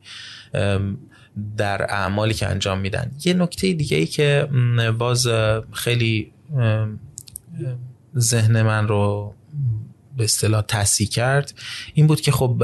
[1.57, 3.11] در اعمالی که انجام میدن.
[3.25, 4.49] یه نکته دیگه ای که
[4.99, 5.29] باز
[5.73, 6.33] خیلی
[8.19, 9.35] ذهن من رو
[10.17, 11.55] به اصطلاح تصحیح کرد.
[11.95, 12.63] این بود که خب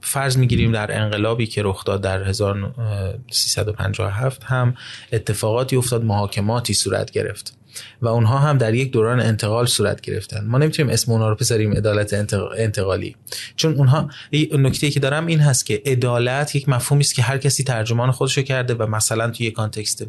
[0.00, 4.74] فرض می‌گیریم در انقلابی که رخ داد در 1357 هم
[5.12, 7.59] اتفاقاتی افتاد محاکماتی صورت گرفت.
[8.02, 10.46] و اونها هم در یک دوران انتقال صورت گرفتن.
[10.46, 12.14] ما نمی‌تونیم اسم اونها رو بذاریم عدالت
[12.56, 13.16] انتقالی.
[13.56, 14.10] چون اونها
[14.52, 18.42] نکته که دارم این هست که عدالت یک مفهومی است که هر کسی ترجمان خودشو
[18.42, 20.06] کرده و مثلا توی کانتکست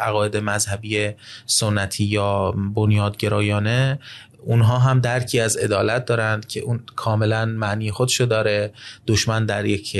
[0.00, 1.10] عقاید مذهبی
[1.46, 3.98] سنتی یا بنیادگرایانه
[4.44, 8.72] اونها هم درکی از عدالت دارند که اون کاملا معنی خودشو داره.
[9.06, 9.96] دشمن در یک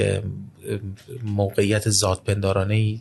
[1.24, 2.98] موقعیت ذاتپندارانه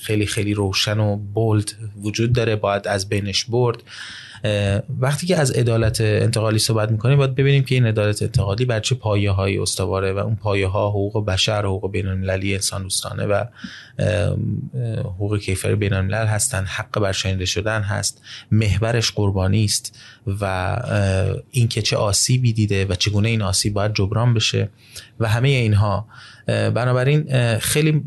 [0.00, 1.72] خیلی خیلی روشن و بولد
[2.02, 3.82] وجود داره باید از بینش برد.
[5.00, 8.94] وقتی که از عدالت انتقالی صحبت می‌کنیم باید ببینیم که این عدالت انتقالی بر چه
[8.94, 13.44] پایه های استواره و اون پایه ها حقوق بشر حقوق بین المللی انسان دوستانه و
[15.04, 19.98] حقوق کیفری بین الملل هستن حق بر شنیده شدن هست محورش قربانی است
[20.40, 20.76] و
[21.50, 24.68] اینکه چه آسیبی دیده و چگونه این آسیب باید جبران بشه
[25.20, 26.06] و همه اینها.
[26.48, 28.04] بنابراین خیلی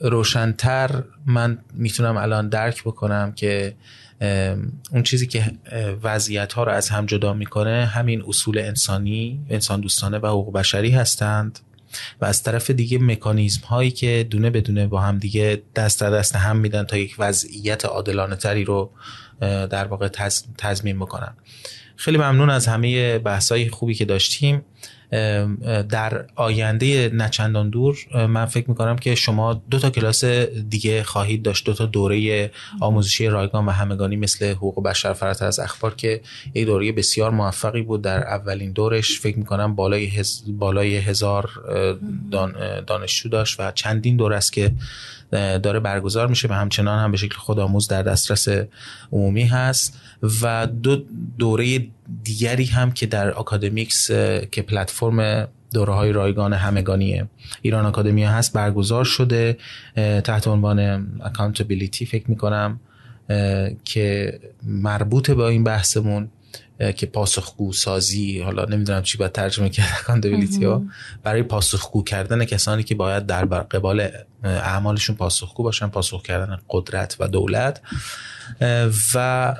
[0.00, 3.74] روشنتر من می‌تونم الان درک بکنم که
[4.90, 5.52] اون چیزی که
[6.02, 10.90] وضعیت ها رو از هم جدا می‌کنه همین اصول انسانی انسان دوستانه و حقوق بشری
[10.90, 11.58] هستند
[12.20, 16.36] و از طرف دیگه مکانیزم هایی که دونه بدونه با هم دیگه دست در دست
[16.36, 18.90] هم میدن تا یک وضعیت عادلانه تری رو
[19.40, 20.08] در واقع
[20.58, 21.34] تضمین بکنن.
[21.96, 24.62] خیلی ممنون از همه بحثای خوبی که داشتیم.
[25.88, 27.96] در آینده نچندان دور
[28.26, 32.50] من فکر می‌کنم که شما دو تا کلاس دیگه خواهید داشت دو تا دوره
[32.80, 36.20] آموزشی رایگان و همگانی مثل حقوق بشر فراتر از اخبار که
[36.54, 38.02] یک دوره بسیار موفقی بود.
[38.02, 40.42] در اولین دورش فکر می‌کنم بالای, هز...
[40.48, 41.50] بالای هزار
[42.86, 44.72] دانشجو داشت و چندین دور است که
[45.34, 48.48] داره برگزار میشه و همچنان هم به شکل خودآموز در دسترس
[49.12, 50.00] عمومی هست
[50.42, 50.96] و دو
[51.38, 51.86] دوره
[52.24, 54.10] دیگری هم که در اکادمیکس
[54.50, 57.24] که پلتفرم دوره های رایگان همگانی
[57.62, 59.56] ایران اکادمی هست برگزار شده
[60.24, 62.80] تحت عنوان accountability فکر می‌کنم
[63.84, 66.28] که مربوط به این بحثمون
[66.96, 70.82] که پاسخگو سازی حالا نمی‌دونم چی باید ترجمه کرد accountability ها
[71.22, 74.08] برای پاسخگو کردن کسانی که باید در قبال
[74.44, 77.80] اعمالشون پاسخگو باشن پاسخ کردن قدرت و دولت.
[79.14, 79.54] و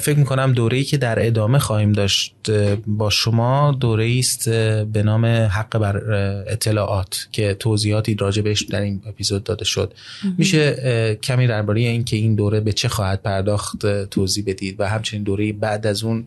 [0.00, 2.34] فکر می‌کنم دوره ای که در ادامه خواهیم داشت
[2.86, 4.48] با شما دوره است
[4.84, 5.96] به نام حق بر
[6.46, 9.94] اطلاعات که توضیحاتی راجع بهش در این اپیزود داده شد.
[10.38, 15.22] میشه کمی درباره این که این دوره به چه خواهد پرداخت توضیح بدید و همچنین
[15.22, 16.26] دوره بعد از اون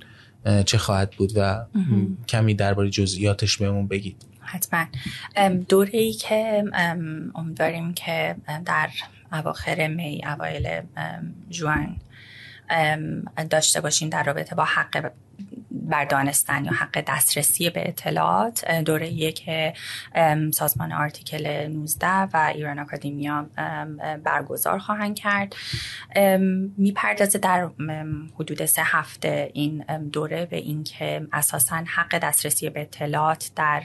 [0.66, 1.66] چه خواهد بود و
[2.28, 4.26] کمی درباره جزئیاتش بهمون بگید.
[4.40, 4.86] حتما.
[5.70, 6.64] دوره ای که
[7.36, 8.90] امیدواریم که در
[9.32, 10.82] اواخر می اوایل
[11.50, 11.96] جوان
[13.50, 15.12] داشته باشیم در رابطه با حق
[15.72, 19.74] بر دانستن یا حق دسترسی به اطلاعات دوره که
[20.54, 23.46] سازمان آرتیکل 19 و ایران اکادمیا
[24.24, 25.56] برگزار خواهند کرد.
[26.78, 27.70] می‌پردازه در
[28.36, 29.84] حدود سه هفته این
[30.14, 33.84] دوره به اینکه اساسا حق دسترسی به اطلاعات در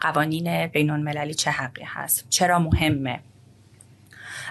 [0.00, 2.26] قوانین بین المللی چه حقی هست.
[2.28, 3.20] چرا مهمه؟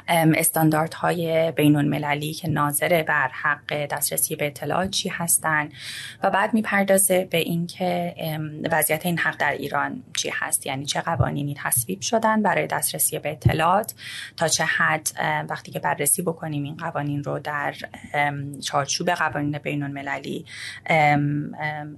[0.08, 5.74] استانداردهای بین المللی که ناظر بر حق دسترسی به اطلاعات چی هستند
[6.24, 8.16] و بعد می‌پردازه به اینکه
[8.72, 13.32] وضعیت این حق در ایران چی هست یعنی چه قوانینی تصویب شدن برای دسترسی به
[13.32, 13.94] اطلاعات
[14.38, 15.10] تا چه حد
[15.50, 17.76] وقتی که بررسی بکنیم این قوانین رو در
[18.62, 20.46] چارچوب قوانین بین المللی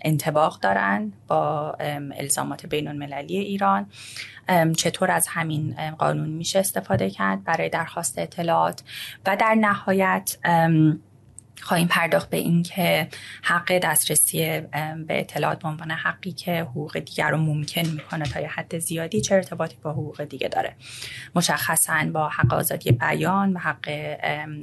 [0.01, 1.71] انتباق دارن با
[2.17, 3.89] الزامات بین المللی ایران.
[4.77, 8.83] چطور از همین قانون میشه استفاده کرد برای درخواست اطلاعات.
[9.25, 10.37] و در نهایت
[11.61, 13.07] خواهیم پرداخت به اینکه
[13.43, 14.39] حق دسترسی
[15.07, 19.21] به اطلاعات به عنوان حقی که حقوق دیگر رو ممکن می‌کنه تا یه حد زیادی
[19.21, 20.75] چه ارتباطی با حقوق دیگه داره.
[21.35, 23.89] مشخصا با حق آزادی بیان و حق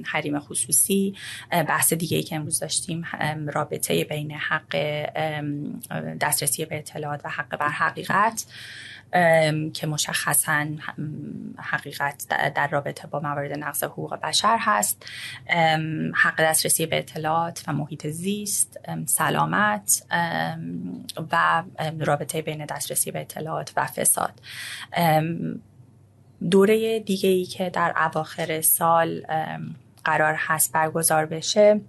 [0.05, 1.15] حریم خصوصی
[1.51, 3.05] بحث دیگه ای که امروز داشتیم
[3.47, 4.77] رابطه بین حق
[6.21, 8.47] دسترسی به اطلاعات و حق بر حقیقت.
[9.75, 10.67] که مشخصا
[11.59, 15.07] حقیقت در رابطه با موارد نقض حقوق بشر هست.
[16.15, 20.07] حق دسترسی به اطلاعات و محیط زیست سلامت
[21.33, 21.63] و
[21.99, 24.41] رابطه بین دسترسی به اطلاعات و فساد.
[26.51, 29.27] دوره دیگه ای که در اواخر سال
[30.05, 31.81] قرار هست برگزار بشه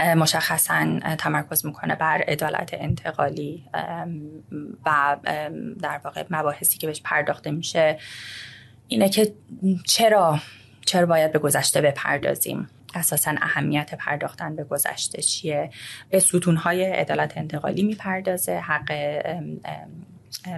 [0.00, 3.64] مشخصا تمرکز می‌کنه بر عدالت انتقالی
[4.86, 5.16] و
[5.82, 7.98] در واقع مباحثی که بهش پرداخته میشه.
[8.88, 9.32] اینه که
[9.86, 10.38] چرا
[10.86, 15.70] چرا باید به گذشته بپردازیم؟ اساسا اهمیت پرداختن به گذشته چیه؟
[16.10, 18.92] به ستونهای عدالت انتقالی می‌پردازه حق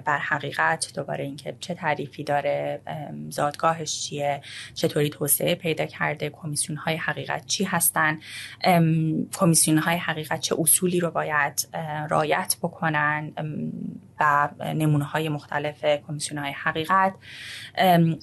[0.04, 2.80] بر حقیقت دوباره اینکه چه تعریفی داره
[3.28, 4.40] زادگاهش چیه
[4.74, 8.18] چطوری توسعه پیدا کرده کمیسیون های حقیقت چی هستن
[9.32, 11.68] کمیسیون های حقیقت چه اصولی رو باید
[12.08, 13.32] رایت بکنن
[14.20, 17.14] و نمونه های مختلف کمیسیون های حقیقت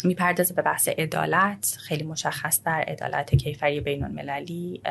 [0.04, 4.82] می‌پردازه به بحث عدالت خیلی مشخص در عدالت کیفری بین المللی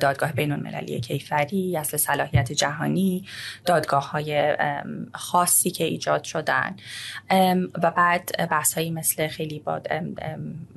[0.00, 3.24] دادگاه بین المللی کیفری اصل صلاحیت جهانی
[3.64, 4.56] دادگاه های
[5.14, 6.76] خاصی که ایجاد شدن.
[7.82, 9.80] و بعد بحث هایی مثل خیلی با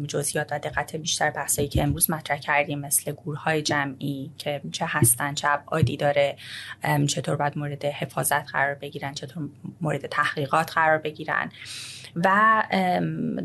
[0.07, 4.61] جزئیات و دقت بیشتر بحث هایی که امروز مطرح کردیم مثل گروه های جمعی که
[4.71, 6.35] چه هستن چه ابعادی داره
[7.07, 9.49] چطور باید مورد حفاظت قرار بگیرن چطور
[9.81, 11.51] مورد تحقیقات قرار بگیرن.
[12.15, 12.63] و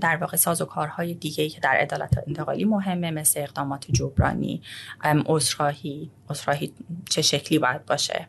[0.01, 4.63] در واقع ساز و کارهای دیگه که در عدالت انتقالی مهمه مثل اقدامات جبرانی
[5.39, 6.73] عذرخواهی عذرخواهی
[7.11, 8.27] چه شکلی باید باشه.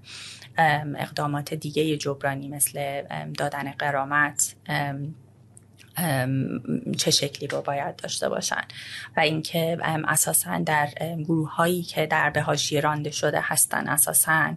[0.97, 3.01] اقدامات دیگه جبرانی مثل
[3.37, 4.55] دادن قرامت
[6.97, 8.61] چه شکلی رو باید داشته باشن.
[9.17, 10.89] و اینکه اساسا در
[11.25, 12.45] گروه هایی که در به
[12.81, 14.55] رانده شده هستن اساسا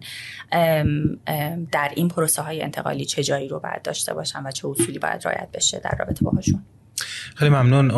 [1.71, 5.27] در این پروسه های انتقالی چه جایی رو باید داشته باشن و چه اصولی باید
[5.27, 6.65] رعایت بشه در رابطه باهاشون.
[7.35, 7.91] خیلی ممنون.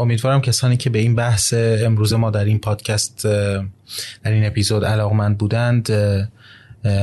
[0.00, 5.38] امیدوارم کسانی که به این بحث امروز ما در این پادکست در این اپیزود علاقمند
[5.38, 5.90] بودند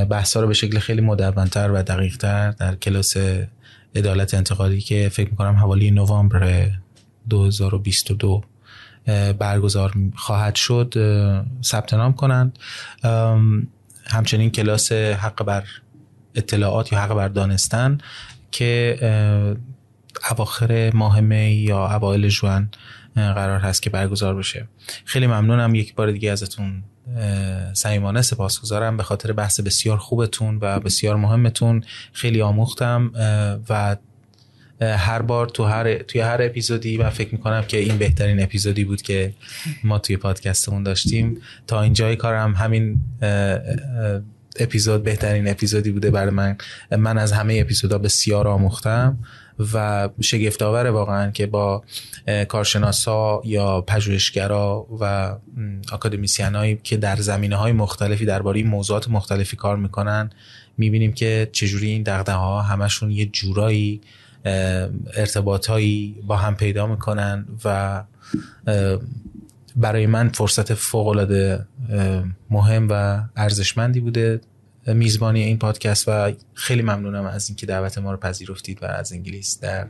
[0.09, 3.17] بحث رو به شکل خیلی مدونتر و دقیقتر در کلاس
[3.95, 6.69] عدالت انتقالی که فکر می‌کنم حوالی نوامبر
[7.29, 8.43] 2022
[9.39, 10.93] برگزار خواهد شد
[11.63, 12.59] ثبت نام کنند.
[14.05, 15.63] همچنین کلاس حق بر
[16.35, 17.97] اطلاعات یا حق بر دانستن
[18.51, 18.97] که
[20.31, 22.69] اواخر ماه می یا اوایل جوان
[23.15, 24.67] قرار هست که برگزار بشه.
[25.05, 26.83] خیلی ممنونم یک بار دیگه ازتون
[27.73, 28.97] صمیمانه سپاسگزارم.
[28.97, 31.83] به خاطر بحث بسیار خوبتون و بسیار مهمتون
[32.13, 33.11] خیلی آموختم
[33.69, 33.97] و
[34.81, 39.01] هر بار تو هر توی هر اپیزودی و فکر می‌کنم که این بهترین اپیزودی بود
[39.01, 39.33] که
[39.83, 41.37] ما توی پادکستمون داشتیم.
[41.67, 43.01] تا اینجای کارم همین
[44.59, 46.57] اپیزود بهترین اپیزودی بوده برای من.
[46.91, 49.17] من از همه اپیزودها بسیار آموختم.
[49.73, 51.83] و شگفت آوره واقعا که با
[52.47, 55.35] کارشناسا یا پژوهشگرا و
[56.53, 60.29] هایی که در زمینه های مختلفی درباره موضوعات مختلفی کار می‌کنن
[60.77, 64.01] می‌بینیم که چجوری این دقدقه ها همشون یه جورایی
[65.13, 68.03] ارتباطهایی با هم پیدا می‌کنن و
[69.75, 71.07] برای من فرصت فوق
[72.49, 74.41] مهم و ارزشمندی بوده.
[74.93, 79.59] میزبانی این پادکست و خیلی ممنونم از اینکه دعوت ما رو پذیرفتید و از انگلیس
[79.59, 79.87] در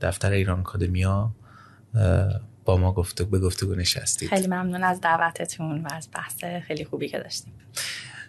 [0.00, 1.32] دفتر ایران آکادمیا
[2.64, 4.28] با ما گفته به گفتگو نشستید.
[4.28, 7.52] خیلی ممنون از دعوتتون و از بحث خیلی خوبی که داشتیم.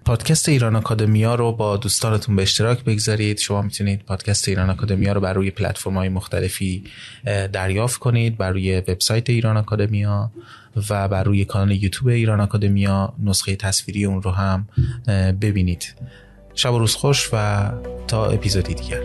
[0.06, 3.40] پادکست ایران آکادمیا رو با دوستانتون به اشتراک بگذارید.
[3.40, 6.84] شما می‌تونید پادکست ایران آکادمیا رو بر روی پلتفرم های مختلفی
[7.54, 10.32] دریافت کنید بر روی وبسایت ایران آکادمیا.
[10.90, 14.68] و بر روی کانال یوتیوب ایران آکادمیا نسخه تصویری اون رو هم
[15.42, 15.94] ببینید.
[16.56, 17.70] شب و روز خوش و
[18.08, 19.02] تا اپیزودی دیگر.